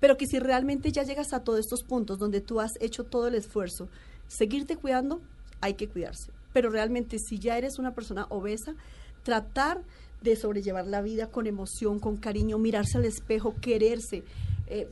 Pero 0.00 0.16
que 0.16 0.26
si 0.26 0.38
realmente 0.38 0.92
ya 0.92 1.04
llegas 1.04 1.32
a 1.32 1.40
todos 1.42 1.60
estos 1.60 1.82
puntos 1.82 2.18
donde 2.18 2.40
tú 2.40 2.60
has 2.60 2.72
hecho 2.80 3.04
todo 3.04 3.28
el 3.28 3.34
esfuerzo, 3.34 3.88
seguirte 4.28 4.76
cuidando, 4.76 5.20
hay 5.60 5.74
que 5.74 5.88
cuidarse. 5.88 6.30
Pero 6.52 6.70
realmente 6.70 7.18
si 7.18 7.38
ya 7.38 7.56
eres 7.56 7.78
una 7.78 7.94
persona 7.94 8.26
obesa, 8.28 8.74
tratar 9.22 9.82
de 10.22 10.36
sobrellevar 10.36 10.86
la 10.86 11.02
vida 11.02 11.30
con 11.30 11.46
emoción, 11.46 11.98
con 11.98 12.16
cariño, 12.16 12.58
mirarse 12.58 12.98
al 12.98 13.04
espejo, 13.04 13.54
quererse, 13.60 14.22
eh, 14.66 14.88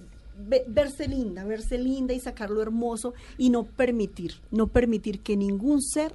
ve- 0.48 0.64
verse 0.68 1.08
linda, 1.08 1.44
verse 1.44 1.78
linda 1.78 2.14
y 2.14 2.20
sacar 2.20 2.50
lo 2.50 2.62
hermoso 2.62 3.14
y 3.38 3.50
no 3.50 3.64
permitir, 3.64 4.34
no 4.50 4.68
permitir 4.68 5.20
que 5.20 5.36
ningún 5.36 5.82
ser 5.82 6.14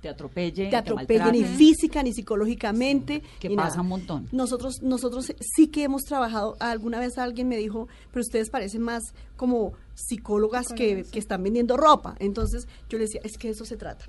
Te 0.00 0.08
atropelle. 0.08 0.70
te 0.70 0.76
atropelle 0.76 1.32
ni 1.32 1.40
maltrate. 1.40 1.56
física 1.56 2.02
ni 2.02 2.12
psicológicamente. 2.12 3.22
que 3.40 3.48
ni 3.48 3.56
pasa 3.56 3.70
nada. 3.70 3.82
un 3.82 3.88
montón. 3.88 4.28
Nosotros, 4.30 4.80
nosotros 4.82 5.32
sí 5.40 5.66
que 5.68 5.82
hemos 5.82 6.02
trabajado, 6.04 6.56
alguna 6.60 7.00
vez 7.00 7.18
alguien 7.18 7.48
me 7.48 7.56
dijo, 7.56 7.88
pero 8.12 8.20
ustedes 8.20 8.48
parecen 8.50 8.82
más 8.82 9.02
como 9.36 9.72
psicólogas 9.94 10.68
que, 10.68 11.04
que 11.10 11.18
están 11.18 11.42
vendiendo 11.42 11.76
ropa. 11.76 12.14
Entonces 12.20 12.68
yo 12.88 12.98
le 12.98 13.04
decía, 13.04 13.20
es 13.24 13.36
que 13.38 13.48
de 13.48 13.54
eso 13.54 13.64
se 13.64 13.76
trata. 13.76 14.06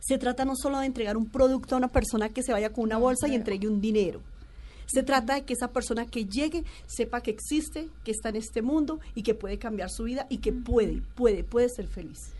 Se 0.00 0.16
trata 0.16 0.46
no 0.46 0.56
solo 0.56 0.78
de 0.78 0.86
entregar 0.86 1.16
un 1.18 1.26
producto 1.26 1.74
a 1.74 1.78
una 1.78 1.88
persona 1.88 2.30
que 2.30 2.42
se 2.42 2.52
vaya 2.52 2.72
con 2.72 2.84
una 2.84 2.96
bolsa 2.96 3.28
y 3.28 3.34
entregue 3.34 3.68
un 3.68 3.82
dinero. 3.82 4.22
Se 4.86 5.02
trata 5.02 5.34
de 5.34 5.42
que 5.42 5.52
esa 5.52 5.68
persona 5.68 6.06
que 6.06 6.24
llegue 6.24 6.64
sepa 6.86 7.20
que 7.20 7.30
existe, 7.30 7.88
que 8.02 8.10
está 8.10 8.30
en 8.30 8.36
este 8.36 8.60
mundo 8.60 8.98
y 9.14 9.22
que 9.22 9.34
puede 9.34 9.58
cambiar 9.58 9.90
su 9.90 10.04
vida 10.04 10.26
y 10.30 10.38
que 10.38 10.52
puede, 10.52 11.02
puede, 11.14 11.44
puede 11.44 11.68
ser 11.68 11.86
feliz. 11.86 12.32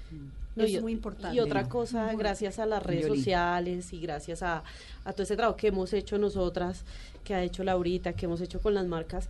No, 0.61 0.67
es 0.67 0.73
y- 0.73 0.81
muy 0.81 0.93
importante. 0.93 1.37
Y 1.37 1.41
otra 1.41 1.69
cosa, 1.69 2.13
gracias 2.15 2.59
a 2.59 2.67
las 2.67 2.83
redes 2.83 3.07
sociales 3.07 3.93
y 3.93 4.01
gracias 4.01 4.43
a, 4.43 4.63
a 5.05 5.13
todo 5.13 5.23
ese 5.23 5.37
trabajo 5.37 5.57
que 5.57 5.69
hemos 5.69 5.93
hecho 5.93 6.19
nosotras, 6.19 6.85
que 7.25 7.35
ha 7.35 7.43
hecho 7.43 7.65
Laurita, 7.65 8.13
que 8.13 8.27
hemos 8.27 8.41
hecho 8.41 8.61
con 8.61 8.75
las 8.75 8.87
marcas, 8.87 9.29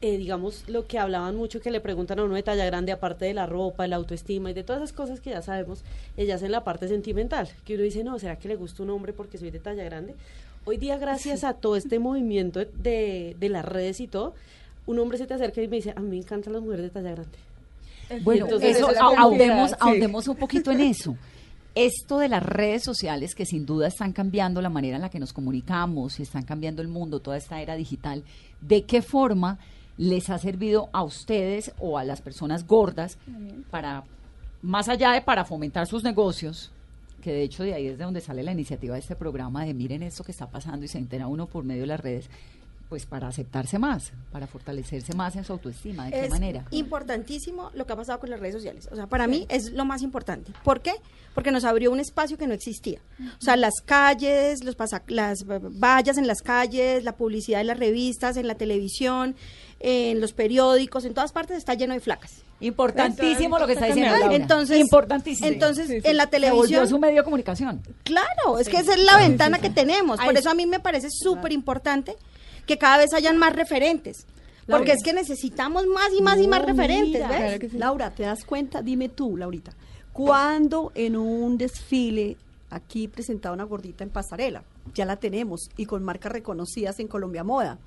eh, 0.00 0.16
digamos, 0.16 0.68
lo 0.68 0.86
que 0.86 0.98
hablaban 0.98 1.36
mucho, 1.36 1.60
que 1.60 1.70
le 1.70 1.80
preguntan 1.80 2.18
a 2.18 2.24
uno 2.24 2.34
de 2.34 2.42
talla 2.42 2.64
grande, 2.64 2.90
aparte 2.90 3.24
de 3.24 3.34
la 3.34 3.46
ropa, 3.46 3.84
de 3.84 3.88
la 3.90 3.96
autoestima 3.96 4.50
y 4.50 4.54
de 4.54 4.64
todas 4.64 4.82
esas 4.82 4.92
cosas 4.92 5.20
que 5.20 5.30
ya 5.30 5.42
sabemos, 5.42 5.82
ellas 6.16 6.42
en 6.42 6.50
la 6.50 6.64
parte 6.64 6.88
sentimental, 6.88 7.48
que 7.64 7.74
uno 7.74 7.84
dice, 7.84 8.02
no, 8.02 8.18
¿será 8.18 8.36
que 8.36 8.48
le 8.48 8.56
gusta 8.56 8.82
un 8.82 8.90
hombre 8.90 9.12
porque 9.12 9.38
soy 9.38 9.50
de 9.52 9.60
talla 9.60 9.84
grande? 9.84 10.14
Hoy 10.64 10.76
día, 10.76 10.98
gracias 10.98 11.44
a 11.44 11.54
todo 11.54 11.76
este 11.76 11.98
movimiento 12.00 12.60
de, 12.64 13.36
de 13.38 13.48
las 13.48 13.64
redes 13.64 14.00
y 14.00 14.08
todo, 14.08 14.34
un 14.86 14.98
hombre 14.98 15.18
se 15.18 15.26
te 15.28 15.34
acerca 15.34 15.62
y 15.62 15.68
me 15.68 15.76
dice, 15.76 15.92
a 15.94 16.00
mí 16.00 16.08
me 16.10 16.16
encantan 16.16 16.52
las 16.52 16.62
mujeres 16.62 16.84
de 16.86 16.90
talla 16.90 17.12
grande. 17.12 17.38
Bueno, 18.22 18.46
Entonces, 18.46 18.76
eso, 18.76 18.90
es 18.90 18.98
ahondemos, 18.98 19.70
sí. 19.70 19.76
ahondemos 19.80 20.28
un 20.28 20.36
poquito 20.36 20.70
en 20.70 20.80
eso. 20.90 21.16
Esto 21.74 22.18
de 22.18 22.28
las 22.28 22.42
redes 22.42 22.82
sociales 22.84 23.34
que 23.34 23.46
sin 23.46 23.64
duda 23.64 23.88
están 23.88 24.12
cambiando 24.12 24.60
la 24.60 24.68
manera 24.68 24.96
en 24.96 25.02
la 25.02 25.08
que 25.08 25.18
nos 25.18 25.32
comunicamos 25.32 26.20
y 26.20 26.22
están 26.22 26.42
cambiando 26.42 26.82
el 26.82 26.88
mundo, 26.88 27.20
toda 27.20 27.38
esta 27.38 27.62
era 27.62 27.76
digital, 27.76 28.24
¿de 28.60 28.82
qué 28.82 29.00
forma 29.00 29.58
les 29.96 30.30
ha 30.30 30.38
servido 30.38 30.88
a 30.92 31.02
ustedes 31.02 31.72
o 31.78 31.98
a 31.98 32.04
las 32.04 32.20
personas 32.20 32.66
gordas 32.66 33.18
para, 33.70 34.04
más 34.62 34.88
allá 34.88 35.12
de 35.12 35.20
para 35.20 35.44
fomentar 35.44 35.86
sus 35.86 36.02
negocios, 36.02 36.70
que 37.20 37.32
de 37.32 37.42
hecho 37.42 37.62
de 37.62 37.74
ahí 37.74 37.86
es 37.86 37.98
de 37.98 38.04
donde 38.04 38.20
sale 38.20 38.42
la 38.42 38.52
iniciativa 38.52 38.94
de 38.94 39.00
este 39.00 39.16
programa 39.16 39.64
de 39.64 39.74
miren 39.74 40.02
esto 40.02 40.24
que 40.24 40.32
está 40.32 40.50
pasando 40.50 40.84
y 40.84 40.88
se 40.88 40.98
entera 40.98 41.26
uno 41.26 41.46
por 41.46 41.64
medio 41.64 41.82
de 41.82 41.88
las 41.88 42.00
redes, 42.00 42.30
pues 42.92 43.06
para 43.06 43.28
aceptarse 43.28 43.78
más, 43.78 44.12
para 44.30 44.46
fortalecerse 44.46 45.14
más 45.14 45.34
en 45.36 45.44
su 45.44 45.54
autoestima, 45.54 46.04
¿de 46.04 46.10
qué 46.10 46.24
es 46.24 46.30
manera? 46.30 46.66
importantísimo 46.72 47.70
lo 47.72 47.86
que 47.86 47.94
ha 47.94 47.96
pasado 47.96 48.20
con 48.20 48.28
las 48.28 48.38
redes 48.38 48.56
sociales. 48.56 48.86
O 48.92 48.96
sea, 48.96 49.06
para 49.06 49.26
mí 49.26 49.46
es 49.48 49.72
lo 49.72 49.86
más 49.86 50.02
importante. 50.02 50.52
¿Por 50.62 50.82
qué? 50.82 50.92
Porque 51.34 51.52
nos 51.52 51.64
abrió 51.64 51.90
un 51.90 52.00
espacio 52.00 52.36
que 52.36 52.46
no 52.46 52.52
existía. 52.52 53.00
O 53.18 53.42
sea, 53.42 53.56
las 53.56 53.80
calles, 53.82 54.62
los 54.62 54.76
las 55.06 55.46
vallas 55.46 56.18
en 56.18 56.26
las 56.26 56.42
calles, 56.42 57.02
la 57.02 57.16
publicidad 57.16 57.62
en 57.62 57.68
las 57.68 57.78
revistas, 57.78 58.36
en 58.36 58.46
la 58.46 58.56
televisión, 58.56 59.36
en 59.80 60.20
los 60.20 60.34
periódicos, 60.34 61.06
en 61.06 61.14
todas 61.14 61.32
partes 61.32 61.56
está 61.56 61.72
lleno 61.72 61.94
de 61.94 62.00
flacas. 62.00 62.42
Importantísimo 62.60 63.58
lo 63.58 63.66
que 63.66 63.72
está 63.72 63.86
diciendo 63.86 64.18
Laura. 64.18 64.36
Entonces, 64.36 64.78
importantísimo. 64.78 65.48
entonces 65.48 65.88
Sí, 65.88 66.02
sí. 66.02 66.08
en 66.08 66.16
la 66.18 66.26
televisión 66.26 66.86
su 66.86 66.98
medio 66.98 67.16
de 67.16 67.24
comunicación. 67.24 67.80
Claro, 68.04 68.58
es 68.60 68.68
que 68.68 68.76
esa 68.76 68.92
es 68.92 69.02
la 69.02 69.16
ventana 69.16 69.60
que 69.60 69.70
tenemos. 69.70 70.20
Por 70.20 70.36
eso 70.36 70.50
a 70.50 70.54
mí 70.54 70.66
me 70.66 70.78
parece 70.78 71.08
súper 71.10 71.52
importante 71.52 72.18
que 72.66 72.78
cada 72.78 72.98
vez 72.98 73.12
hayan 73.14 73.38
más 73.38 73.54
referentes. 73.54 74.26
Porque 74.66 74.88
Laura. 74.88 74.94
es 74.94 75.02
que 75.02 75.12
necesitamos 75.12 75.86
más 75.86 76.10
y 76.16 76.22
más 76.22 76.38
y 76.38 76.46
más 76.46 76.64
referentes, 76.64 77.26
mira, 77.26 77.58
¿ves? 77.58 77.74
Laura, 77.74 78.10
¿te 78.14 78.22
das 78.22 78.44
cuenta? 78.44 78.80
Dime 78.80 79.08
tú, 79.08 79.36
Laurita, 79.36 79.72
¿cuándo 80.12 80.92
en 80.94 81.16
un 81.16 81.58
desfile 81.58 82.36
aquí 82.74 83.06
presentaba 83.08 83.54
una 83.54 83.64
gordita 83.64 84.02
en 84.04 84.10
pasarela? 84.10 84.64
Ya 84.94 85.04
la 85.04 85.16
tenemos 85.16 85.68
y 85.76 85.86
con 85.86 86.02
marcas 86.02 86.32
reconocidas 86.32 86.98
en 87.00 87.06
Colombia 87.08 87.44
Moda. 87.44 87.78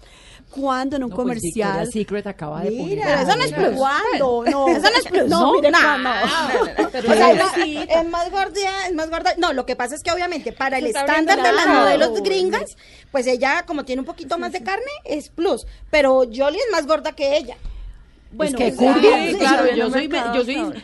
¿Cuándo 0.51 0.95
en 0.95 1.03
un 1.03 1.09
No, 1.09 1.15
pues 1.15 1.23
comercial? 1.25 1.91
Secret 1.91 2.25
acaba 2.27 2.61
de 2.61 2.71
Mira, 2.71 3.21
eso 3.23 3.35
no 3.35 3.43
es 3.43 3.51
plus. 3.51 3.75
¿Cuándo? 3.75 4.43
No. 4.49 4.67
Eso 4.69 4.81
no 4.81 4.97
es 4.97 5.05
plus. 5.07 5.27
No, 5.29 5.53
no. 5.61 6.89
Pero 6.91 7.09
O 7.09 7.13
sea, 7.13 7.31
es- 7.31 8.07
más 8.09 8.31
gorda, 8.31 8.87
es 8.87 8.93
más 8.93 9.09
gorda. 9.09 9.33
No, 9.37 9.53
lo 9.53 9.65
que 9.65 9.75
pasa 9.75 9.95
es 9.95 10.03
que 10.03 10.11
obviamente 10.11 10.53
para 10.53 10.77
el 10.77 10.85
estándar 10.87 11.37
de 11.41 11.51
las 11.51 11.65
la- 11.65 11.73
modelos 11.73 12.21
gringas, 12.21 12.75
pues 13.11 13.27
ella 13.27 13.63
como 13.65 13.83
tiene 13.85 14.01
un 14.01 14.05
poquito 14.05 14.37
más 14.37 14.51
de 14.51 14.61
carne 14.63 14.85
es 15.03 15.29
plus, 15.29 15.65
pero 15.91 16.19
Jolie 16.33 16.59
es 16.59 16.71
más 16.71 16.87
gorda 16.87 17.11
que 17.13 17.37
ella. 17.37 17.57
Bueno, 18.37 18.57
que 18.57 18.71
o 18.71 18.75
sea, 18.75 18.93
curvy. 18.93 19.07
Sí, 19.31 19.35
claro, 19.37 19.75
yo 19.75 19.89
soy, 19.89 20.09
yo 20.09 20.43
soy. 20.43 20.83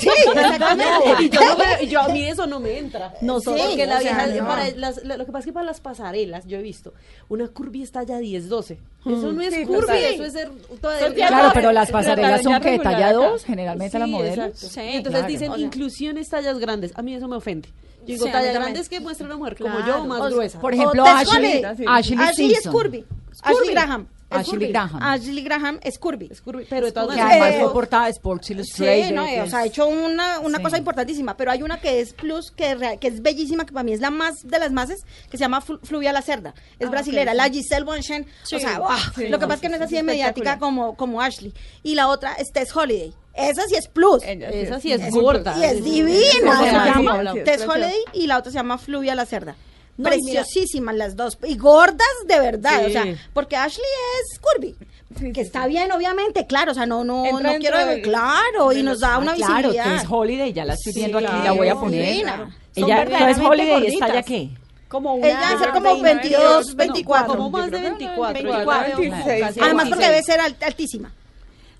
Sí, 0.00 0.08
exactamente. 0.34 0.92
y 1.20 1.28
yo, 1.30 1.40
no 1.40 1.56
me- 1.56 1.86
yo 1.86 2.00
a 2.00 2.08
mí 2.08 2.24
eso 2.24 2.46
no 2.46 2.60
me 2.60 2.78
entra. 2.78 3.12
Porque 3.44 3.82
Sí, 3.82 3.86
la 3.86 4.00
sea, 4.00 4.26
vieja, 4.26 4.42
no. 4.42 4.48
para 4.48 4.68
las- 4.70 5.04
la- 5.04 5.16
lo 5.16 5.26
que 5.26 5.32
pasa 5.32 5.40
es 5.40 5.46
que 5.46 5.52
para 5.52 5.66
las 5.66 5.80
pasarelas, 5.80 6.46
yo 6.46 6.58
he 6.58 6.62
visto, 6.62 6.94
una 7.28 7.48
curvy 7.48 7.82
está 7.82 8.02
ya 8.04 8.18
10, 8.18 8.48
12. 8.48 8.78
Eso 9.06 9.32
no 9.32 9.40
es 9.40 9.54
Sí, 9.54 9.64
curvy, 9.64 9.98
eso 9.98 10.24
es 10.24 10.32
ser 10.32 10.50
toda 10.80 10.98
Son 10.98 11.10
delgada. 11.10 11.28
Claro, 11.36 11.50
pero 11.54 11.72
las 11.72 11.88
La 11.88 11.92
pasarelas 11.92 12.42
son 12.42 12.60
que 12.60 12.78
talla 12.78 13.08
acá. 13.08 13.12
2, 13.12 13.44
generalmente 13.44 13.98
las 13.98 14.08
modelos. 14.08 14.36
entonces 14.76 15.02
claro. 15.20 15.26
dicen 15.26 15.50
O 15.52 15.56
sea- 15.56 15.64
inclusiones 15.64 16.28
tallas 16.28 16.58
grandes. 16.58 16.92
A 16.96 17.02
mí 17.02 17.14
eso 17.14 17.28
me 17.28 17.36
ofende. 17.36 17.68
Yo 18.00 18.14
digo, 18.14 18.24
Sí, 18.26 18.30
a 18.30 18.32
mí 18.32 18.32
talla 18.32 18.44
también. 18.52 18.62
grande 18.62 18.80
es 18.80 18.88
que 18.88 19.00
muestra 19.00 19.26
una 19.26 19.36
mujer 19.36 19.56
como 19.56 19.84
yo, 19.86 20.04
más 20.04 20.20
O 20.20 20.26
gruesa. 20.26 20.60
Por 20.60 20.74
ejemplo, 20.74 21.04
Ashley. 21.04 21.62
Ashley, 21.64 22.18
Ashley 22.18 22.52
es 22.52 22.68
curvy. 22.68 23.04
Ashley 23.42 23.56
curvy. 23.58 23.70
Graham. 23.72 24.06
Ashley. 24.30 24.68
Graham. 24.72 25.02
Ashley 25.02 25.42
Graham 25.44 25.78
es 25.82 25.98
curvy. 25.98 26.28
Es 26.30 26.40
curvy, 26.40 26.66
pero 26.68 26.86
de 26.86 26.92
todas 26.92 27.08
maneras. 27.10 27.30
además 27.30 27.50
Eh, 27.54 27.60
fue 27.60 27.72
portada 27.72 28.04
de 28.06 28.10
Sports 28.10 28.50
Illustrated. 28.50 29.08
Sí, 29.08 29.14
no, 29.14 29.24
que 29.24 29.40
o 29.40 29.46
sea, 29.48 29.58
ha 29.60 29.64
hecho 29.66 29.86
una, 29.86 30.40
una 30.40 30.58
Sí. 30.58 30.64
cosa 30.64 30.78
importantísima, 30.78 31.36
pero 31.36 31.50
hay 31.52 31.62
una 31.62 31.78
que 31.80 32.00
es 32.00 32.12
plus, 32.12 32.50
que, 32.50 32.72
es 32.72 32.78
rea- 32.78 32.96
que 32.96 33.08
es 33.08 33.22
bellísima, 33.22 33.64
que 33.64 33.72
para 33.72 33.84
mí 33.84 33.92
es 33.92 34.00
la 34.00 34.10
más 34.10 34.34
de 34.42 34.58
las 34.58 34.72
más, 34.72 34.88
que 35.30 35.36
se 35.36 35.38
llama 35.38 35.60
Flu- 35.62 35.78
Fluvia 35.82 36.12
la 36.12 36.22
Cerda. 36.22 36.54
Es 36.78 36.88
Ah, 36.88 36.90
brasilera, 36.90 37.34
la. 37.34 37.48
Giselle 37.48 37.84
Bonchen. 37.84 38.26
Sí, 38.42 38.56
o 38.56 38.58
sea, 38.58 38.78
lo 38.78 39.38
que 39.38 39.46
pasa 39.46 39.54
es 39.54 39.60
que 39.60 39.68
no 39.68 39.76
es 39.76 39.82
así 39.82 39.94
de 39.94 40.02
mediática 40.02 40.58
como, 40.58 40.96
como 40.96 41.22
Ashley. 41.22 41.54
Y 41.82 41.94
la 41.94 42.08
otra 42.08 42.34
es 42.34 42.50
Tess 42.52 42.74
Holiday. 42.74 43.14
Esa 43.34 43.66
sí 43.68 43.74
es 43.76 43.86
plus. 43.86 44.22
Ella 44.24 44.48
Esa 44.48 44.80
sí 44.80 44.92
es 44.92 45.00
es 45.02 45.14
gorda. 45.14 45.54
Y 45.58 45.62
es 45.64 45.84
divina. 45.84 46.18
¿Cómo 46.40 46.64
se 46.64 46.72
llama 46.72 47.34
Tess. 47.44 47.62
Holiday 47.68 47.98
y 48.14 48.26
la 48.26 48.38
otra 48.38 48.50
se 48.50 48.56
llama 48.58 48.78
Fluvia 48.78 49.14
la 49.14 49.26
Cerda. 49.26 49.54
No, 49.98 50.12
y 50.12 50.20
mira- 50.22 50.42
Preciosísimas 50.42 50.94
las 50.94 51.16
dos. 51.16 51.38
Y 51.46 51.56
gordas 51.56 52.06
de 52.26 52.38
verdad. 52.40 52.80
Sí. 52.80 52.86
O 52.86 52.90
sea, 52.90 53.04
porque 53.32 53.56
Ashley 53.56 53.84
es 54.32 54.38
curvy. 54.38 54.76
Sí, 55.18 55.32
que 55.32 55.40
sí, 55.42 55.46
está 55.46 55.66
bien, 55.66 55.90
obviamente, 55.92 56.46
claro. 56.46 56.72
O 56.72 56.74
sea, 56.74 56.84
no, 56.84 57.02
no, 57.04 57.24
Entra 57.24 57.52
no 57.54 57.58
quiero. 57.58 57.78
del- 57.86 58.02
claro, 58.02 58.72
y 58.72 58.76
de 58.76 58.82
nos 58.82 58.92
los- 58.94 59.00
da 59.00 59.14
Ah, 59.14 59.18
una 59.18 59.34
claro, 59.34 59.54
visibilidad. 59.70 59.98
Tess 60.00 60.06
Holiday, 60.10 60.52
ya 60.52 60.64
la 60.66 60.74
estoy 60.74 60.92
Sí, 60.92 60.98
viendo 61.00 61.18
aquí, 61.18 61.26
claro, 61.28 61.44
la 61.44 61.52
voy 61.52 61.68
a 61.68 61.74
poner. 61.76 62.16
Son 62.18 62.28
Ella, 62.84 62.96
verdaderamente 62.98 63.34
Tess 63.40 63.46
Holiday, 63.48 63.86
¿está 63.86 64.06
gorditas. 64.06 64.12
ya 64.14 64.22
qué? 64.22 64.50
Como 64.88 65.14
una... 65.14 65.26
Ella 65.26 65.40
debe 65.48 65.58
ser 65.60 65.70
como 65.72 65.82
29, 66.02 66.14
22, 66.14 66.76
28, 66.76 66.76
24. 66.76 67.34
Como 67.36 67.50
más 67.50 67.70
de 67.70 67.80
24. 67.80 68.32
24, 68.34 68.90
como 68.92 69.00
26. 69.10 69.40
casi 69.40 69.60
Además, 69.60 69.88
porque 69.88 70.08
26. 70.08 70.10
debe 70.10 70.22
ser 70.22 70.40
alt- 70.40 70.62
altísima. 70.66 71.12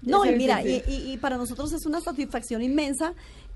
No, 0.03 0.25
y 0.25 0.31
mira. 0.33 0.63
Y, 0.63 0.83
y- 0.89 1.13
y 1.13 1.17
para 1.19 1.37
nosotros 1.37 1.73
es 1.73 1.85
una 1.85 2.01
satisfacción 2.01 2.63
inmensa 2.63 3.13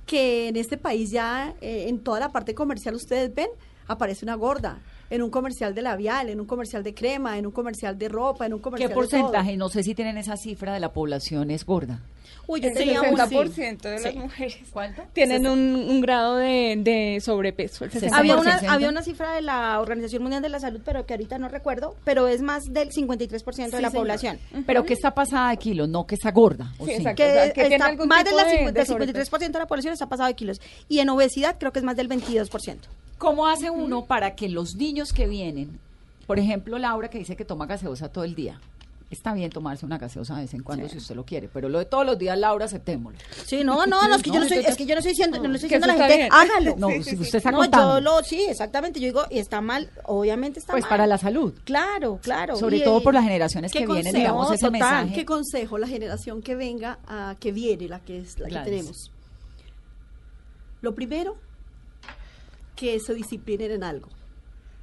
que 0.06 0.48
en 0.48 0.56
este 0.56 0.76
país 0.76 1.10
ya, 1.10 1.54
eh, 1.60 1.86
en 1.88 2.00
toda 2.00 2.20
la 2.20 2.28
parte 2.30 2.54
comercial, 2.54 2.94
ustedes 2.94 3.34
ven 3.34 3.48
aparece 3.90 4.24
una 4.24 4.36
gorda. 4.36 4.78
En 5.10 5.22
un 5.22 5.30
comercial 5.30 5.74
de 5.74 5.82
labial, 5.82 6.28
en 6.28 6.40
un 6.40 6.46
comercial 6.46 6.84
de 6.84 6.94
crema, 6.94 7.36
en 7.36 7.46
un 7.46 7.52
comercial 7.52 7.98
de 7.98 8.08
ropa, 8.08 8.46
en 8.46 8.54
un 8.54 8.60
comercial 8.60 8.88
¿Qué 8.88 8.94
de 8.94 8.94
todo. 8.94 9.10
porcentaje? 9.10 9.56
No 9.56 9.68
sé 9.68 9.82
si 9.82 9.94
tienen 9.94 10.16
esa 10.16 10.36
cifra 10.36 10.72
de 10.72 10.80
la 10.80 10.92
población 10.92 11.50
es 11.50 11.66
gorda. 11.66 12.00
Uy, 12.50 12.60
yo 12.60 12.68
El 12.68 12.74
tenía 12.74 13.00
una. 13.02 13.26
60% 13.28 13.80
de 13.82 14.00
las 14.00 14.14
mujeres 14.16 14.58
¿Cuánto? 14.72 15.02
tienen 15.12 15.46
un, 15.46 15.58
un 15.88 16.00
grado 16.00 16.36
de, 16.36 16.74
de 16.78 17.20
sobrepeso. 17.20 17.84
El 17.84 17.92
60%. 17.92 18.10
Había 18.12 18.36
una, 18.36 18.60
60%. 18.60 18.68
había 18.68 18.88
una 18.88 19.02
cifra 19.02 19.34
de 19.34 19.42
la 19.42 19.78
Organización 19.80 20.22
Mundial 20.22 20.42
de 20.42 20.48
la 20.48 20.58
Salud, 20.58 20.80
pero 20.84 21.06
que 21.06 21.14
ahorita 21.14 21.38
no 21.38 21.48
recuerdo, 21.48 21.94
pero 22.04 22.26
es 22.28 22.42
más 22.42 22.64
del 22.64 22.90
53% 22.90 23.70
de 23.70 23.76
Sí, 23.76 23.82
la 23.82 23.90
señor. 23.90 23.92
población. 23.92 24.38
Pero 24.66 24.84
que 24.84 24.94
está 24.94 25.14
pasada 25.14 25.50
de 25.50 25.56
kilo, 25.58 25.86
no 25.86 26.06
que 26.06 26.16
está 26.16 26.32
gorda. 26.32 26.72
¿o 26.78 26.84
Sí, 26.86 26.90
sí? 26.92 26.96
exacto. 26.98 27.22
Que, 27.22 27.30
O 27.30 27.32
sea, 27.34 27.46
que 27.52 27.60
tiene 27.60 27.74
está 27.76 27.86
algún 27.86 28.08
más 28.08 28.24
de- 28.24 28.30
del 28.30 28.86
sobrepeso. 28.86 28.96
53% 29.38 29.52
de 29.52 29.58
la 29.60 29.66
población 29.66 29.92
está 29.92 30.08
pasado 30.08 30.26
de 30.28 30.34
kilos. 30.34 30.60
Y 30.88 30.98
en 30.98 31.08
obesidad 31.10 31.56
creo 31.58 31.72
que 31.72 31.78
es 31.78 31.84
más 31.84 31.96
del 31.96 32.08
22%. 32.08 32.88
¿Cómo 33.18 33.46
hace 33.46 33.70
uno 33.70 34.06
para 34.06 34.34
que 34.34 34.48
los 34.48 34.74
niños 34.76 35.12
que 35.12 35.26
vienen, 35.28 35.78
por 36.26 36.38
ejemplo, 36.38 36.78
Laura 36.78 37.08
que 37.10 37.18
dice 37.18 37.36
que 37.36 37.44
toma 37.44 37.66
gaseosa 37.66 38.08
todo 38.10 38.24
el 38.24 38.34
día? 38.34 38.58
Está 39.10 39.34
bien 39.34 39.50
tomarse 39.50 39.84
una 39.84 39.98
gaseosa 39.98 40.36
de 40.36 40.42
vez 40.42 40.54
en 40.54 40.62
cuando 40.62 40.88
si 40.88 40.98
usted 40.98 41.16
lo 41.16 41.24
quiere, 41.24 41.48
pero 41.52 41.68
lo 41.68 41.80
de 41.80 41.84
todos 41.84 42.06
los 42.06 42.16
días, 42.16 42.38
Laura, 42.38 42.66
aceptémoslo. 42.66 43.18
Sí, 43.44 43.64
no, 43.64 43.84
no, 43.84 44.06
no, 44.08 44.14
es 44.14 44.22
que 44.22 44.30
yo 44.30 44.36
no 44.38 44.44
estoy, 44.46 44.58
es 44.58 44.76
que 44.76 44.86
yo 44.86 44.94
no 44.94 45.00
estoy 45.00 45.10
diciendo, 45.10 45.36
no 45.42 45.48
le 45.48 45.54
estoy 45.56 45.68
diciendo 45.68 45.86
a 45.86 45.88
la 45.88 45.94
gente, 46.06 46.16
bien. 46.16 46.28
hágalo. 46.30 46.76
No, 46.76 46.88
si 47.02 47.16
usted 47.16 47.38
está 47.38 47.50
No, 47.50 47.58
contando, 47.58 47.94
yo 47.98 48.00
lo, 48.02 48.22
sí, 48.22 48.46
exactamente, 48.48 49.00
yo 49.00 49.06
digo, 49.06 49.22
y 49.28 49.40
está 49.40 49.60
mal, 49.60 49.90
obviamente 50.04 50.60
está 50.60 50.74
pues 50.74 50.82
mal. 50.84 50.90
para 50.90 51.06
la 51.08 51.18
salud, 51.18 51.52
Claro, 51.64 52.20
claro. 52.22 52.54
sobre 52.54 52.76
y, 52.76 52.84
todo 52.84 53.02
por 53.02 53.12
las 53.12 53.24
generaciones 53.24 53.72
¿qué 53.72 53.80
que 53.80 53.86
vienen, 53.86 54.04
consejo? 54.04 54.18
digamos, 54.18 54.48
No, 54.48 54.54
ese 54.54 54.66
total. 54.66 54.72
mensaje. 54.80 55.14
¿Qué 55.14 55.24
consejo 55.24 55.76
la 55.78 55.88
generación 55.88 56.40
que 56.40 56.54
venga, 56.54 57.00
a, 57.08 57.34
que 57.40 57.50
viene, 57.50 57.88
la 57.88 57.98
que 57.98 58.20
es 58.20 58.38
la 58.38 58.48
que 58.48 58.70
tenemos? 58.70 59.10
Lo 60.82 60.94
primero, 60.94 61.36
que 62.76 63.00
se 63.00 63.12
disciplinen 63.14 63.72
en 63.72 63.82
algo. 63.82 64.08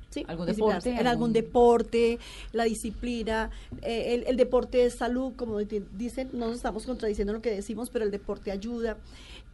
¿Sí? 0.10 0.26
¿Algún 0.28 0.46
deporte? 0.46 0.90
En 0.90 0.96
¿Algún- 0.98 1.08
algún 1.08 1.34
deporte, 1.34 2.20
la 2.54 2.64
disciplina, 2.64 3.50
eh, 3.82 4.14
el, 4.16 4.24
el 4.28 4.38
deporte 4.38 4.86
es 4.86 4.96
salud, 4.98 5.34
como 5.36 5.60
di- 5.60 5.84
dicen, 5.98 6.30
no 6.34 6.48
nos 6.48 6.56
estamos 6.58 6.86
contradiciendo 6.86 7.34
lo 7.34 7.42
que 7.42 7.52
decimos, 7.52 7.90
pero 7.90 8.06
el 8.06 8.12
deporte 8.12 8.52
ayuda. 8.52 8.98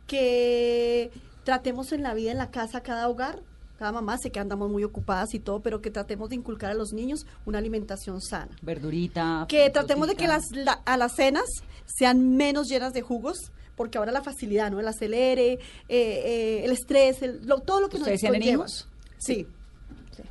Que 0.08 1.12
tratemos 1.44 1.92
en 1.92 2.04
la 2.04 2.14
vida, 2.14 2.32
en 2.32 2.38
la 2.38 2.52
casa, 2.52 2.82
cada 2.82 3.08
hogar, 3.10 3.40
cada 3.80 3.92
mamá, 3.92 4.18
sé 4.18 4.30
que 4.32 4.40
andamos 4.40 4.70
muy 4.70 4.84
ocupadas 4.84 5.34
y 5.34 5.40
todo, 5.40 5.62
pero 5.62 5.82
que 5.82 5.92
tratemos 5.92 6.30
de 6.30 6.36
inculcar 6.36 6.72
a 6.72 6.74
los 6.74 6.94
niños 6.94 7.26
una 7.46 7.58
alimentación 7.58 8.22
sana 8.22 8.50
Verdurita. 8.62 9.46
que 9.50 9.70
tratemos 9.70 10.08
de 10.08 10.16
que 10.16 10.28
las 10.28 10.52
la- 10.52 10.82
a 10.86 10.98
las 10.98 11.16
cenas 11.16 11.46
sean 11.86 12.36
menos 12.38 12.68
llenas 12.70 12.94
de 12.94 13.02
jugos 13.02 13.52
porque 13.76 13.98
ahora 13.98 14.12
la 14.12 14.22
facilidad 14.22 14.70
no 14.72 14.80
el 14.80 14.88
acelere 14.88 15.54
eh, 15.54 15.60
eh, 15.90 16.62
el 16.64 16.72
estrés 16.72 17.22
el- 17.24 17.46
lo- 17.46 17.60
todo 17.60 17.82
lo 17.82 17.90
que 17.90 17.98
¿Ustedes 17.98 18.22
nos 18.24 18.32
tienen 18.32 18.50
hijos? 18.54 18.88
sí 19.18 19.48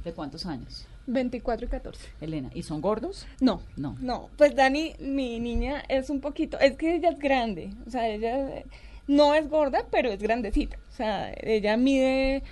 ¿De 0.04 0.12
cuántos 0.12 0.46
años? 0.46 0.86
24 1.06 1.66
y 1.66 1.68
14. 1.68 2.08
Elena, 2.20 2.50
¿y 2.54 2.62
son 2.62 2.80
gordos? 2.80 3.26
No, 3.40 3.62
No. 3.76 3.96
no. 4.00 4.30
Pues 4.36 4.54
Dani, 4.54 4.94
mi 5.00 5.40
niña 5.40 5.82
es 5.88 6.10
un 6.10 6.20
poquito, 6.20 6.58
es 6.60 6.76
que 6.76 6.94
ella 6.96 7.10
es 7.10 7.18
grande, 7.18 7.72
o 7.86 7.90
sea, 7.90 8.08
ella 8.08 8.62
no 9.08 9.34
es 9.34 9.48
gorda, 9.48 9.84
pero 9.90 10.10
es 10.10 10.20
grandecita. 10.22 10.76
O 10.92 10.96
sea, 10.96 11.32
ella 11.40 11.76
mide 11.76 12.42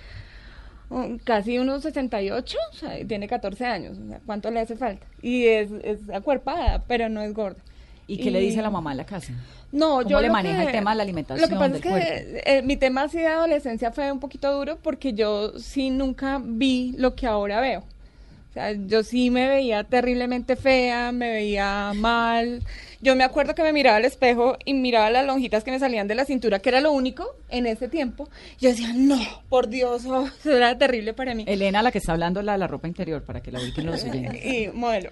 um, 0.89 1.17
casi 1.17 1.59
unos 1.59 1.83
68, 1.83 2.57
o 2.71 2.75
sea, 2.75 3.07
tiene 3.07 3.27
14 3.27 3.65
años. 3.65 3.97
O 3.97 4.07
sea, 4.07 4.19
¿cuánto 4.25 4.51
le 4.51 4.59
hace 4.59 4.75
falta? 4.75 5.05
Y 5.21 5.45
es, 5.45 5.71
es 5.83 6.09
acuerpada, 6.09 6.83
pero 6.87 7.07
no 7.07 7.21
es 7.21 7.33
gorda. 7.33 7.61
¿Y 8.07 8.17
qué 8.17 8.31
le 8.31 8.41
dice 8.41 8.61
la 8.61 8.69
mamá 8.69 8.91
en 8.91 8.97
la 8.97 9.05
casa? 9.05 9.33
No, 9.71 9.97
¿Cómo 9.97 10.09
yo 10.09 10.21
le 10.21 10.29
maneja 10.29 10.57
que- 10.61 10.65
el 10.67 10.71
tema 10.71 10.91
de 10.91 10.97
la 10.97 11.03
alimentación, 11.03 11.41
Lo 11.41 11.47
que 11.47 11.59
pasa 11.59 11.75
es 11.77 11.81
que 11.81 12.41
eh, 12.45 12.61
mi 12.61 12.75
tema 12.77 13.03
así 13.03 13.19
de 13.19 13.27
adolescencia 13.27 13.91
fue 13.91 14.11
un 14.11 14.19
poquito 14.19 14.51
duro 14.53 14.77
porque 14.81 15.13
yo 15.13 15.57
sí 15.59 15.89
nunca 15.89 16.41
vi 16.43 16.93
lo 16.97 17.15
que 17.15 17.27
ahora 17.27 17.61
veo. 17.61 17.79
O 17.79 18.53
sea, 18.53 18.73
yo 18.73 19.01
sí 19.03 19.29
me 19.29 19.47
veía 19.47 19.85
terriblemente 19.85 20.57
fea, 20.57 21.13
me 21.13 21.29
veía 21.31 21.93
mal. 21.95 22.61
Yo 23.01 23.15
me 23.15 23.23
acuerdo 23.23 23.55
que 23.55 23.63
me 23.63 23.73
miraba 23.73 23.97
al 23.97 24.05
espejo 24.05 24.57
y 24.63 24.73
miraba 24.73 25.09
las 25.09 25.25
lonjitas 25.25 25.63
que 25.63 25.71
me 25.71 25.79
salían 25.79 26.07
de 26.07 26.15
la 26.15 26.25
cintura, 26.25 26.59
que 26.59 26.69
era 26.69 26.81
lo 26.81 26.91
único 26.91 27.25
en 27.49 27.65
ese 27.65 27.87
tiempo. 27.87 28.29
Yo 28.59 28.69
decía, 28.69 28.93
no, 28.93 29.19
por 29.49 29.69
Dios, 29.69 30.05
oh, 30.05 30.27
eso 30.27 30.55
era 30.55 30.77
terrible 30.77 31.13
para 31.13 31.33
mí. 31.33 31.43
Elena, 31.47 31.81
la 31.81 31.91
que 31.91 31.97
está 31.97 32.11
hablando, 32.11 32.41
la 32.41 32.53
de 32.53 32.57
la 32.59 32.67
ropa 32.67 32.87
interior, 32.87 33.23
para 33.23 33.41
que 33.41 33.51
la 33.51 33.59
ubiquen 33.59 33.85
los 33.87 34.03
oyentes. 34.03 34.45
Y 34.51 34.67
modelo. 34.73 35.11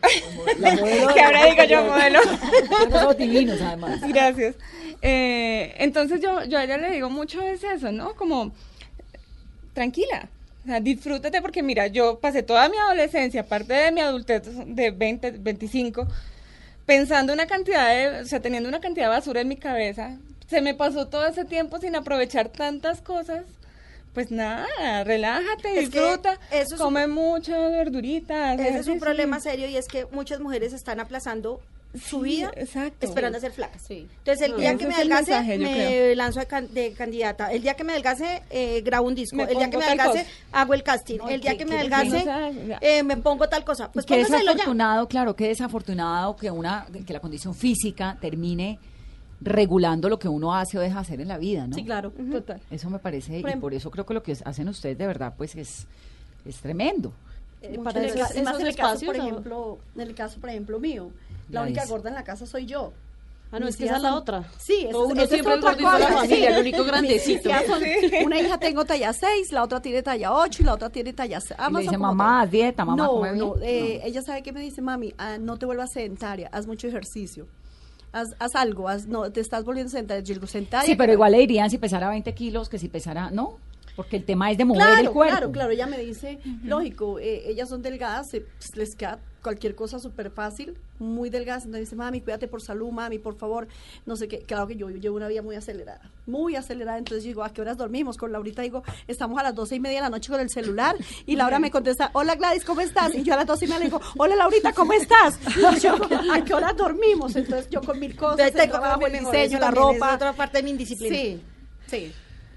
La 0.60 0.76
modelo 0.76 1.08
de 1.08 1.14
que 1.14 1.22
ahora 1.22 1.46
digo 1.46 1.64
yo 1.64 1.86
modelo. 1.86 2.20
Divinos, 3.18 3.62
además. 3.62 4.02
Gracias. 4.08 4.56
Eh, 5.02 5.74
entonces 5.78 6.22
yo, 6.22 6.44
yo 6.46 6.58
a 6.58 6.64
ella 6.64 6.78
le 6.78 6.92
digo 6.92 7.10
mucho 7.10 7.42
es 7.42 7.64
eso, 7.64 7.92
¿no? 7.92 8.16
Como, 8.16 8.52
tranquila, 9.74 10.30
o 10.64 10.68
sea, 10.68 10.80
disfrútate 10.80 11.42
porque 11.42 11.64
mira, 11.64 11.88
yo 11.88 12.20
pasé 12.20 12.44
toda 12.44 12.68
mi 12.70 12.78
adolescencia, 12.78 13.42
aparte 13.42 13.74
de 13.74 13.92
mi 13.92 14.02
adultez 14.02 14.44
de 14.68 14.92
20, 14.92 15.32
25, 15.32 16.08
pensando 16.90 17.34
una 17.34 17.46
cantidad 17.46 17.88
de, 17.88 18.22
o 18.22 18.26
sea, 18.26 18.40
teniendo 18.40 18.68
una 18.68 18.80
cantidad 18.80 19.06
de 19.06 19.12
basura 19.12 19.42
en 19.42 19.48
mi 19.48 19.58
cabeza. 19.58 20.18
Se 20.48 20.60
me 20.60 20.74
pasó 20.74 21.08
todo 21.08 21.28
ese 21.28 21.46
tiempo 21.46 21.78
sin 21.78 21.96
aprovechar 21.96 22.50
tantas 22.50 23.00
cosas. 23.02 23.46
Pues 24.16 24.32
nada, 24.32 25.04
relájate, 25.04 25.80
Es 25.80 25.92
disfruta, 25.92 26.40
eso 26.50 26.74
es 26.76 26.82
come 26.82 27.06
muchas 27.06 27.72
verduritas. 27.72 28.60
Ese 28.60 28.80
es 28.80 28.88
un 28.88 29.00
problema 29.00 29.40
serio 29.40 29.68
y 29.68 29.78
es 29.78 29.88
que 29.88 30.08
muchas 30.08 30.40
mujeres 30.40 30.74
están 30.74 31.00
aplazando 31.00 31.62
su 31.94 32.18
Sí, 32.24 32.24
vida 32.24 32.52
exacto. 32.56 33.06
esperando 33.06 33.38
a 33.40 33.42
ser 33.42 33.52
flacas. 33.52 33.82
Sí. 33.82 34.08
Entonces, 34.20 34.46
el 34.46 34.52
No, 34.52 34.58
día 34.58 34.78
que 34.78 34.86
me 34.88 34.94
mensaje, 35.34 35.58
yo 35.58 35.64
me 35.64 36.16
lanzo 36.16 36.40
de, 36.40 36.46
can- 36.46 36.72
de 36.74 36.92
candidata. 36.94 37.52
El 37.52 37.62
día 37.64 37.74
que 37.74 37.84
me 37.84 37.94
adelgase, 37.94 38.44
eh, 38.52 38.82
grabo 38.82 39.08
un 39.08 39.16
disco. 39.16 39.36
Me 39.36 39.44
el 39.44 39.58
día 39.58 39.70
que 39.72 39.78
me 39.78 39.84
cosa. 39.86 40.26
hago 40.52 40.74
el 40.76 40.84
casting. 40.84 41.18
No, 41.18 41.30
el 41.30 41.42
día 41.42 41.52
¿qué- 41.54 41.58
que 41.58 41.66
me 41.66 41.72
ya. 42.68 42.78
eh, 42.82 43.02
me 43.02 43.18
pongo 43.18 43.50
tal 43.50 43.64
cosa. 43.66 43.92
Pues 43.92 44.06
qué 44.06 44.24
ya. 44.24 44.38
desafortunado, 44.38 45.08
claro, 45.08 45.36
qué 45.36 45.48
desafortunado 45.48 46.36
que 46.36 46.52
una 46.52 46.86
que 47.08 47.12
la 47.14 47.20
condición 47.22 47.56
física 47.56 48.18
termine 48.22 48.78
regulando 49.42 50.10
lo 50.10 50.20
que 50.20 50.28
uno 50.28 50.54
hace 50.54 50.78
o 50.78 50.82
deja 50.82 51.00
hacer 51.00 51.22
en 51.22 51.28
la 51.30 51.38
vida, 51.38 51.66
¿no? 51.66 51.74
sí 51.74 51.84
claro 51.86 52.12
Total. 52.12 52.60
Eso 52.70 52.90
me 52.90 53.00
parece, 53.00 53.40
Por 53.42 53.50
y 53.50 53.54
em- 53.54 53.62
por 53.62 53.74
eso 53.74 53.90
creo 53.90 54.06
que 54.06 54.14
lo 54.14 54.22
que 54.22 54.36
hacen 54.44 54.68
ustedes 54.68 54.98
de 54.98 55.08
verdad, 55.08 55.34
pues 55.38 55.56
es, 55.56 55.88
es 56.46 56.58
tremendo. 56.58 57.14
Eh, 57.62 57.78
para 57.84 58.00
en 59.96 60.02
el 60.02 60.16
caso 60.16 60.40
por 60.40 60.50
ejemplo 60.50 60.80
mío 60.80 61.12
la 61.50 61.62
única 61.64 61.86
gorda 61.86 62.10
en 62.10 62.16
la 62.16 62.24
casa 62.24 62.46
soy 62.46 62.66
yo 62.66 62.94
Ah, 63.52 63.58
no, 63.60 63.66
Mis 63.66 63.74
es 63.74 63.78
que 63.80 63.86
esa 63.86 63.96
es 63.96 64.04
la 64.04 64.10
son- 64.10 64.18
otra. 64.20 64.44
Sí, 64.60 64.84
No, 64.84 64.90
esa- 64.90 64.98
uno 65.00 65.14
esa 65.14 65.24
es 65.24 65.30
siempre 65.32 65.54
el 65.54 65.60
otra 65.60 65.72
gordito 65.72 65.92
de 65.92 66.00
la 66.00 66.08
familia, 66.22 66.50
el 66.56 66.62
único 66.62 66.84
grandecito. 66.84 67.50
Son- 67.66 67.82
Una 68.26 68.40
hija 68.40 68.60
tengo 68.60 68.86
talla 68.86 69.12
6, 69.12 69.52
la 69.52 69.64
otra 69.64 69.82
tiene 69.82 70.04
talla 70.04 70.34
8 70.34 70.62
y 70.62 70.66
la 70.66 70.74
otra 70.76 70.92
tiene 70.92 71.14
talla 71.14 71.42
6. 71.42 71.60
Y 71.68 71.74
le 71.74 71.80
dice, 71.82 71.98
mamá, 71.98 72.42
haz 72.42 72.52
dieta, 72.52 72.86
mamá, 72.86 73.02
no, 73.04 73.10
come 73.10 73.32
bien". 73.34 73.40
no, 73.48 73.56
eh, 73.64 73.98
No. 74.04 74.08
ella 74.08 74.22
sabe 74.22 74.44
que 74.44 74.52
me 74.54 74.60
dice, 74.62 74.84
mami, 74.84 75.16
ah, 75.18 75.40
no 75.40 75.58
te 75.58 75.66
vuelvas 75.66 75.92
sedentaria, 75.92 76.48
haz 76.52 76.68
mucho 76.68 76.88
ejercicio. 76.88 77.48
Haz, 78.12 78.36
haz 78.38 78.54
algo, 78.56 78.88
haz, 78.88 79.08
no, 79.08 79.32
te 79.32 79.40
estás 79.40 79.64
volviendo 79.66 79.90
sedentaria. 79.90 80.24
Yo 80.24 80.36
digo, 80.36 80.46
sedentaria. 80.46 80.86
Sí, 80.88 80.96
pero 80.96 81.12
igual 81.14 81.32
le 81.32 81.40
dirían 81.40 81.72
si 81.72 81.80
pesara 81.80 82.08
20 82.10 82.32
kilos 82.36 82.70
que 82.70 82.78
si 82.78 82.88
pesara, 82.88 83.32
¿no? 83.32 83.58
Porque 83.96 84.18
el 84.18 84.24
tema 84.24 84.50
es 84.52 84.58
de 84.58 84.66
mover 84.66 84.82
Claro, 84.86 85.02
el 85.08 85.10
cuerpo. 85.12 85.32
claro, 85.38 85.52
claro. 85.52 85.72
Ella 85.72 85.88
me 85.88 85.98
dice, 85.98 86.40
lógico, 86.64 87.20
eh, 87.20 87.44
ellas 87.50 87.68
son 87.70 87.82
delgadas, 87.82 88.30
se- 88.30 88.42
pues, 88.42 88.76
les 88.76 88.96
queda 88.96 89.20
cualquier 89.42 89.74
cosa 89.74 90.00
súper 90.00 90.32
fácil, 90.32 90.78
muy 91.00 91.30
delgadas. 91.30 91.64
Entonces 91.64 91.88
dice, 91.88 91.96
mami, 91.96 92.20
cuídate 92.22 92.48
por 92.48 92.62
salud, 92.62 92.92
mami, 92.92 93.20
por 93.20 93.36
favor. 93.38 93.68
No 94.06 94.16
sé 94.18 94.28
qué. 94.28 94.40
Claro 94.40 94.68
que 94.68 94.76
yo, 94.76 94.90
yo 94.90 94.98
llevo 94.98 95.16
una 95.18 95.28
vida 95.30 95.42
muy 95.42 95.56
acelerada, 95.56 96.12
muy 96.28 96.56
acelerada. 96.58 96.98
Entonces 96.98 97.24
digo, 97.24 97.44
¿a 97.44 97.52
qué 97.52 97.62
horas 97.62 97.78
dormimos? 97.78 98.18
Con 98.18 98.32
Laurita 98.34 98.62
digo, 98.62 98.84
estamos 99.08 99.40
a 99.40 99.44
las 99.44 99.56
doce 99.56 99.76
y 99.76 99.80
media 99.80 99.98
de 99.98 100.02
la 100.04 100.10
noche 100.10 100.30
con 100.32 100.42
el 100.42 100.50
celular. 100.50 100.96
Y 101.26 101.36
Laura 101.38 101.60
me 101.60 101.72
contesta, 101.72 102.10
hola 102.14 102.36
Gladys, 102.36 102.66
¿cómo 102.66 102.82
estás? 102.82 103.14
Y 103.16 103.24
yo 103.24 103.34
a 103.34 103.38
las 103.38 103.46
doce 103.48 103.66
y 103.66 103.68
media 103.70 103.80
le 103.80 103.86
digo, 103.86 104.02
hola 104.18 104.36
Laurita, 104.36 104.74
¿cómo 104.74 104.92
estás? 104.94 105.40
Y 105.58 105.80
yo, 105.80 105.96
¿a 106.34 106.44
qué 106.44 106.54
horas 106.54 106.76
dormimos? 106.76 107.36
Entonces 107.36 107.70
yo 107.70 107.82
con 107.82 107.98
mil 108.00 108.16
cosas, 108.16 108.54
el 108.54 108.70
trabajo, 108.70 109.08
el 109.08 109.14
diseño, 109.20 109.60
la 109.60 109.66
también 109.68 109.88
es 109.96 110.00
ropa. 110.00 110.16
otra 110.16 110.34
parte 110.34 110.58
de 110.58 110.64
mi 110.64 110.72
indisciplina. 110.72 111.16
Sí, 111.16 111.42
sí. 111.88 112.12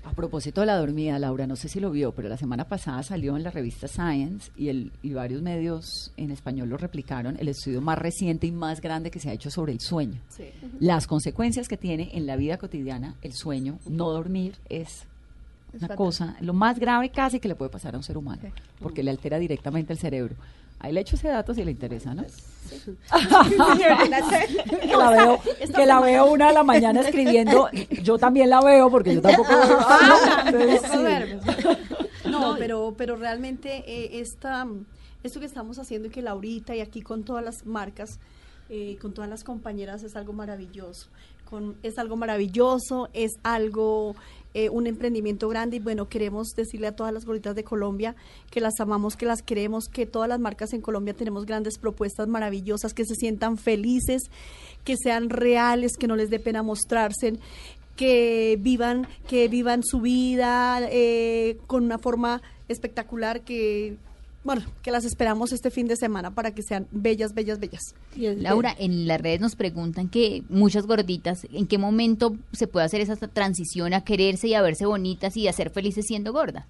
A 0.04 0.12
propósito 0.12 0.60
de 0.60 0.66
la 0.66 0.76
dormida, 0.76 1.18
Laura, 1.18 1.46
no 1.46 1.54
sé 1.54 1.68
si 1.68 1.78
lo 1.78 1.90
vio, 1.90 2.12
pero 2.12 2.28
la 2.28 2.36
semana 2.36 2.68
pasada 2.68 3.02
salió 3.02 3.36
en 3.36 3.44
la 3.44 3.50
revista 3.50 3.86
Science 3.86 4.50
y, 4.56 4.68
el, 4.68 4.92
y 5.02 5.12
varios 5.12 5.42
medios 5.42 6.12
en 6.16 6.30
español 6.30 6.68
lo 6.68 6.76
replicaron, 6.76 7.36
el 7.38 7.48
estudio 7.48 7.80
más 7.80 7.98
reciente 7.98 8.46
y 8.46 8.52
más 8.52 8.80
grande 8.80 9.10
que 9.10 9.20
se 9.20 9.30
ha 9.30 9.32
hecho 9.32 9.50
sobre 9.50 9.72
el 9.72 9.80
sueño. 9.80 10.20
Sí. 10.28 10.44
Las 10.80 11.06
consecuencias 11.06 11.68
que 11.68 11.76
tiene 11.76 12.10
en 12.14 12.26
la 12.26 12.36
vida 12.36 12.58
cotidiana 12.58 13.14
el 13.22 13.32
sueño, 13.32 13.78
no 13.88 14.10
dormir, 14.10 14.56
es 14.68 15.06
una 15.72 15.94
cosa, 15.96 16.36
lo 16.40 16.52
más 16.52 16.78
grave 16.78 17.10
casi 17.10 17.40
que 17.40 17.48
le 17.48 17.54
puede 17.54 17.70
pasar 17.70 17.94
a 17.94 17.98
un 17.98 18.04
ser 18.04 18.18
humano, 18.18 18.42
porque 18.80 19.02
le 19.02 19.10
altera 19.10 19.38
directamente 19.38 19.92
el 19.92 19.98
cerebro. 19.98 20.34
Ahí 20.82 20.92
le 20.92 21.00
echo 21.00 21.14
ese 21.14 21.28
dato 21.28 21.54
si 21.54 21.64
le 21.64 21.70
interesa, 21.70 22.12
¿no? 22.12 22.24
que 22.24 22.96
la 24.96 25.10
veo, 25.16 25.40
que 25.76 25.86
la 25.86 26.00
veo 26.00 26.26
una 26.26 26.48
de 26.48 26.54
la 26.54 26.64
mañana 26.64 27.00
escribiendo. 27.06 27.68
Yo 28.02 28.18
también 28.18 28.50
la 28.50 28.60
veo 28.60 28.90
porque 28.90 29.14
yo 29.14 29.22
tampoco. 29.22 29.52
No, 32.28 32.56
pero, 32.58 32.94
pero 32.96 33.14
realmente 33.14 33.84
eh, 33.86 34.20
esta, 34.20 34.66
esto 35.22 35.38
que 35.38 35.46
estamos 35.46 35.78
haciendo 35.78 36.08
y 36.08 36.10
que 36.10 36.20
Laurita 36.20 36.74
y 36.74 36.80
aquí 36.80 37.00
con 37.00 37.22
todas 37.22 37.44
las 37.44 37.64
marcas, 37.64 38.18
eh, 38.68 38.98
con 39.00 39.12
todas 39.12 39.30
las 39.30 39.44
compañeras 39.44 40.02
es 40.02 40.16
algo 40.16 40.32
maravilloso. 40.32 41.08
Con, 41.48 41.76
es 41.84 41.98
algo 41.98 42.16
maravilloso, 42.16 43.08
es 43.12 43.32
algo, 43.44 44.16
eh, 44.54 44.68
un 44.68 44.86
emprendimiento 44.86 45.48
grande 45.48 45.76
y 45.76 45.80
bueno, 45.80 46.08
queremos 46.08 46.48
decirle 46.54 46.88
a 46.88 46.96
todas 46.96 47.12
las 47.12 47.24
gorditas 47.24 47.54
de 47.54 47.64
Colombia 47.64 48.14
que 48.50 48.60
las 48.60 48.80
amamos, 48.80 49.16
que 49.16 49.26
las 49.26 49.42
queremos, 49.42 49.88
que 49.88 50.06
todas 50.06 50.28
las 50.28 50.40
marcas 50.40 50.72
en 50.72 50.82
Colombia 50.82 51.14
tenemos 51.14 51.46
grandes 51.46 51.78
propuestas 51.78 52.28
maravillosas, 52.28 52.92
que 52.92 53.04
se 53.04 53.14
sientan 53.14 53.56
felices, 53.56 54.22
que 54.84 54.96
sean 54.96 55.30
reales, 55.30 55.96
que 55.98 56.06
no 56.06 56.16
les 56.16 56.30
dé 56.30 56.38
pena 56.38 56.62
mostrarse 56.62 57.34
que 57.96 58.58
vivan, 58.60 59.06
que 59.28 59.48
vivan 59.48 59.82
su 59.84 60.00
vida 60.00 60.80
eh, 60.90 61.58
con 61.66 61.84
una 61.84 61.98
forma 61.98 62.42
espectacular 62.68 63.42
que 63.42 63.96
bueno, 64.44 64.62
que 64.82 64.90
las 64.90 65.04
esperamos 65.04 65.52
este 65.52 65.70
fin 65.70 65.86
de 65.86 65.96
semana 65.96 66.32
para 66.32 66.52
que 66.52 66.62
sean 66.62 66.88
bellas, 66.90 67.32
bellas, 67.32 67.60
bellas. 67.60 67.94
Laura, 68.16 68.74
en 68.76 69.06
las 69.06 69.20
redes 69.20 69.40
nos 69.40 69.54
preguntan 69.54 70.08
que 70.08 70.42
muchas 70.48 70.86
gorditas, 70.86 71.46
¿en 71.52 71.66
qué 71.66 71.78
momento 71.78 72.36
se 72.52 72.66
puede 72.66 72.86
hacer 72.86 73.00
esa 73.00 73.16
transición 73.16 73.94
a 73.94 74.04
quererse 74.04 74.48
y 74.48 74.54
a 74.54 74.62
verse 74.62 74.84
bonitas 74.84 75.36
y 75.36 75.46
a 75.46 75.52
ser 75.52 75.70
felices 75.70 76.06
siendo 76.06 76.32
gorda? 76.32 76.66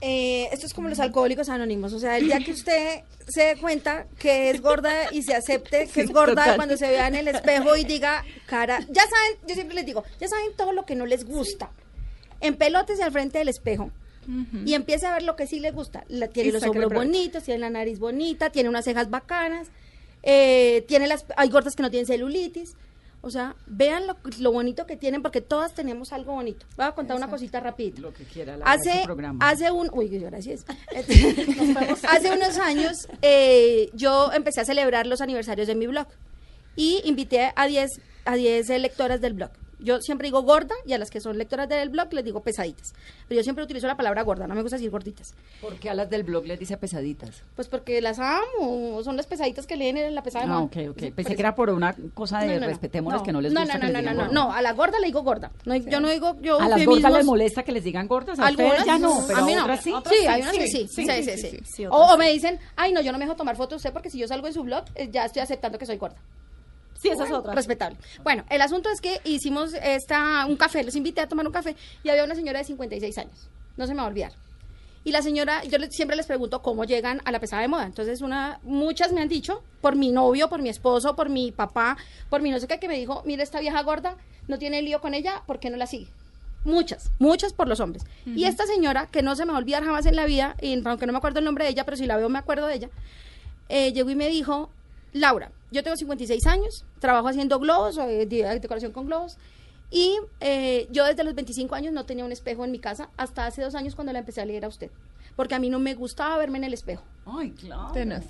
Eh, 0.00 0.48
esto 0.52 0.66
es 0.66 0.74
como 0.74 0.88
los 0.88 1.00
alcohólicos 1.00 1.48
anónimos, 1.48 1.92
o 1.92 1.98
sea, 1.98 2.18
el 2.18 2.26
día 2.26 2.38
que 2.40 2.50
usted 2.50 3.04
se 3.26 3.42
dé 3.42 3.56
cuenta 3.56 4.06
que 4.18 4.50
es 4.50 4.60
gorda 4.60 4.92
y 5.12 5.22
se 5.22 5.34
acepte 5.34 5.86
que 5.86 6.02
es 6.02 6.10
gorda 6.10 6.56
cuando 6.56 6.76
se 6.76 6.88
vea 6.88 7.08
en 7.08 7.14
el 7.14 7.28
espejo 7.28 7.74
y 7.74 7.84
diga, 7.84 8.22
cara, 8.44 8.80
ya 8.80 9.02
saben, 9.02 9.38
yo 9.48 9.54
siempre 9.54 9.76
les 9.76 9.86
digo, 9.86 10.04
ya 10.20 10.28
saben 10.28 10.54
todo 10.58 10.72
lo 10.72 10.84
que 10.84 10.94
no 10.94 11.06
les 11.06 11.24
gusta, 11.24 11.70
en 12.40 12.56
pelotes 12.56 12.98
y 12.98 13.02
al 13.02 13.12
frente 13.12 13.38
del 13.38 13.48
espejo, 13.48 13.92
y 14.64 14.74
empiece 14.74 15.06
a 15.06 15.12
ver 15.12 15.22
lo 15.22 15.36
que 15.36 15.46
sí 15.46 15.60
le 15.60 15.70
gusta. 15.70 16.04
La, 16.08 16.28
tiene 16.28 16.52
los 16.52 16.62
hombros 16.62 16.92
bonitos, 16.92 17.44
tiene 17.44 17.60
la 17.60 17.70
nariz 17.70 17.98
bonita, 17.98 18.50
tiene 18.50 18.68
unas 18.68 18.84
cejas 18.84 19.10
bacanas, 19.10 19.68
eh, 20.22 20.84
tiene 20.88 21.06
las, 21.06 21.24
hay 21.36 21.48
gordas 21.48 21.74
que 21.74 21.82
no 21.82 21.90
tienen 21.90 22.06
celulitis. 22.06 22.76
O 23.26 23.30
sea, 23.30 23.56
vean 23.66 24.06
lo, 24.06 24.18
lo, 24.38 24.52
bonito 24.52 24.86
que 24.86 24.98
tienen 24.98 25.22
porque 25.22 25.40
todas 25.40 25.72
tenemos 25.72 26.12
algo 26.12 26.32
bonito. 26.34 26.66
Voy 26.76 26.84
a 26.84 26.92
contar 26.92 27.16
una 27.16 27.30
cosita 27.30 27.58
rapidito. 27.58 28.02
Lo 28.02 28.12
que 28.12 28.24
quiera, 28.24 28.58
la 28.58 28.66
hace, 28.66 29.02
hace 29.40 29.70
un, 29.70 29.88
uy, 29.94 30.08
gracias. 30.08 30.66
hace 32.06 32.30
unos 32.30 32.58
años 32.58 33.08
eh, 33.22 33.88
yo 33.94 34.30
empecé 34.34 34.60
a 34.60 34.66
celebrar 34.66 35.06
los 35.06 35.22
aniversarios 35.22 35.66
de 35.66 35.74
mi 35.74 35.86
blog 35.86 36.06
y 36.76 37.00
invité 37.06 37.50
a 37.56 37.66
10 37.66 37.90
a 38.26 38.34
10 38.36 38.68
lectoras 38.80 39.20
del 39.20 39.34
blog. 39.34 39.50
Yo 39.78 40.00
siempre 40.00 40.26
digo 40.28 40.42
gorda 40.42 40.74
y 40.86 40.92
a 40.92 40.98
las 40.98 41.10
que 41.10 41.20
son 41.20 41.38
lectoras 41.38 41.68
del 41.68 41.88
blog 41.90 42.12
les 42.12 42.24
digo 42.24 42.40
pesaditas. 42.40 42.92
Pero 43.28 43.40
yo 43.40 43.42
siempre 43.42 43.64
utilizo 43.64 43.86
la 43.86 43.96
palabra 43.96 44.22
gorda, 44.22 44.46
no 44.46 44.54
me 44.54 44.62
gusta 44.62 44.76
decir 44.76 44.90
gorditas. 44.90 45.34
¿Por 45.60 45.74
qué 45.76 45.90
a 45.90 45.94
las 45.94 46.08
del 46.10 46.22
blog 46.22 46.46
les 46.46 46.58
dice 46.58 46.76
pesaditas? 46.76 47.42
Pues 47.56 47.68
porque 47.68 48.00
las 48.00 48.18
amo, 48.18 49.02
son 49.02 49.16
las 49.16 49.26
pesaditas 49.26 49.66
que 49.66 49.76
leen 49.76 49.96
en 49.96 50.14
la 50.14 50.22
pesada 50.22 50.44
de 50.46 50.52
Ah, 50.52 50.60
ok, 50.60 50.76
ok. 50.90 51.14
Pensé 51.14 51.34
que 51.34 51.42
era 51.42 51.54
por 51.54 51.70
una 51.70 51.94
cosa 52.14 52.40
de 52.40 52.54
no, 52.54 52.60
no, 52.60 52.66
respetémonos 52.68 53.20
no. 53.20 53.24
que 53.26 53.32
no 53.32 53.40
les 53.40 53.52
no, 53.52 53.60
gusta 53.60 53.74
no, 53.74 53.80
que 53.80 53.86
no, 53.86 53.92
les 53.92 53.94
no, 53.94 54.00
digan 54.10 54.16
no, 54.16 54.22
gorda. 54.24 54.34
no, 54.34 54.52
a 54.52 54.62
la 54.62 54.72
gorda 54.72 54.98
le 55.00 55.06
digo 55.06 55.22
gorda. 55.22 55.50
No, 55.64 55.74
yo 55.76 56.00
no 56.00 56.08
digo, 56.10 56.36
yo 56.40 56.60
¿A 56.60 56.68
las 56.68 56.84
gordas 56.84 57.04
eufemismos- 57.04 57.16
les 57.16 57.24
molesta 57.26 57.62
que 57.62 57.72
les 57.72 57.84
digan 57.84 58.06
gordas? 58.08 58.38
¿A 58.38 58.50
ustedes 58.50 58.84
ya 58.84 58.98
no? 58.98 59.24
Pero 59.26 59.38
a 59.38 59.44
mí 59.44 59.54
no. 59.54 59.62
otras 59.62 59.82
sí. 59.82 59.92
Sí, 60.08 60.26
hay 60.26 60.42
unas 60.42 60.56
que 60.56 60.68
sí. 60.68 60.88
Sí, 60.88 61.04
sí, 61.06 61.22
sí. 61.38 61.58
sí, 61.64 61.86
O, 61.86 61.90
otras 61.90 62.14
o 62.14 62.18
me 62.18 62.30
dicen, 62.32 62.58
ay, 62.76 62.92
no, 62.92 63.00
yo 63.00 63.12
no 63.12 63.18
me 63.18 63.24
dejo 63.24 63.36
tomar 63.36 63.56
fotos 63.56 63.70
de 63.70 63.76
usted 63.76 63.92
porque 63.92 64.10
si 64.10 64.18
yo 64.18 64.28
salgo 64.28 64.46
en 64.46 64.52
su 64.52 64.62
blog, 64.62 64.84
eh, 64.94 65.08
ya 65.10 65.24
estoy 65.24 65.42
aceptando 65.42 65.78
que 65.78 65.86
soy 65.86 65.96
gorda. 65.96 66.16
Sí, 67.00 67.08
esa 67.08 67.24
es 67.24 67.32
otra. 67.32 67.54
Respetable. 67.54 67.98
Bueno, 68.22 68.44
el 68.48 68.62
asunto 68.62 68.88
es 68.90 69.00
que 69.00 69.20
hicimos 69.24 69.74
esta, 69.74 70.46
un 70.46 70.56
café, 70.56 70.84
los 70.84 70.96
invité 70.96 71.20
a 71.20 71.28
tomar 71.28 71.46
un 71.46 71.52
café 71.52 71.76
y 72.02 72.08
había 72.08 72.24
una 72.24 72.34
señora 72.34 72.60
de 72.60 72.64
56 72.64 73.18
años. 73.18 73.48
No 73.76 73.86
se 73.86 73.92
me 73.92 73.98
va 73.98 74.04
a 74.04 74.08
olvidar. 74.08 74.32
Y 75.06 75.12
la 75.12 75.20
señora, 75.20 75.62
yo 75.64 75.78
siempre 75.90 76.16
les 76.16 76.26
pregunto 76.26 76.62
cómo 76.62 76.84
llegan 76.84 77.20
a 77.26 77.30
la 77.30 77.38
pesada 77.38 77.60
de 77.60 77.68
moda. 77.68 77.84
Entonces, 77.84 78.22
una, 78.22 78.58
muchas 78.62 79.12
me 79.12 79.20
han 79.20 79.28
dicho, 79.28 79.62
por 79.82 79.96
mi 79.96 80.10
novio, 80.10 80.48
por 80.48 80.62
mi 80.62 80.70
esposo, 80.70 81.14
por 81.14 81.28
mi 81.28 81.52
papá, 81.52 81.98
por 82.30 82.40
mi 82.40 82.50
no 82.50 82.58
sé 82.58 82.66
qué, 82.66 82.78
que 82.78 82.88
me 82.88 82.96
dijo, 82.96 83.22
mira 83.26 83.42
esta 83.42 83.60
vieja 83.60 83.82
gorda, 83.82 84.16
no 84.48 84.58
tiene 84.58 84.80
lío 84.80 85.02
con 85.02 85.12
ella, 85.12 85.42
¿por 85.46 85.60
qué 85.60 85.68
no 85.68 85.76
la 85.76 85.86
sigue? 85.86 86.08
Muchas, 86.64 87.10
muchas 87.18 87.52
por 87.52 87.68
los 87.68 87.80
hombres. 87.80 88.04
Y 88.24 88.44
esta 88.44 88.64
señora, 88.64 89.06
que 89.08 89.20
no 89.20 89.36
se 89.36 89.44
me 89.44 89.52
va 89.52 89.58
a 89.58 89.60
olvidar 89.60 89.84
jamás 89.84 90.06
en 90.06 90.16
la 90.16 90.24
vida, 90.24 90.56
y 90.62 90.82
aunque 90.86 91.04
no 91.04 91.12
me 91.12 91.18
acuerdo 91.18 91.40
el 91.40 91.44
nombre 91.44 91.64
de 91.64 91.72
ella, 91.72 91.84
pero 91.84 91.98
si 91.98 92.06
la 92.06 92.16
veo 92.16 92.30
me 92.30 92.38
acuerdo 92.38 92.66
de 92.66 92.74
ella, 92.74 92.88
eh, 93.68 93.92
llegó 93.92 94.08
y 94.08 94.16
me 94.16 94.30
dijo, 94.30 94.70
Laura, 95.14 95.50
yo 95.70 95.82
tengo 95.82 95.96
56 95.96 96.46
años, 96.46 96.84
trabajo 96.98 97.28
haciendo 97.28 97.58
globos, 97.58 97.96
eh, 97.98 98.26
de- 98.26 98.60
decoración 98.60 98.92
con 98.92 99.06
globos, 99.06 99.38
y 99.90 100.18
eh, 100.40 100.86
yo 100.90 101.04
desde 101.06 101.24
los 101.24 101.34
25 101.34 101.74
años 101.74 101.92
no 101.94 102.04
tenía 102.04 102.24
un 102.24 102.32
espejo 102.32 102.64
en 102.64 102.70
mi 102.72 102.78
casa, 102.80 103.08
hasta 103.16 103.46
hace 103.46 103.62
dos 103.62 103.74
años 103.74 103.94
cuando 103.94 104.12
la 104.12 104.18
empecé 104.18 104.40
a 104.42 104.44
leer 104.44 104.64
a 104.64 104.68
usted, 104.68 104.90
porque 105.36 105.54
a 105.54 105.58
mí 105.58 105.70
no 105.70 105.78
me 105.78 105.94
gustaba 105.94 106.36
verme 106.36 106.58
en 106.58 106.64
el 106.64 106.74
espejo. 106.74 107.04
Ay, 107.26 107.52
claro. 107.52 107.92
Tenaz. 107.92 108.24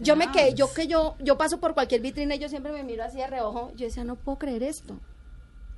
Yo 0.00 0.14
me 0.16 0.30
quedé, 0.30 0.54
yo 0.54 0.72
que 0.72 0.86
yo, 0.86 1.14
yo 1.18 1.36
paso 1.36 1.58
por 1.60 1.74
cualquier 1.74 2.00
vitrina 2.02 2.34
y 2.34 2.38
yo 2.38 2.48
siempre 2.48 2.72
me 2.72 2.84
miro 2.84 3.04
así 3.04 3.16
de 3.18 3.26
reojo, 3.26 3.72
yo 3.76 3.86
decía, 3.86 4.04
no 4.04 4.16
puedo 4.16 4.38
creer 4.38 4.62
esto. 4.62 4.94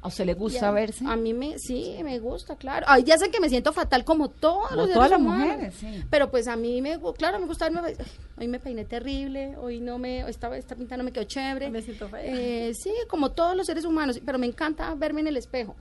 ¿A 0.05 0.09
usted 0.09 0.27
le 0.27 0.35
gusta 0.35 0.69
a- 0.69 0.71
verse? 0.71 1.03
A 1.09 1.17
mí 1.17 1.33
me, 1.33 1.59
sí, 1.59 1.97
me 2.05 2.19
gusta, 2.19 2.57
claro. 2.57 2.85
Hay 2.91 3.03
días 3.05 3.23
en 3.23 3.31
que 3.33 3.41
me 3.41 3.49
siento 3.49 3.73
fatal 3.73 4.05
como 4.05 4.29
todos 4.29 4.69
Como 4.69 4.83
los 4.83 4.93
todas 4.93 5.11
las 5.11 5.19
humanos. 5.19 5.47
mujeres, 5.49 5.75
sí. 5.81 6.05
Pero 6.11 6.31
pues 6.31 6.47
a 6.47 6.57
mí 6.57 6.83
me, 6.83 7.01
claro, 7.17 7.39
me 7.39 7.47
gusta 7.47 7.71
verme, 7.71 7.89
ay, 7.89 7.97
hoy 8.37 8.47
me 8.49 8.61
peiné 8.61 8.85
terrible, 8.85 9.57
hoy 9.57 9.81
no 9.81 9.97
me, 9.99 10.29
esta, 10.29 10.55
esta 10.57 10.77
pinta 10.77 10.99
no 10.99 11.05
me 11.05 11.11
quedó 11.11 11.25
chévere. 11.25 11.71
Me 11.71 11.81
siento 11.81 12.09
fea. 12.11 12.21
Eh, 12.23 12.75
sí, 12.75 12.93
como 13.09 13.31
todos 13.33 13.57
los 13.57 13.67
seres 13.67 13.87
humanos, 13.87 14.21
pero 14.27 14.39
me 14.39 14.47
encanta 14.47 14.95
verme 14.95 15.23
en 15.23 15.29
el 15.29 15.39
espejo. 15.39 15.75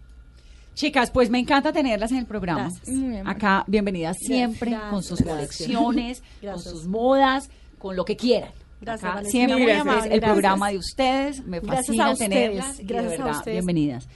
Chicas, 0.74 1.11
pues 1.11 1.30
me 1.30 1.38
encanta 1.39 1.71
tenerlas 1.74 2.11
en 2.13 2.17
el 2.19 2.26
programa. 2.26 2.71
Acá, 3.26 3.63
bienvenidas 3.67 4.17
siempre, 4.19 4.71
Gracias. 4.71 4.89
con 4.89 5.03
sus 5.03 5.19
Gracias. 5.21 5.67
colecciones, 5.67 6.24
con 6.41 6.59
sus 6.59 6.88
modas, 6.88 7.49
con 7.78 7.95
lo 7.95 8.05
que 8.05 8.15
quieran. 8.15 8.51
Gracias, 8.84 9.11
Acá 9.11 9.23
siempre 9.25 9.61
Muy 9.61 9.71
es 9.71 9.79
amable, 9.81 10.01
el 10.03 10.19
gracias. 10.19 10.31
programa 10.31 10.69
de 10.69 10.77
ustedes. 10.77 11.45
Me 11.45 11.61
fascina 11.61 12.13
tenerlas. 12.15 12.79
y 12.79 12.84
de 12.84 12.93
gracias 12.93 13.19
a 13.19 13.31
ustedes. 13.31 13.55
bienvenidas. 13.55 14.07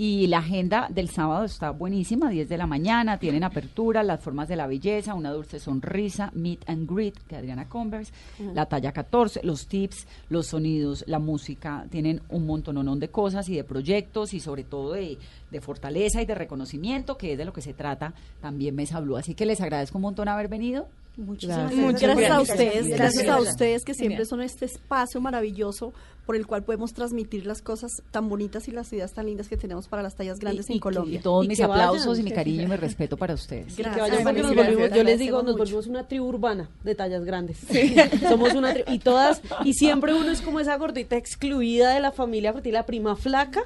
Y 0.00 0.28
la 0.28 0.38
agenda 0.38 0.86
del 0.90 1.08
sábado 1.10 1.44
está 1.44 1.70
buenísima, 1.72 2.30
10 2.30 2.48
de 2.48 2.56
la 2.56 2.68
mañana, 2.68 3.18
tienen 3.18 3.42
apertura, 3.42 4.04
las 4.04 4.20
formas 4.20 4.46
de 4.46 4.54
la 4.54 4.68
belleza, 4.68 5.12
una 5.14 5.32
dulce 5.32 5.58
sonrisa, 5.58 6.30
meet 6.36 6.62
and 6.70 6.88
greet 6.88 7.16
de 7.28 7.34
Adriana 7.36 7.68
Converse, 7.68 8.12
la 8.54 8.66
talla 8.66 8.92
14, 8.92 9.40
los 9.42 9.66
tips, 9.66 10.06
los 10.28 10.46
sonidos, 10.46 11.02
la 11.08 11.18
música, 11.18 11.84
tienen 11.90 12.22
un 12.28 12.46
montononón 12.46 13.00
de 13.00 13.08
cosas 13.08 13.48
y 13.48 13.56
de 13.56 13.64
proyectos 13.64 14.34
y 14.34 14.38
sobre 14.38 14.62
todo 14.62 14.92
de, 14.92 15.18
de 15.50 15.60
fortaleza 15.60 16.22
y 16.22 16.26
de 16.26 16.36
reconocimiento, 16.36 17.18
que 17.18 17.32
es 17.32 17.38
de 17.38 17.44
lo 17.44 17.52
que 17.52 17.60
se 17.60 17.74
trata 17.74 18.14
también 18.40 18.76
Mesa 18.76 19.00
Blue. 19.00 19.16
Así 19.16 19.34
que 19.34 19.46
les 19.46 19.60
agradezco 19.60 19.98
un 19.98 20.02
montón 20.02 20.28
haber 20.28 20.46
venido. 20.46 20.86
Muchísimas 21.18 21.74
Muchas 21.74 22.00
gracias, 22.02 22.30
a 22.30 22.34
gracias. 22.36 22.50
ustedes, 22.50 22.72
Gracias. 22.74 22.98
gracias 22.98 23.22
a 23.22 23.26
Gracias. 23.26 23.52
ustedes 23.54 23.84
que 23.84 23.94
siempre 23.94 24.24
son 24.24 24.40
este 24.40 24.64
espacio 24.66 25.20
maravilloso 25.20 25.92
por 26.26 26.36
el 26.36 26.46
cual 26.46 26.62
podemos 26.62 26.92
transmitir 26.92 27.44
las 27.46 27.60
cosas 27.62 27.90
tan 28.10 28.28
bonitas 28.28 28.68
y 28.68 28.70
las 28.70 28.92
ideas 28.92 29.14
tan 29.14 29.26
lindas 29.26 29.48
que 29.48 29.56
tenemos 29.56 29.88
para 29.88 30.02
las 30.02 30.14
tallas 30.14 30.38
grandes 30.38 30.68
y, 30.68 30.74
en 30.74 30.76
y- 30.76 30.80
Colombia. 30.80 31.18
y 31.18 31.22
todos 31.22 31.44
Y 31.44 31.48
mis 31.48 31.60
aplausos 31.60 32.06
vayan. 32.06 32.20
y 32.20 32.22
mi 32.22 32.30
cariño 32.36 32.62
y 32.62 32.66
mi 32.66 32.76
respeto 32.76 33.16
para 33.16 33.34
ustedes. 33.34 33.76
Gracias. 33.76 33.94
Que 33.94 34.00
vayan 34.00 34.22
porque 34.24 34.42
nos 34.42 34.50
Gracias. 34.52 34.76
volvimos- 34.76 34.96
yo 34.96 35.02
les 35.04 35.18
digo, 35.18 35.42
nos 35.42 35.56
volvimos 35.56 35.86
una 35.86 36.06
tribu 36.06 36.26
urbana 36.26 36.68
de 36.84 36.94
tallas 36.94 37.24
grandes. 37.24 37.58
Somos 38.28 38.52
una 38.54 38.74
tribu, 38.74 38.92
y 38.92 38.98
todas, 38.98 39.40
y 39.64 39.72
siempre 39.74 40.14
uno 40.14 40.30
es 40.30 40.40
como 40.42 40.60
esa 40.60 40.76
gordita 40.76 41.16
excluida 41.16 41.94
de 41.94 42.00
la 42.00 42.12
familia, 42.12 42.52
porque 42.52 42.70
la 42.72 42.86
prima 42.86 43.16
flaca. 43.16 43.62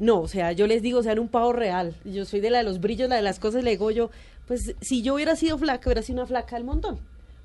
No, 0.00 0.20
o 0.22 0.26
sea, 0.28 0.50
yo 0.52 0.66
les 0.66 0.82
digo, 0.82 1.02
sean 1.04 1.18
un 1.20 1.28
pavo 1.28 1.52
real. 1.52 1.94
Yo 2.04 2.24
soy 2.24 2.40
de 2.40 2.50
la 2.50 2.58
de 2.58 2.64
los 2.64 2.80
brillos, 2.80 3.08
la 3.08 3.16
de 3.16 3.22
las 3.22 3.38
cosas, 3.38 3.62
le 3.62 3.70
digo 3.70 3.90
yo, 3.92 4.10
pues 4.48 4.74
si 4.80 5.02
yo 5.02 5.14
hubiera 5.14 5.36
sido 5.36 5.56
flaca, 5.58 5.88
hubiera 5.88 6.02
sido 6.02 6.18
una 6.18 6.26
flaca 6.26 6.56
del 6.56 6.64
montón. 6.64 6.98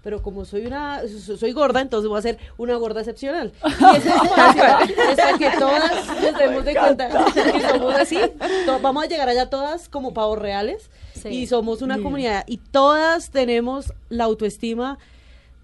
Pero 0.03 0.21
como 0.21 0.45
soy 0.45 0.65
una, 0.67 1.01
so- 1.07 1.35
soy 1.35 1.51
gorda, 1.51 1.81
entonces 1.81 2.07
voy 2.07 2.19
a 2.19 2.21
ser 2.21 2.37
una 2.57 2.75
gorda 2.75 3.01
excepcional. 3.01 3.51
Y 3.63 3.97
espacio 3.97 4.63
es 5.09 5.15
para 5.17 5.37
que 5.37 5.49
todas 5.59 6.07
nos 6.21 6.37
demos 6.37 6.63
de 6.65 6.75
cuenta 6.75 7.07
que 7.33 7.61
somos 7.69 7.93
así. 7.95 8.17
To- 8.65 8.79
vamos 8.81 9.03
a 9.03 9.07
llegar 9.07 9.27
allá 9.29 9.49
todas 9.49 9.89
como 9.89 10.13
pavos 10.13 10.39
reales. 10.39 10.89
Sí. 11.13 11.29
Y 11.29 11.47
somos 11.47 11.81
una 11.81 11.97
comunidad. 12.01 12.43
Y 12.47 12.57
todas 12.57 13.31
tenemos 13.31 13.93
la 14.09 14.25
autoestima 14.25 14.97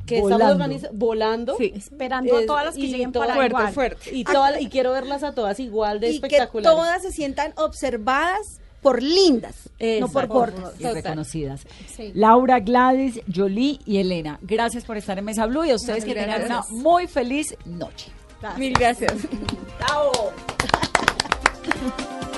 que 0.06 0.20
Volando. 0.22 0.44
estamos 0.46 0.62
organizando, 0.62 0.98
volando. 0.98 1.58
Sí. 1.58 1.72
Esperando 1.76 2.38
a 2.38 2.46
todas 2.46 2.66
las 2.66 2.76
que 2.76 2.82
y 2.82 2.92
lleguen 2.92 3.12
todas- 3.12 3.28
para 3.30 3.36
fuerte, 3.36 3.58
igual. 3.58 3.74
fuerte. 3.74 4.16
Y, 4.16 4.24
todas- 4.24 4.62
y 4.62 4.68
quiero 4.68 4.92
verlas 4.92 5.24
a 5.24 5.34
todas 5.34 5.60
igual 5.60 6.00
de 6.00 6.08
Y 6.10 6.20
que 6.20 6.28
espectaculares. 6.28 6.72
todas 6.78 7.02
se 7.02 7.12
sientan 7.12 7.54
observadas 7.58 8.60
por 8.82 9.02
lindas, 9.04 9.70
no 10.00 10.08
por 10.10 10.26
gordas. 10.28 10.74
y 10.80 10.84
reconocidas. 10.86 11.62
Sí. 11.96 12.12
Laura, 12.16 12.60
Gladys, 12.60 13.22
Jolie 13.34 13.80
y 13.86 13.98
Elena, 14.00 14.40
gracias 14.42 14.84
por 14.86 14.98
estar 14.98 15.20
en 15.20 15.26
Mesa 15.26 15.46
Blue 15.46 15.64
y 15.66 15.70
a 15.72 15.76
ustedes 15.76 16.04
que 16.04 16.16
tengan 16.16 16.44
una 16.46 16.64
muy 16.70 17.06
feliz 17.08 17.56
noche. 17.66 18.12
Mil 18.58 18.74
gracias. 18.74 19.14
Chao. 19.88 20.12